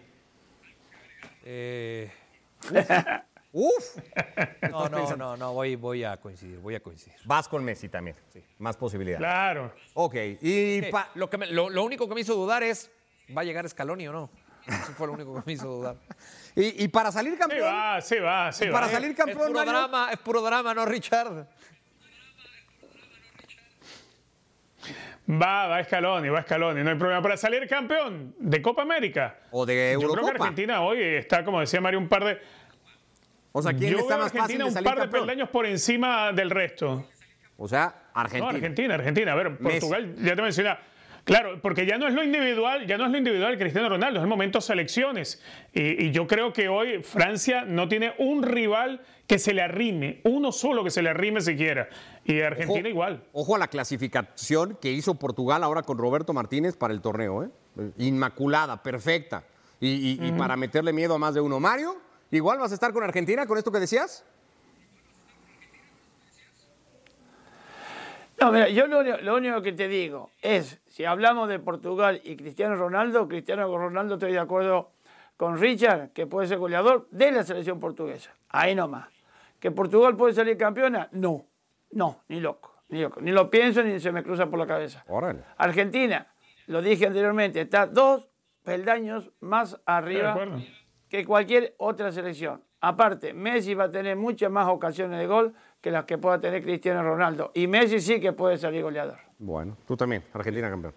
Eh, 1.43 2.09
Uf. 3.51 3.97
no, 4.71 4.89
no, 4.89 5.15
no, 5.15 5.37
no, 5.37 5.53
voy, 5.53 5.75
voy 5.75 6.03
a 6.03 6.17
coincidir, 6.17 6.57
voy 6.59 6.75
a 6.75 6.79
coincidir. 6.81 7.17
Vas 7.25 7.47
con 7.47 7.63
Messi 7.63 7.87
también. 7.87 8.15
Sí. 8.33 8.43
Más 8.59 8.75
posibilidades. 8.75 9.19
Claro. 9.19 9.71
Ok. 9.93 10.15
Y 10.41 10.81
pa- 10.83 11.09
lo, 11.15 11.29
que 11.29 11.37
me- 11.37 11.47
lo, 11.47 11.69
lo 11.69 11.83
único 11.83 12.09
que 12.09 12.15
me 12.15 12.21
hizo 12.21 12.33
dudar 12.35 12.63
es, 12.63 12.91
¿va 13.35 13.41
a 13.41 13.43
llegar 13.45 13.67
Scaloni 13.69 14.07
o 14.07 14.11
no? 14.13 14.29
Eso 14.67 14.93
fue 14.93 15.05
lo 15.07 15.13
único 15.13 15.35
que 15.35 15.41
me 15.45 15.53
hizo 15.53 15.67
dudar. 15.67 15.95
y, 16.55 16.83
y 16.83 16.87
para 16.87 17.11
salir 17.11 17.33
Sí 17.33 17.39
campeón. 17.39 17.67
va, 17.67 18.01
sí 18.01 18.19
va, 18.19 18.51
sí 18.51 18.65
y 18.65 18.67
va. 18.69 18.73
para 18.79 18.89
salir 18.89 19.11
Es 19.11 19.17
campeón, 19.17 19.39
puro 19.47 19.53
Mario, 19.53 19.71
drama, 19.73 20.09
es 20.11 20.19
puro 20.19 20.41
drama, 20.41 20.73
¿no, 20.73 20.85
Richard? 20.85 21.47
Va, 25.27 25.67
va 25.67 25.83
Scaloni, 25.83 26.29
va 26.29 26.43
Scaloni, 26.43 26.83
no 26.83 26.91
hay 26.91 26.97
problema. 26.97 27.21
Para 27.21 27.35
salir 27.35 27.67
campeón 27.67 28.35
de 28.37 28.61
Copa 28.61 28.83
América. 28.83 29.37
O 29.51 29.65
de 29.65 29.93
Yo 29.93 29.99
creo 29.99 30.11
que 30.13 30.19
Eurocopa. 30.19 30.43
Argentina 30.43 30.81
hoy 30.81 31.01
está, 31.01 31.43
como 31.43 31.59
decía 31.59 31.81
Mario, 31.81 31.99
un 31.99 32.07
par 32.07 32.23
de... 32.25 32.39
O 33.51 33.61
sea, 33.61 33.73
¿quién 33.73 33.93
Yo 33.93 33.99
está 33.99 34.17
más 34.17 34.31
fácil 34.31 34.41
Argentina 34.41 34.63
de 34.65 34.69
un 34.69 34.73
salir 34.73 34.89
par 34.89 34.99
de 34.99 35.07
peldaños 35.07 35.49
por 35.49 35.65
encima 35.65 36.31
del 36.31 36.49
resto. 36.51 37.07
O 37.57 37.67
sea, 37.67 37.95
No, 38.13 38.21
Argentina. 38.21 38.49
Argentina, 38.49 38.93
Argentina. 38.95 39.31
A 39.31 39.35
ver, 39.35 39.49
Messi. 39.59 39.79
Portugal, 39.79 40.15
ya 40.17 40.35
te 40.35 40.41
mencionaba. 40.41 40.79
Claro, 41.25 41.59
porque 41.61 41.85
ya 41.87 41.97
no 41.97 42.07
es 42.07 42.13
lo 42.13 42.23
individual, 42.23 42.85
ya 42.87 42.97
no 42.97 43.05
es 43.05 43.11
lo 43.11 43.17
individual 43.17 43.57
Cristiano 43.57 43.89
Ronaldo, 43.89 44.19
es 44.19 44.23
el 44.23 44.29
momento 44.29 44.61
selecciones. 44.61 45.41
Y, 45.73 46.05
y 46.05 46.11
yo 46.11 46.27
creo 46.27 46.53
que 46.53 46.67
hoy 46.69 47.01
Francia 47.03 47.65
no 47.65 47.87
tiene 47.89 48.13
un 48.19 48.43
rival 48.43 49.01
que 49.27 49.39
se 49.39 49.53
le 49.53 49.63
arrime, 49.63 50.21
uno 50.23 50.51
solo 50.51 50.83
que 50.83 50.91
se 50.91 51.01
le 51.01 51.09
arrime 51.09 51.41
siquiera. 51.41 51.89
Y 52.23 52.41
Argentina 52.41 52.79
Ojo- 52.81 52.87
igual. 52.89 53.23
Ojo 53.33 53.55
a 53.55 53.57
la 53.57 53.67
clasificación 53.67 54.77
que 54.79 54.91
hizo 54.91 55.15
Portugal 55.15 55.63
ahora 55.63 55.81
con 55.81 55.97
Roberto 55.97 56.31
Martínez 56.31 56.77
para 56.77 56.93
el 56.93 57.01
torneo. 57.01 57.43
¿eh? 57.43 57.49
Inmaculada, 57.97 58.83
perfecta. 58.83 59.43
Y, 59.79 59.87
y- 60.21 60.27
y 60.27 60.31
para 60.33 60.55
meterle 60.55 60.93
miedo 60.93 61.15
a 61.15 61.17
más 61.17 61.33
de 61.33 61.41
uno. 61.41 61.59
Mario, 61.59 61.97
igual 62.31 62.59
vas 62.59 62.71
a 62.71 62.75
estar 62.75 62.93
con 62.93 63.03
Argentina 63.03 63.45
con 63.47 63.57
esto 63.57 63.71
que 63.71 63.79
decías. 63.79 64.23
No, 68.45 68.51
mira, 68.51 68.69
yo 68.69 68.87
lo, 68.87 68.99
único- 68.99 69.17
lo 69.21 69.35
único 69.35 69.61
que 69.61 69.71
te 69.73 69.87
digo 69.87 70.29
es, 70.41 70.81
si 70.87 71.05
hablamos 71.05 71.49
de 71.49 71.59
Portugal 71.59 72.21
y 72.23 72.35
Cristiano 72.35 72.75
Ronaldo, 72.75 73.27
Cristiano 73.27 73.67
Ronaldo 73.77 74.15
estoy 74.15 74.31
de 74.33 74.39
acuerdo 74.39 74.91
con 75.37 75.59
Richard, 75.59 76.11
que 76.13 76.27
puede 76.27 76.47
ser 76.47 76.57
goleador 76.57 77.07
de 77.11 77.31
la 77.31 77.43
selección 77.43 77.79
portuguesa. 77.79 78.31
Ahí 78.49 78.73
nomás. 78.75 79.09
¿Que 79.59 79.71
Portugal 79.71 80.15
puede 80.15 80.33
salir 80.33 80.57
campeona? 80.57 81.09
No, 81.11 81.45
no, 81.91 82.23
ni 82.29 82.39
loco, 82.39 82.75
ni 82.89 83.01
loco. 83.01 83.19
Ni 83.21 83.31
lo 83.31 83.49
pienso 83.49 83.83
ni 83.83 83.99
se 83.99 84.11
me 84.11 84.23
cruza 84.23 84.45
por 84.47 84.59
la 84.59 84.67
cabeza. 84.67 85.03
Órale. 85.07 85.41
Argentina, 85.57 86.27
lo 86.67 86.81
dije 86.81 87.07
anteriormente, 87.07 87.61
está 87.61 87.85
dos 87.87 88.29
peldaños 88.63 89.31
más 89.39 89.79
arriba 89.85 90.35
que 91.09 91.25
cualquier 91.25 91.75
otra 91.77 92.11
selección. 92.11 92.63
Aparte, 92.81 93.33
Messi 93.33 93.73
va 93.73 93.85
a 93.85 93.91
tener 93.91 94.15
muchas 94.15 94.51
más 94.51 94.67
ocasiones 94.67 95.19
de 95.19 95.25
gol 95.27 95.53
que 95.85 95.91
las 95.91 96.05
que 96.05 96.17
pueda 96.17 96.41
tener 96.41 96.63
Cristiano 96.63 97.03
Ronaldo. 97.03 97.51
Y 97.53 97.67
Messi 97.67 98.01
sí 98.01 98.19
que 98.19 98.33
puede 98.33 98.57
salir 98.57 98.81
goleador. 98.81 99.19
Bueno, 99.37 99.77
tú 99.85 99.95
también, 99.95 100.23
Argentina 100.33 100.67
campeón. 100.67 100.95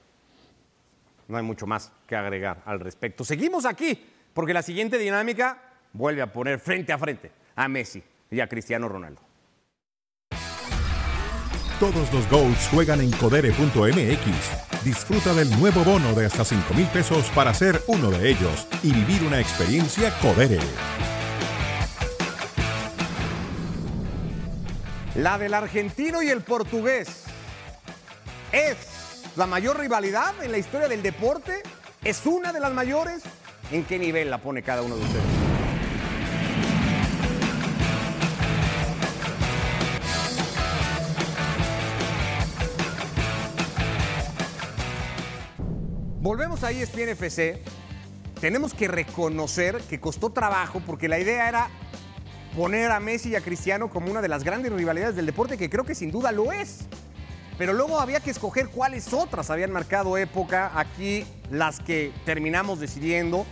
No 1.29 1.37
hay 1.37 1.43
mucho 1.43 1.67
más 1.67 1.93
que 2.07 2.17
agregar 2.17 2.63
al 2.65 2.81
respecto. 2.81 3.23
Seguimos 3.23 3.67
aquí, 3.67 4.03
porque 4.33 4.55
la 4.55 4.63
siguiente 4.63 4.97
dinámica 4.97 5.59
vuelve 5.93 6.23
a 6.23 6.33
poner 6.33 6.59
frente 6.59 6.91
a 6.95 6.97
frente 6.97 7.31
a 7.55 7.69
Messi 7.69 8.03
y 8.31 8.41
a 8.41 8.49
Cristiano 8.49 8.89
Ronaldo. 8.89 9.21
Todos 11.79 12.11
los 12.11 12.27
GOATs 12.31 12.69
juegan 12.69 13.03
en 13.03 13.11
codere.mx. 13.11 14.85
Disfruta 14.87 15.35
del 15.35 15.51
nuevo 15.61 15.85
bono 15.85 16.15
de 16.15 16.25
hasta 16.25 16.47
5 16.47 16.73
mil 16.73 16.87
pesos 16.87 17.29
para 17.35 17.53
ser 17.53 17.83
uno 17.89 18.11
de 18.11 18.31
ellos 18.31 18.67
y 18.83 18.91
vivir 18.91 19.23
una 19.25 19.39
experiencia 19.39 20.19
Codere. 20.23 20.61
La 25.19 25.37
del 25.37 25.53
argentino 25.53 26.23
y 26.23 26.29
el 26.29 26.43
portugués 26.43 27.25
es 28.53 28.77
la 29.35 29.49
mayor 29.49 29.77
rivalidad 29.77 30.33
en 30.45 30.53
la 30.53 30.59
historia 30.59 30.87
del 30.87 31.03
deporte. 31.03 31.61
Es 32.05 32.25
una 32.25 32.53
de 32.53 32.61
las 32.61 32.73
mayores. 32.73 33.25
¿En 33.73 33.85
qué 33.85 33.99
nivel 33.99 34.31
la 34.31 34.39
pone 34.39 34.63
cada 34.63 34.83
uno 34.83 34.95
de 34.95 35.03
ustedes? 35.03 35.25
Volvemos 46.21 46.63
a 46.63 46.71
ESPN 46.71 47.09
FC. 47.09 47.61
Tenemos 48.41 48.73
que 48.73 48.87
reconocer 48.87 49.81
que 49.81 49.99
costó 49.99 50.31
trabajo 50.31 50.81
porque 50.87 51.09
la 51.09 51.19
idea 51.19 51.49
era 51.49 51.71
poner 52.57 52.91
a 52.91 53.01
Messi 53.01 53.31
y 53.31 53.37
a 53.37 53.41
Cristiano 53.41 53.91
como 53.91 54.11
una 54.11 54.21
de 54.21 54.29
las 54.29 54.45
grandes 54.45 54.73
rivalidades 54.73 55.17
del 55.17 55.27
deporte, 55.27 55.57
que 55.57 55.71
creo 55.71 55.85
que 55.85 55.95
sin 55.95 56.11
duda 56.11 56.33
lo 56.33 56.53
es. 56.53 56.87
pero 57.57 57.73
luego 57.73 58.01
había 58.01 58.21
que 58.21 58.31
escoger 58.31 58.69
cuáles 58.69 59.13
otras 59.13 59.51
habían 59.51 59.73
marcado 59.73 60.17
época. 60.17 60.71
Aquí 60.75 61.27
las 61.51 61.81
que 61.81 62.13
terminamos 62.25 62.79
decidiendo. 62.79 63.47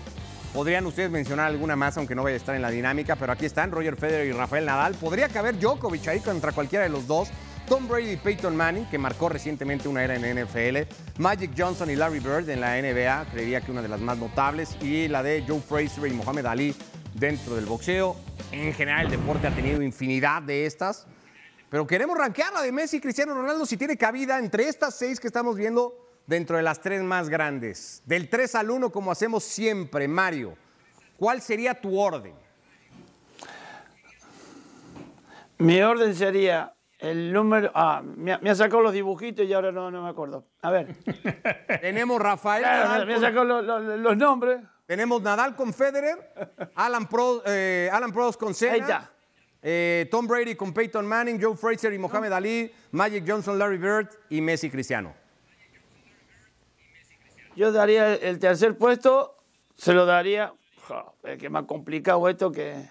Podrían 0.55 0.87
ustedes 0.87 1.11
mencionar 1.11 1.49
alguna 1.49 1.77
más, 1.77 1.99
aunque 1.99 2.15
no 2.15 2.23
vaya 2.23 2.35
a 2.35 2.37
estar 2.39 2.55
en 2.55 2.63
la 2.63 2.71
dinámica, 2.71 3.17
pero 3.17 3.33
aquí 3.33 3.45
están 3.45 3.73
Roger 3.73 3.97
Federer 3.97 4.27
y 4.27 4.33
Rafael 4.33 4.65
Nadal. 4.65 4.95
Podría 4.95 5.29
caber 5.29 5.59
Djokovic 5.59 6.07
ahí 6.09 6.21
contra 6.21 6.53
cualquiera 6.53 6.85
de 6.85 6.89
los 6.89 7.07
dos. 7.07 7.29
Tom 7.69 7.89
Brady 7.89 8.13
y 8.13 8.17
Peyton 8.17 8.57
Manning, 8.57 8.87
que 8.87 8.97
marcó 8.97 9.29
recientemente 9.29 9.89
una 9.89 10.05
era 10.05 10.15
en 10.15 10.45
NFL. 10.45 10.89
Magic 11.19 11.51
Johnson 11.59 11.91
y 11.91 11.97
Larry 11.97 12.21
Bird 12.21 12.49
en 12.49 12.61
la 12.61 12.81
NBA, 12.81 13.27
creería 13.33 13.61
que 13.61 13.73
una 13.73 13.83
de 13.83 13.89
las 13.89 14.01
más 14.01 14.17
notables. 14.19 14.77
Y 14.81 15.09
la 15.09 15.23
de 15.23 15.45
Joe 15.47 15.61
Frazier 15.61 16.07
y 16.07 16.15
Muhammad 16.15 16.47
Ali 16.47 16.75
dentro 17.19 17.55
del 17.57 17.67
boxeo. 17.67 18.17
En 18.53 18.73
general, 18.73 19.07
el 19.07 19.11
deporte 19.13 19.47
ha 19.47 19.55
tenido 19.55 19.83
infinidad 19.83 20.43
de 20.43 20.67
estas. 20.67 21.07
Pero 21.69 21.87
queremos 21.87 22.17
rankear 22.17 22.53
la 22.53 22.63
de 22.63 22.71
Messi 22.73 22.99
y 22.99 23.01
Cristiano 23.01 23.35
Ronaldo 23.35 23.67
si 23.67 23.77
tiene 23.77 23.97
cabida 23.97 24.39
entre 24.39 24.69
estas 24.69 24.95
seis 24.95 25.19
que 25.19 25.27
estamos 25.27 25.57
viendo 25.57 25.95
dentro 26.27 26.57
de 26.57 26.63
las 26.63 26.81
tres 26.81 27.03
más 27.03 27.29
grandes. 27.29 28.03
Del 28.07 28.29
3 28.29 28.55
al 28.55 28.71
1, 28.71 28.91
como 28.91 29.11
hacemos 29.11 29.43
siempre, 29.45 30.07
Mario. 30.07 30.57
¿Cuál 31.17 31.41
sería 31.41 31.75
tu 31.81 31.99
orden? 31.99 32.35
Mi 35.59 35.81
orden 35.81 36.15
sería 36.15 36.75
el 36.99 37.33
número. 37.33 37.71
Ah, 37.75 38.03
me, 38.05 38.33
ha- 38.33 38.55
sacado 38.55 38.83
los 38.83 38.93
dibujitos 38.93 39.47
y 39.47 39.53
ahora 39.53 39.73
no, 39.73 39.91
no 39.91 40.03
me 40.03 40.09
acuerdo. 40.11 40.47
A 40.63 40.71
ver. 40.71 40.95
Tenemos 41.81 42.21
Rafael 42.21 42.63
Claro, 42.63 43.07
me 43.07 43.15
ha 43.15 43.21
sacado 43.21 43.45
los, 43.45 43.65
los- 43.65 43.99
los 44.01 44.17
nombres. 44.17 44.61
Tenemos 44.87 45.21
Nadal 45.21 45.57
con 45.57 45.73
Federer, 45.75 46.17
Alan, 46.77 47.09
Pro, 47.09 47.43
eh, 47.45 47.91
Alan 47.93 48.13
Prost 48.13 48.39
con 48.39 48.55
Senna, 48.55 49.11
eh, 49.61 50.07
Tom 50.11 50.27
Brady 50.29 50.55
con 50.55 50.73
Peyton 50.73 51.05
Manning, 51.05 51.43
Joe 51.43 51.57
Frazier 51.57 51.93
y 51.93 51.99
Mohamed 51.99 52.33
Ali, 52.33 52.73
Magic 52.93 53.25
Johnson, 53.27 53.59
Larry 53.59 53.79
Bird 53.79 54.09
y 54.31 54.41
Messi 54.41 54.71
Cristiano. 54.71 55.13
Yo 57.57 57.73
daría 57.73 58.15
el- 58.15 58.39
tercer 58.39 58.77
puesto, 58.79 59.37
se 59.77 59.93
lo 59.93 60.07
daría. 60.07 60.53
jo, 60.87 61.17
es 61.25 61.37
que 61.39 61.49
ha 61.53 61.63
complicado 61.67 62.29
esto 62.29 62.53
que. 62.53 62.89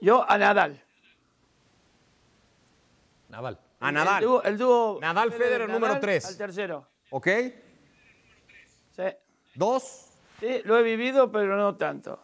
Yo 0.00 0.24
a 0.30 0.38
Nadal. 0.38 0.80
Nadal. 3.28 3.58
A 3.80 3.88
El 3.88 3.94
Nadal, 3.94 4.22
dúo- 4.24 4.42
El 4.44 4.58
dúo. 4.58 4.98
Nadal, 5.00 5.32
Federer, 5.32 5.68
número 5.68 5.86
Nadal 5.88 6.00
tres. 6.00 6.24
Al 6.26 6.36
tercero. 6.36 6.86
¿ok? 7.10 7.26
Sí. 8.94 9.02
Dos, 9.54 10.11
Sí, 10.42 10.60
lo 10.64 10.76
he 10.76 10.82
vivido, 10.82 11.30
pero 11.30 11.56
no 11.56 11.76
tanto. 11.76 12.20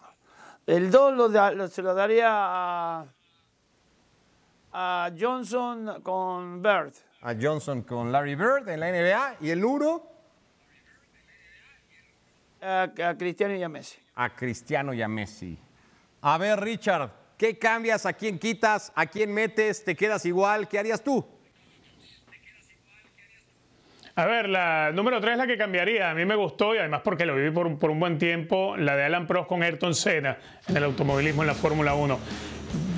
El 0.66 0.90
2 0.90 1.14
lo 1.14 1.28
da- 1.28 1.52
lo- 1.52 1.68
se 1.68 1.82
lo 1.82 1.94
daría 1.94 2.26
a, 2.28 3.06
a 4.72 5.10
Johnson 5.16 6.02
con 6.02 6.60
Bird. 6.60 6.92
a 7.22 7.34
Johnson 7.40 7.82
con 7.82 8.10
Larry 8.10 8.34
Bird 8.34 8.68
en 8.68 8.80
la 8.80 8.88
NBA 8.90 9.36
y 9.40 9.50
el 9.50 9.64
uno 9.64 10.02
A, 12.60 12.82
a 13.04 13.16
Cristiano 13.16 13.54
y 13.54 13.62
a 13.62 13.68
Messi. 13.68 13.98
a 14.16 14.34
Cristiano 14.34 14.92
y 14.92 15.00
a 15.00 15.06
Messi. 15.06 15.56
A 16.22 16.36
ver, 16.38 16.58
Richard, 16.60 17.10
¿qué 17.36 17.56
cambias? 17.56 18.04
¿A 18.04 18.12
quién 18.14 18.36
quitas? 18.36 18.90
¿A 18.96 19.06
quién 19.06 19.32
metes? 19.32 19.84
¿Te 19.84 19.94
quedas 19.94 20.26
igual? 20.26 20.66
¿Qué 20.66 20.76
harías 20.80 21.02
tú? 21.04 21.24
A 24.18 24.26
ver, 24.26 24.48
la 24.48 24.90
número 24.92 25.20
3 25.20 25.34
es 25.34 25.38
la 25.38 25.46
que 25.46 25.56
cambiaría. 25.56 26.10
A 26.10 26.14
mí 26.14 26.24
me 26.24 26.34
gustó 26.34 26.74
y 26.74 26.78
además 26.78 27.02
porque 27.04 27.24
lo 27.24 27.36
viví 27.36 27.52
por, 27.52 27.68
un- 27.68 27.78
por 27.78 27.88
un 27.92 28.00
buen 28.00 28.18
tiempo, 28.18 28.76
la 28.76 28.96
de 28.96 29.04
Alan 29.04 29.28
Prost 29.28 29.48
con 29.48 29.62
Ayrton 29.62 29.94
Senna 29.94 30.36
en 30.68 30.76
el 30.76 30.82
automovilismo 30.82 31.42
en 31.44 31.46
la 31.46 31.54
Fórmula 31.54 31.94
1. 31.94 32.18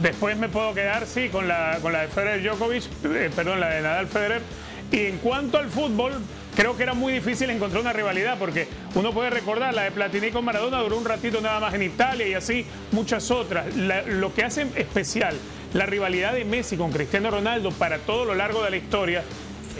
Después 0.00 0.38
me 0.38 0.48
puedo 0.48 0.72
quedar, 0.72 1.04
sí, 1.04 1.28
con 1.28 1.46
la, 1.46 1.76
con 1.82 1.92
la 1.92 2.00
de 2.02 2.08
Federer 2.08 2.42
Djokovic, 2.42 2.84
eh, 3.04 3.30
perdón, 3.36 3.60
la 3.60 3.68
de 3.68 3.82
Nadal 3.82 4.06
Federer. 4.06 4.40
Y 4.90 5.04
en 5.06 5.18
cuanto 5.18 5.58
al 5.58 5.68
fútbol, 5.68 6.14
creo 6.56 6.74
que 6.78 6.84
era 6.84 6.94
muy 6.94 7.12
difícil 7.12 7.50
encontrar 7.50 7.82
una 7.82 7.92
rivalidad 7.92 8.38
porque 8.38 8.66
uno 8.94 9.12
puede 9.12 9.28
recordar 9.28 9.74
la 9.74 9.82
de 9.82 9.90
Platini 9.90 10.30
con 10.30 10.42
Maradona 10.46 10.78
duró 10.78 10.96
un 10.96 11.04
ratito 11.04 11.42
nada 11.42 11.60
más 11.60 11.74
en 11.74 11.82
Italia 11.82 12.26
y 12.26 12.32
así 12.32 12.64
muchas 12.92 13.30
otras. 13.30 13.76
Lo 13.76 14.32
que 14.32 14.42
hace 14.42 14.62
especial 14.74 15.36
la 15.74 15.84
rivalidad 15.84 16.32
de 16.32 16.46
Messi 16.46 16.78
con 16.78 16.90
Cristiano 16.90 17.30
Ronaldo 17.30 17.70
para 17.72 17.98
todo 17.98 18.24
lo 18.24 18.34
largo 18.34 18.64
de 18.64 18.70
la 18.70 18.76
historia 18.78 19.22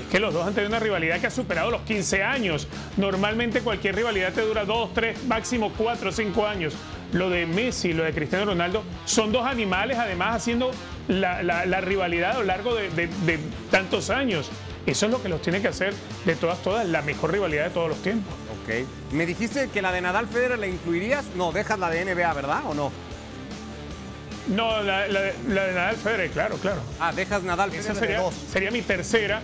es 0.01 0.07
que 0.11 0.19
los 0.21 0.33
dos 0.35 0.47
han 0.47 0.55
tenido 0.55 0.69
una 0.71 0.79
rivalidad 0.81 1.21
que 1.21 1.27
ha 1.27 1.31
superado 1.31 1.71
los 1.71 1.83
15 1.83 2.23
años. 2.23 2.69
Normalmente 2.97 3.61
cualquier 3.61 3.97
rivalidad 3.97 4.33
te 4.33 4.43
dura 4.43 4.65
2, 4.65 4.95
3, 4.95 5.25
máximo 5.25 5.73
4 5.77 6.09
o 6.11 6.13
5 6.13 6.47
años. 6.47 6.75
Lo 7.13 7.29
de 7.31 7.45
Messi 7.47 7.89
y 7.89 7.93
lo 7.93 8.05
de 8.05 8.13
Cristiano 8.13 8.45
Ronaldo 8.45 8.83
son 9.05 9.33
dos 9.33 9.45
animales, 9.45 9.99
además 9.99 10.37
haciendo 10.37 10.71
la, 11.09 11.43
la- 11.43 11.67
la 11.67 11.81
rivalidad 11.81 12.33
a 12.33 12.39
lo 12.39 12.45
largo 12.45 12.75
de, 12.75 12.89
de- 12.91 13.09
de 13.27 13.39
tantos 13.71 14.11
años. 14.11 14.49
Eso 14.87 15.07
es 15.07 15.13
lo 15.13 15.23
que 15.23 15.29
los 15.29 15.43
tiene 15.43 15.61
que 15.61 15.69
hacer 15.69 15.93
de 16.25 16.35
todas, 16.37 16.59
todas, 16.63 16.87
la 16.89 17.03
mejor 17.03 17.33
rivalidad 17.33 17.65
de 17.65 17.71
todos 17.71 17.89
los 17.91 18.03
tiempos. 18.03 18.33
Ok. 18.63 18.87
¿Me 19.13 19.27
dijiste 19.27 19.69
que 19.73 19.83
la 19.83 19.93
de 19.93 20.01
Nadal 20.01 20.27
Federer 20.29 20.59
la 20.59 20.67
incluirías? 20.69 21.25
No, 21.37 21.51
dejas 21.53 21.79
la 21.79 21.91
de 21.91 22.05
NBA, 22.05 22.33
¿verdad? 22.33 22.61
¿O 22.67 22.75
no? 22.75 22.93
No, 24.49 24.83
la, 24.83 25.07
la 25.07 25.21
de, 25.21 25.35
la 25.49 25.65
de 25.67 25.75
Nadal 25.75 25.97
Federer, 25.97 26.31
claro, 26.31 26.57
claro. 26.57 26.81
Ah, 26.99 27.13
dejas 27.13 27.43
Nadal 27.43 27.71
Esa 27.75 27.95
Federer 27.95 27.95
de 27.95 28.01
sería, 28.07 28.21
dos. 28.21 28.35
sería 28.53 28.71
mi 28.71 28.83
tercera. 28.83 29.43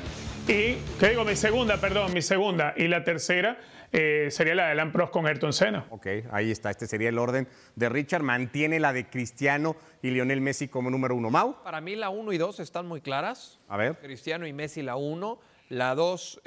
Y, 0.48 0.76
¿qué 1.00 1.08
digo? 1.10 1.24
Mi 1.24 1.34
segunda, 1.34 1.80
perdón, 1.80 2.12
mi 2.14 2.22
segunda. 2.22 2.72
Y 2.76 2.86
la 2.86 3.02
tercera 3.02 3.58
eh, 3.92 4.28
sería 4.30 4.54
la 4.54 4.66
de 4.66 4.72
Alan 4.72 4.92
Prost 4.92 5.12
con 5.12 5.26
Ayrton 5.26 5.52
Senna. 5.52 5.86
Ok, 5.90 6.06
ahí 6.30 6.52
está. 6.52 6.70
Este 6.70 6.86
sería 6.86 7.08
el 7.08 7.18
orden 7.18 7.48
de 7.74 7.88
Richard. 7.88 8.22
Mantiene 8.22 8.78
la 8.78 8.92
de 8.92 9.08
Cristiano 9.08 9.74
y 10.02 10.10
Lionel 10.10 10.40
Messi 10.40 10.68
como 10.68 10.88
número 10.88 11.16
uno. 11.16 11.30
Mau, 11.30 11.62
Para 11.64 11.80
mí 11.80 11.96
la 11.96 12.10
1 12.10 12.32
y 12.32 12.38
2 12.38 12.60
están 12.60 12.86
muy 12.86 13.00
claras. 13.00 13.58
a 13.68 13.76
ver. 13.76 13.96
Cristiano 13.98 14.46
y 14.46 14.52
Messi 14.52 14.82
la 14.82 14.94
1. 14.96 15.40
La 15.68 15.96
2, 15.96 16.42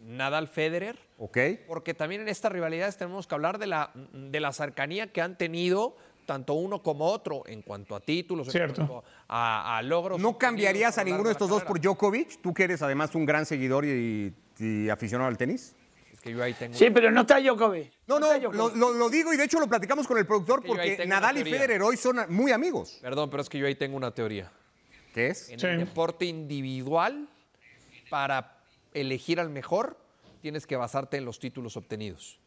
Nadal 0.00 0.48
Federer. 0.48 0.98
Ok. 1.18 1.38
Porque 1.68 1.94
también 1.94 2.22
en 2.22 2.28
estas 2.28 2.50
rivalidades 2.50 2.96
tenemos 2.96 3.28
que 3.28 3.34
hablar 3.36 3.58
de 3.58 3.68
la, 3.68 3.92
de 4.12 4.40
la 4.40 4.50
cercanía 4.52 5.12
que 5.12 5.20
han 5.20 5.38
tenido 5.38 5.96
tanto 6.26 6.54
uno 6.54 6.82
como 6.82 7.06
otro 7.06 7.44
en 7.46 7.62
cuanto 7.62 7.94
a 7.96 8.00
títulos, 8.00 8.48
en 8.48 8.52
Cierto. 8.52 8.74
cuanto 8.86 9.04
a, 9.28 9.78
a 9.78 9.82
logros. 9.82 10.20
¿No 10.20 10.36
cambiarías 10.36 10.98
a 10.98 11.04
ninguno 11.04 11.24
de 11.28 11.32
estos 11.32 11.48
dos 11.48 11.62
por. 11.64 11.80
Djokovic? 11.80 12.42
Tú 12.42 12.52
que 12.52 12.64
eres 12.64 12.82
además 12.82 13.14
un 13.14 13.24
gran 13.24 13.46
seguidor 13.46 13.84
y, 13.86 14.34
y 14.58 14.88
aficionado 14.90 15.28
al 15.28 15.38
tenis. 15.38 15.74
Es 16.12 16.20
que 16.20 16.32
yo 16.32 16.42
ahí 16.42 16.52
tengo. 16.54 16.74
Sí, 16.76 16.90
pero 16.90 17.10
no 17.10 17.22
está 17.22 17.40
Djokovic. 17.40 17.92
No, 18.06 18.18
no, 18.18 18.32
lo, 18.32 18.38
Djokovic. 18.40 18.76
lo- 18.76 18.92
lo 18.92 19.08
digo 19.08 19.32
y 19.32 19.36
de 19.36 19.44
hecho 19.44 19.58
lo 19.60 19.68
platicamos 19.68 20.06
con 20.06 20.18
el 20.18 20.26
productor 20.26 20.60
que 20.62 20.68
porque 20.68 21.06
Nadal 21.06 21.38
y. 21.38 21.44
Federer 21.44 21.80
hoy 21.82 21.96
son 21.96 22.18
muy 22.28 22.52
amigos. 22.52 22.98
Perdón, 23.00 23.30
pero 23.30 23.42
es 23.42 23.48
que 23.48 23.58
yo 23.58 23.66
ahí 23.66 23.76
tengo 23.76 23.96
una 23.96 24.10
teoría. 24.12 24.50
¿Qué 25.14 25.28
es? 25.28 25.48
En 25.48 25.58
Sí. 25.60 25.66
el 25.66 25.78
deporte 25.78 26.26
individual, 26.26 27.28
para 28.10 28.58
elegir 28.92 29.40
al 29.40 29.50
mejor, 29.50 29.96
tienes 30.42 30.66
que 30.66 30.76
basarte 30.76 31.16
en 31.16 31.24
los 31.24 31.38
títulos 31.38 31.76
obtenidos. 31.76 32.38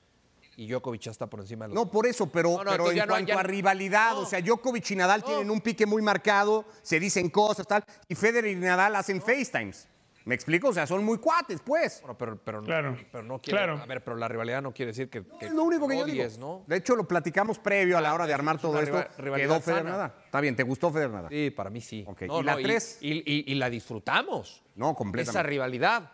Y 0.60 0.68
Djokovic 0.68 1.01
ya 1.01 1.12
está 1.12 1.28
por 1.28 1.39
encima 1.39 1.66
de 1.68 1.74
los 1.74 1.86
No, 1.86 1.89
por 1.89 2.05
eso, 2.05 2.30
pero, 2.30 2.49
No, 2.57 2.64
no, 2.66 2.72
pero 2.72 2.89
en 2.91 2.97
ya 2.97 3.05
no- 3.05 3.14
cuanto 3.14 3.30
ya 3.34 3.39
a 3.39 3.43
rivalidad, 3.43 4.12
No. 4.14 4.20
o 4.20 4.26
sea, 4.26 4.41
Djokovic 4.41 4.91
y 4.91 4.95
Nadal 4.97 5.22
No. 5.22 5.26
tienen 5.28 5.49
un 5.49 5.62
pique 5.62 5.86
muy 5.86 6.01
marcado, 6.01 6.66
se 6.82 6.99
dicen 6.99 7.30
cosas, 7.30 7.66
tal, 7.66 7.84
y 8.07 8.16
Federer 8.16 8.51
y 8.51 8.55
Nadal 8.55 8.95
hacen 8.97 9.22
FaceTimes. 9.22 9.88
¿Me 10.26 10.36
explico? 10.36 10.68
O 10.68 10.74
sea, 10.74 10.86
son 10.86 11.03
muy 11.03 11.18
cuates, 11.18 11.60
pues. 11.62 12.01
Bueno, 12.01 12.18
pero, 12.18 12.38
pero, 12.43 12.60
no- 12.60 12.68
Claro, 12.68 12.97
pero 13.12 13.24
no 13.24 13.39
quiere. 13.41 13.57
claro. 13.57 13.82
A 13.82 13.86
ver, 13.86 14.03
pero 14.03 14.18
la 14.18 14.28
rivalidad 14.28 14.62
no 14.62 14.74
quiere 14.74 14.91
decir 14.91 15.10
que. 15.10 15.24
que 15.39 15.45
es 15.47 15.53
lo 15.53 15.64
único 15.64 15.88
que 15.88 15.97
yo 15.97 16.05
digo. 16.05 16.24
¿no? 16.39 16.64
De 16.68 16.76
hecho, 16.76 16.95
lo 16.95 17.07
platicamos 17.07 17.57
previo 17.57 17.97
a 17.97 18.01
la 18.01 18.14
hora 18.14 18.28
de 18.28 18.34
armar 18.34 18.57
es 18.57 18.62
todo 18.62 18.80
esto. 18.80 19.01
Quedó 19.16 19.60
Federer. 19.62 19.86
Nadal. 19.86 20.14
Está 20.26 20.41
bien, 20.41 20.55
¿te 20.57 20.64
gustó 20.64 20.91
Federer 20.91 21.12
Nadal? 21.12 21.30
Sí, 21.32 21.49
para 21.51 21.70
mí 21.70 21.80
sí. 21.82 22.03
Ok, 22.05 22.24
¿y 22.24 22.43
la 22.43 22.57
tres? 22.57 22.97
Y, 23.01 23.14
y- 23.20 23.45
y 23.51 23.55
la 23.55 23.70
disfrutamos. 23.70 24.62
No, 24.76 24.89
Esa 24.89 24.97
completamente. 24.97 25.49
rivalidad. 25.49 26.12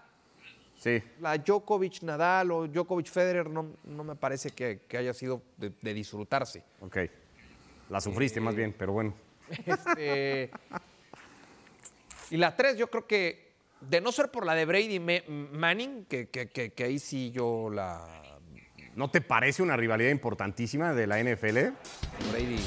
Sí. 0.85 1.01
La 1.19 1.35
Djokovic 1.39 2.03
Nadal 2.03 2.51
o 2.51 2.67
Djokovic 2.67 3.07
Federer 3.07 3.49
no, 3.49 3.71
no 3.85 4.03
me 4.03 4.15
parece 4.15 4.51
que, 4.51 4.81
que 4.87 4.99
haya 4.99 5.15
sido 5.15 5.41
de, 5.57 5.71
de 5.81 5.93
disfrutarse. 5.95 6.61
Ok. 6.79 6.97
La 7.89 7.99
sufriste 7.99 8.39
más 8.39 8.53
bien, 8.55 8.71
pero 8.77 8.93
bueno. 8.93 9.15
Este, 9.65 10.51
y 12.29 12.37
la 12.37 12.55
tres, 12.55 12.77
yo 12.77 12.87
creo 12.91 13.07
que, 13.07 13.53
de 13.81 13.99
no 13.99 14.11
ser 14.11 14.29
por 14.29 14.45
la 14.45 14.53
de 14.53 14.65
Brady 14.65 14.99
Me- 14.99 15.23
Manning, 15.27 16.05
que, 16.05 16.29
que- 16.29 16.49
que- 16.49 16.71
que 16.73 16.83
ahí 16.83 16.99
sí 16.99 17.31
yo 17.31 17.71
la. 17.71 18.37
¿No 18.95 19.09
te 19.09 19.21
parece 19.21 19.63
una 19.63 19.75
rivalidad 19.75 20.11
importantísima 20.11 20.93
de 20.93 21.07
la 21.07 21.19
NFL? 21.19 21.73
Brady, 22.31 22.59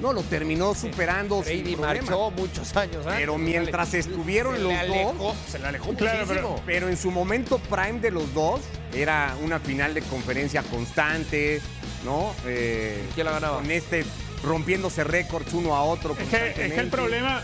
No, 0.00 0.12
lo 0.12 0.22
terminó 0.22 0.74
superando 0.74 1.42
sin 1.42 1.62
Brady 1.62 1.74
problema. 1.76 2.02
marchó 2.02 2.30
muchos 2.30 2.76
años 2.76 2.96
antes. 3.04 3.14
Pero 3.18 3.36
mientras 3.36 3.88
Se 3.88 3.98
estuvieron 3.98 4.54
se 4.54 4.60
los 4.62 4.72
le 4.72 4.78
alejó, 4.78 5.12
dos- 5.14 5.36
Se 5.50 5.58
le 5.58 5.66
alejó 5.66 5.92
Claro, 5.94 6.24
muchísimo. 6.26 6.62
Pero 6.66 6.88
en 6.88 6.96
su 6.96 7.10
momento 7.10 7.58
prime 7.58 7.98
de 8.00 8.10
los 8.12 8.32
dos 8.32 8.60
era 8.94 9.34
una 9.42 9.58
final 9.58 9.94
de 9.94 10.02
conferencia 10.02 10.62
constante, 10.62 11.60
¿no? 12.04 12.32
Eh, 12.46 13.04
¿Quién 13.14 13.26
la 13.26 13.32
ganaba? 13.32 13.56
Con 13.58 13.70
este 13.72 14.04
rompiéndose 14.44 15.02
récords 15.02 15.52
uno 15.52 15.74
a 15.74 15.82
otro. 15.82 16.16
Es 16.16 16.28
que, 16.28 16.66
es 16.66 16.72
que 16.72 16.80
el 16.80 16.88
problema, 16.90 17.42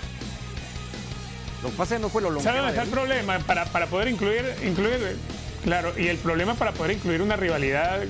Lo 1.63 1.71
que 1.71 1.77
pasa 1.77 1.95
es 1.95 1.99
que 1.99 2.03
no 2.03 2.09
fue 2.11 2.23
lo 2.23 2.31
longevo. 2.31 2.45
¿Sabes 2.55 2.61
dónde 2.61 2.71
está 2.73 2.83
el 2.85 2.91
problema? 2.91 3.39
Para, 3.41 3.65
para 3.65 3.87
poder 3.87 4.09
incluir, 4.09 4.45
incluir, 4.65 5.17
claro, 5.65 5.93
y 5.99 6.07
el 6.09 6.19
problema 6.19 6.55
para 6.55 6.71
poder 6.73 6.93
incluir 6.93 7.21
una 7.23 7.35
rivalidad 7.37 8.01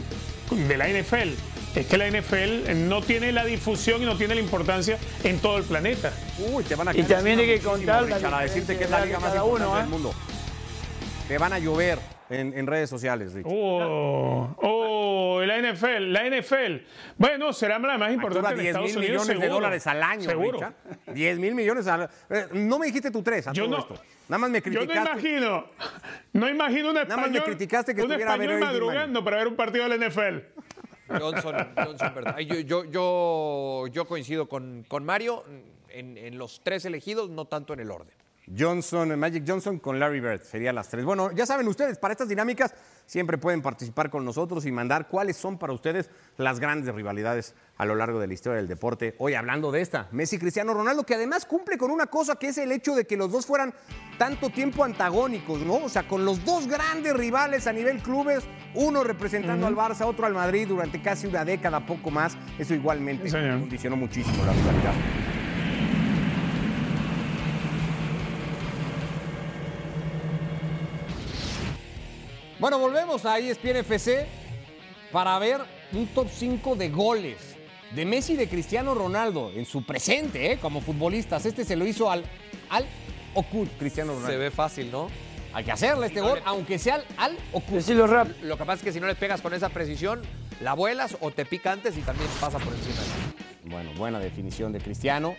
de 0.51 0.77
la 0.77 0.89
NFL 0.89 1.35
es 1.75 1.87
que 1.87 1.99
la 1.99 2.09
NFL 2.09 2.89
no 2.89 3.03
tiene 3.03 3.33
la 3.33 3.45
difusión 3.45 4.03
y 4.03 4.05
no 4.07 4.17
tiene 4.17 4.35
la 4.37 4.41
importancia 4.41 4.99
en 5.23 5.39
todo 5.41 5.59
el 5.59 5.65
planeta. 5.65 6.13
Uy, 6.53 6.65
te 6.65 6.75
van 6.75 6.89
a 6.89 6.97
Y 6.97 7.03
también 7.03 7.39
hay 7.41 7.47
que 7.47 7.61
contar 7.61 8.03
la 8.09 8.17
Richard, 8.17 8.35
a 8.35 8.41
decirte 8.43 8.77
que 8.79 8.85
es 8.85 8.91
la 8.91 9.05
liga 9.05 9.19
más 9.19 9.35
importante 9.35 9.65
uno, 9.65 9.77
del 9.77 9.85
¿eh? 9.85 9.89
mundo. 9.89 10.15
Te 11.29 11.39
van 11.39 11.53
a 11.53 11.59
llover 11.59 11.99
en, 12.31 12.57
en 12.57 12.67
redes 12.67 12.89
sociales, 12.91 13.33
Richard. 13.33 13.53
Oh, 13.55 14.55
oh, 14.63 15.43
la 15.45 15.59
NFL, 15.59 16.13
la 16.13 16.25
NFL. 16.29 16.85
Bueno, 17.17 17.53
será 17.53 17.79
la 17.79 17.99
más 17.99 18.13
importante 18.13 18.51
en 18.51 18.57
10 18.61 18.67
Estados 18.69 18.89
mil 18.91 18.99
Unidos. 18.99 19.23
millones 19.29 19.41
de 19.43 19.49
dólares 19.49 19.87
al 19.87 20.03
año, 20.03 20.31
Seguro. 20.31 20.53
Richard. 20.59 20.75
10 21.15 21.39
mil 21.39 21.55
millones 21.55 21.87
al 21.87 22.09
eh, 22.31 22.47
No 22.53 22.79
me 22.79 22.87
dijiste 22.87 23.11
tu 23.11 23.23
tres 23.23 23.47
a 23.49 23.53
Yo 23.53 23.65
todo 23.65 23.77
no- 23.77 23.83
esto. 23.83 23.95
Nada 24.29 24.39
más 24.39 24.51
me 24.51 24.61
Yo 24.63 24.71
no 24.71 24.79
criticaste. 24.87 25.11
imagino, 25.11 25.67
no 26.33 26.49
imagino 26.49 26.89
un 26.89 26.95
más 26.95 27.07
me 27.09 27.15
español, 27.15 27.45
criticaste 27.45 27.95
que 27.95 28.03
un 28.03 28.13
español 28.13 28.59
madrugando 28.59 29.23
para 29.23 29.37
ver 29.37 29.49
un 29.49 29.57
partido 29.57 29.87
de 29.87 29.99
la 29.99 30.07
NFL. 30.09 30.39
Johnson, 31.09 31.55
Johnson, 31.77 32.15
verdad. 32.15 32.39
Yo, 32.39 32.57
yo, 32.61 32.85
yo, 32.85 33.87
yo 33.89 34.05
coincido 34.07 34.49
con, 34.49 34.85
con 34.89 35.05
Mario 35.05 35.45
en, 35.89 36.17
en 36.17 36.39
los 36.39 36.61
tres 36.63 36.85
elegidos, 36.85 37.31
no 37.31 37.45
tanto 37.45 37.73
en 37.73 37.81
el 37.81 37.91
orden. 37.91 38.24
Johnson, 38.57 39.19
Magic 39.19 39.45
Johnson 39.47 39.79
con 39.79 39.99
Larry 39.99 40.21
Bird, 40.21 40.43
serían 40.43 40.75
las 40.75 40.89
tres. 40.89 41.05
Bueno, 41.05 41.33
ya 41.33 41.47
saben 41.47 41.67
ustedes, 41.69 41.99
para 41.99 42.13
estas 42.13 42.29
dinámicas 42.29 42.75
siempre 43.07 43.39
pueden 43.39 43.63
participar 43.63 44.11
con 44.11 44.25
nosotros 44.25 44.65
y 44.67 44.73
mandar 44.73 45.09
cuáles 45.09 45.37
son 45.37 45.59
para 45.59 45.73
ustedes 45.73 46.11
las 46.37 46.61
grandes 46.61 46.95
rivalidades 46.95 47.55
a 47.77 47.85
lo 47.85 47.95
largo 47.95 48.21
de 48.21 48.27
la 48.27 48.35
historia 48.35 48.57
del 48.57 48.69
deporte. 48.69 49.15
Hoy 49.19 49.35
hablando 49.35 49.73
de 49.73 49.81
esta, 49.81 50.09
Messi 50.13 50.39
Cristiano 50.39 50.75
Ronaldo, 50.75 51.05
que 51.05 51.15
además 51.15 51.45
cumple 51.47 51.79
con 51.79 51.91
una 51.91 52.07
cosa 52.07 52.37
que 52.37 52.49
es 52.49 52.59
el 52.59 52.73
hecho 52.73 52.95
de 52.95 53.07
que 53.07 53.17
los 53.17 53.31
dos 53.31 53.47
fueran 53.47 53.75
tanto 54.19 54.51
tiempo 54.51 54.85
antagónicos, 54.85 55.61
¿no? 55.61 55.77
O 55.77 55.89
sea, 55.89 56.07
con 56.07 56.25
los 56.25 56.45
dos 56.45 56.67
grandes 56.67 57.15
rivales 57.15 57.67
a 57.67 57.73
nivel 57.73 58.03
clubes, 58.03 58.45
uno 58.75 59.05
representando 59.05 59.67
al 59.67 59.75
Barça, 59.75 60.07
otro 60.07 60.27
al 60.27 60.35
Madrid 60.35 60.69
durante 60.69 61.01
casi 61.03 61.27
una 61.27 61.45
década, 61.45 61.85
poco 61.85 62.11
más. 62.11 62.37
Eso 62.59 62.75
igualmente 62.75 63.29
Sí, 63.29 63.37
condicionó 63.37 63.97
muchísimo 63.97 64.45
la 64.45 64.53
rivalidad. 64.53 64.95
Bueno, 72.65 72.79
volvemos 72.79 73.27
a 73.27 73.39
ESPN 73.39 73.77
FC 73.77 74.27
para 75.13 75.39
ver 75.39 75.61
un 75.93 76.07
top 76.07 76.29
5 76.33 76.77
de 76.77 76.89
goles 76.89 77.57
de 77.95 78.07
Messi 78.07 78.33
y 78.33 78.37
de 78.37 78.49
Cristiano 78.49 78.95
Ronaldo 78.95 79.53
en 79.55 79.67
su 79.67 79.85
presente 79.85 80.51
¿eh? 80.51 80.59
como 80.59 80.81
futbolistas. 80.81 81.45
Este 81.45 81.67
se 81.67 81.77
lo 81.77 81.87
hizo 81.87 82.11
al, 82.11 82.25
al 82.71 82.87
Okud, 83.35 83.69
Cristiano 83.79 84.13
Ronaldo. 84.15 84.33
Se 84.33 84.39
ve 84.39 84.51
fácil, 84.51 84.91
¿no? 84.91 85.09
Hay 85.53 85.63
que 85.65 85.73
hacerle 85.73 86.07
este 86.07 86.21
no 86.21 86.29
gol, 86.31 86.39
le- 86.39 86.43
aunque 86.47 86.79
sea 86.79 86.95
al, 86.95 87.05
al. 87.19 87.37
Decirlo 87.69 88.07
rap. 88.07 88.29
Lo 88.41 88.57
que 88.57 88.65
pasa 88.65 88.79
es 88.79 88.83
que 88.83 88.93
si 88.95 88.99
no 88.99 89.09
le 89.09 89.15
pegas 89.15 89.43
con 89.43 89.53
esa 89.53 89.69
precisión, 89.69 90.23
la 90.63 90.73
vuelas 90.73 91.19
o 91.21 91.31
te 91.33 91.45
pica 91.45 91.71
antes 91.71 91.99
y 91.99 92.01
también 92.01 92.31
pasa 92.41 92.59
por 92.59 92.73
encima. 92.73 92.97
Bueno, 93.65 93.91
buena 93.99 94.19
definición 94.21 94.73
de 94.73 94.81
Cristiano. 94.81 95.37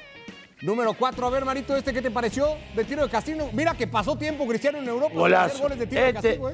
Número 0.66 0.95
4, 0.95 1.28
a 1.28 1.30
ver, 1.30 1.45
Marito, 1.45 1.78
¿este 1.78 1.93
qué 1.93 2.01
te 2.01 2.09
pareció? 2.09 2.57
De 2.76 2.84
tiro 2.84 3.03
de 3.03 3.09
castigo. 3.11 3.51
Mira 3.53 3.76
que 3.76 3.86
pasó 3.86 4.18
tiempo 4.18 4.47
Cristiano 4.47 4.80
en 4.80 4.88
Europa. 4.88 5.13
Golazo. 5.13 5.59
goles 5.61 5.78
de 5.78 5.86
tiro 5.86 6.01
de 6.01 6.07
Este- 6.09 6.22
castigo, 6.24 6.49
¿eh? 6.49 6.53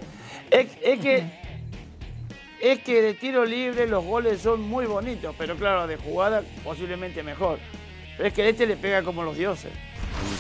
es, 0.52 0.68
es 0.84 1.00
que 1.00 1.24
es 2.60 2.80
que 2.80 3.02
de 3.02 3.14
tiro 3.14 3.46
libre 3.46 3.88
los 3.88 4.04
goles 4.04 4.42
son 4.42 4.62
muy 4.64 4.86
bonitos, 4.86 5.34
pero 5.38 5.56
claro, 5.56 5.88
de 5.88 5.96
jugada 5.96 6.44
posiblemente 6.62 7.24
mejor. 7.24 7.58
Pero 8.18 8.28
es 8.28 8.34
que 8.34 8.50
este 8.50 8.68
le 8.68 8.76
pega 8.76 9.02
como 9.02 9.24
los 9.24 9.38
dioses. 9.38 9.72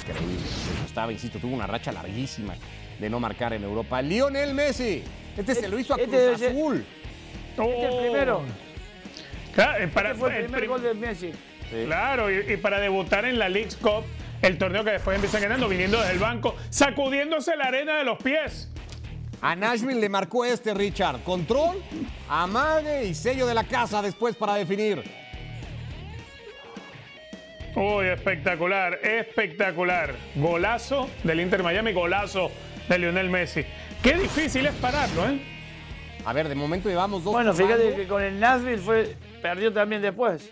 Increíble. 0.01 0.35
Le 0.75 0.81
costaba, 0.81 1.11
insisto, 1.13 1.39
tuvo 1.39 1.55
una 1.55 1.65
racha 1.65 1.93
larguísima 1.93 2.55
de 2.99 3.09
no 3.09 3.21
marcar 3.21 3.53
en 3.53 3.63
Europa. 3.63 4.01
Lionel 4.01 4.53
Messi. 4.53 5.01
Este 5.37 5.55
se 5.55 5.69
lo 5.69 5.79
hizo 5.79 5.93
a 5.93 5.97
Este 5.97 6.09
Cruz 6.27 6.39
ser- 6.39 6.51
Azul. 6.51 6.85
Este 7.57 7.79
es 7.87 7.93
el 7.93 7.99
primero. 8.01 8.41
Claro, 9.55 9.83
eh, 9.83 9.87
para, 9.87 10.09
Este 10.09 10.19
fue 10.19 10.29
el 10.31 10.35
el 10.35 10.43
primer 10.43 10.59
prim- 10.59 10.71
gol 10.71 10.83
de 10.83 10.93
Messi. 10.93 11.31
Claro, 11.85 12.29
y, 12.29 12.53
y 12.53 12.57
para 12.57 12.79
debutar 12.79 13.25
en 13.25 13.39
la 13.39 13.49
League's 13.49 13.77
Cup, 13.77 14.03
el 14.41 14.57
torneo 14.57 14.83
que 14.83 14.91
después 14.91 15.15
empiezan 15.15 15.41
ganando, 15.41 15.67
viniendo 15.67 15.99
desde 15.99 16.13
el 16.13 16.19
banco, 16.19 16.55
sacudiéndose 16.69 17.55
la 17.55 17.65
arena 17.65 17.97
de 17.97 18.03
los 18.03 18.17
pies. 18.17 18.69
A 19.41 19.55
Nashville 19.55 19.99
le 19.99 20.09
marcó 20.09 20.45
este, 20.45 20.73
Richard. 20.73 21.23
Control, 21.23 21.81
amague 22.29 23.05
y 23.05 23.15
sello 23.15 23.47
de 23.47 23.55
la 23.55 23.63
casa 23.63 24.01
después 24.01 24.35
para 24.35 24.55
definir. 24.55 25.03
Uy, 27.75 28.05
espectacular, 28.07 28.99
espectacular. 29.01 30.13
Golazo 30.35 31.09
del 31.23 31.39
Inter 31.39 31.63
Miami, 31.63 31.93
golazo 31.93 32.51
de 32.87 32.99
Lionel 32.99 33.29
Messi. 33.29 33.63
Qué 34.03 34.13
difícil 34.13 34.65
es 34.65 34.73
pararlo, 34.75 35.27
¿eh? 35.27 35.41
A 36.23 36.33
ver, 36.33 36.47
de 36.47 36.53
momento 36.53 36.89
llevamos 36.89 37.23
dos 37.23 37.33
Bueno, 37.33 37.53
fíjate 37.53 37.95
que 37.95 38.05
con 38.07 38.21
el 38.21 38.39
Nashville 38.39 38.77
fue, 38.77 39.15
perdió 39.41 39.73
también 39.73 40.03
después. 40.03 40.51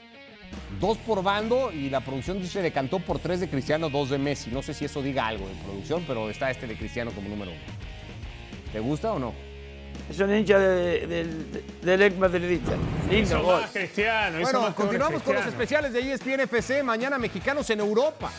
Dos 0.79 0.97
por 0.99 1.23
bando 1.23 1.71
y 1.71 1.89
la 1.89 2.01
producción 2.01 2.43
se 2.45 2.61
decantó 2.61 2.99
por 2.99 3.19
tres 3.19 3.39
de 3.39 3.49
Cristiano, 3.49 3.89
dos 3.89 4.09
de 4.09 4.17
Messi. 4.17 4.49
No 4.51 4.61
sé 4.61 4.73
si 4.73 4.85
eso 4.85 5.01
diga 5.01 5.27
algo 5.27 5.47
de 5.47 5.53
producción, 5.63 6.03
pero 6.07 6.29
está 6.29 6.49
este 6.51 6.67
de 6.67 6.75
Cristiano 6.77 7.11
como 7.11 7.29
número 7.29 7.51
uno. 7.51 7.59
¿Te 8.71 8.79
gusta 8.79 9.13
o 9.13 9.19
no? 9.19 9.33
Es 10.09 10.19
un 10.19 10.33
hincha 10.35 10.57
de- 10.59 11.05
del, 11.07 11.63
del 11.81 12.01
ex 12.01 12.17
madridista. 12.17 12.71
Lindo 13.09 13.41
gol. 13.43 13.63
Cristiano. 13.73 14.39
Bueno, 14.41 14.73
continuamos 14.75 15.21
con 15.23 15.35
los 15.35 15.45
especiales 15.45 15.91
de 15.93 15.99
ESPN 16.13 16.41
FC. 16.41 16.81
Mañana 16.83 17.17
mexicanos 17.17 17.69
en 17.69 17.79
Europa. 17.79 18.31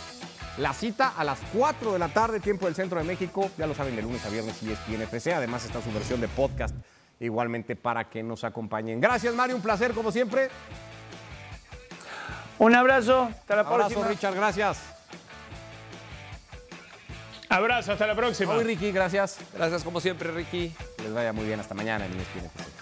La 0.59 0.73
cita 0.75 1.15
a 1.17 1.25
las 1.25 1.39
4 1.55 1.93
de 1.93 1.99
la 1.99 2.09
tarde, 2.09 2.41
tiempo 2.41 2.67
del 2.67 2.75
centro 2.75 2.99
de 2.99 3.05
México. 3.05 3.51
Ya 3.57 3.67
lo 3.67 3.75
saben, 3.75 3.95
de 3.97 4.03
lunes 4.03 4.25
a 4.27 4.31
viernes 4.31 4.61
ESPN 4.63 5.03
FC. 5.03 5.33
Además 5.33 5.65
está 5.65 5.81
su 5.83 5.93
versión 5.93 6.21
de 6.21 6.29
podcast 6.29 6.75
igualmente 7.21 7.77
para 7.77 8.09
que 8.09 8.23
nos 8.23 8.45
acompañen. 8.45 9.01
Gracias, 9.01 9.35
Mario. 9.35 9.57
Un 9.57 9.63
placer, 9.63 9.93
como 9.93 10.11
siempre. 10.11 10.49
Un 12.61 12.75
abrazo. 12.75 13.23
Hasta 13.23 13.57
la 13.57 13.63
Abrazo, 13.63 13.89
próxima. 13.89 14.09
Richard. 14.09 14.35
Gracias. 14.35 14.79
Abrazo, 17.49 17.93
hasta 17.93 18.07
la 18.07 18.15
próxima. 18.15 18.53
Hoy, 18.53 18.65
Ricky. 18.65 18.93
Gracias. 18.93 19.39
Gracias 19.55 19.83
como 19.83 19.99
siempre, 19.99 20.31
Ricky. 20.31 20.71
Les 21.03 21.13
vaya 21.13 21.33
muy 21.33 21.47
bien. 21.47 21.59
Hasta 21.59 21.75
mañana 21.75 22.05
en 22.05 22.13
E 22.13 22.17
ESPN. 22.23 22.80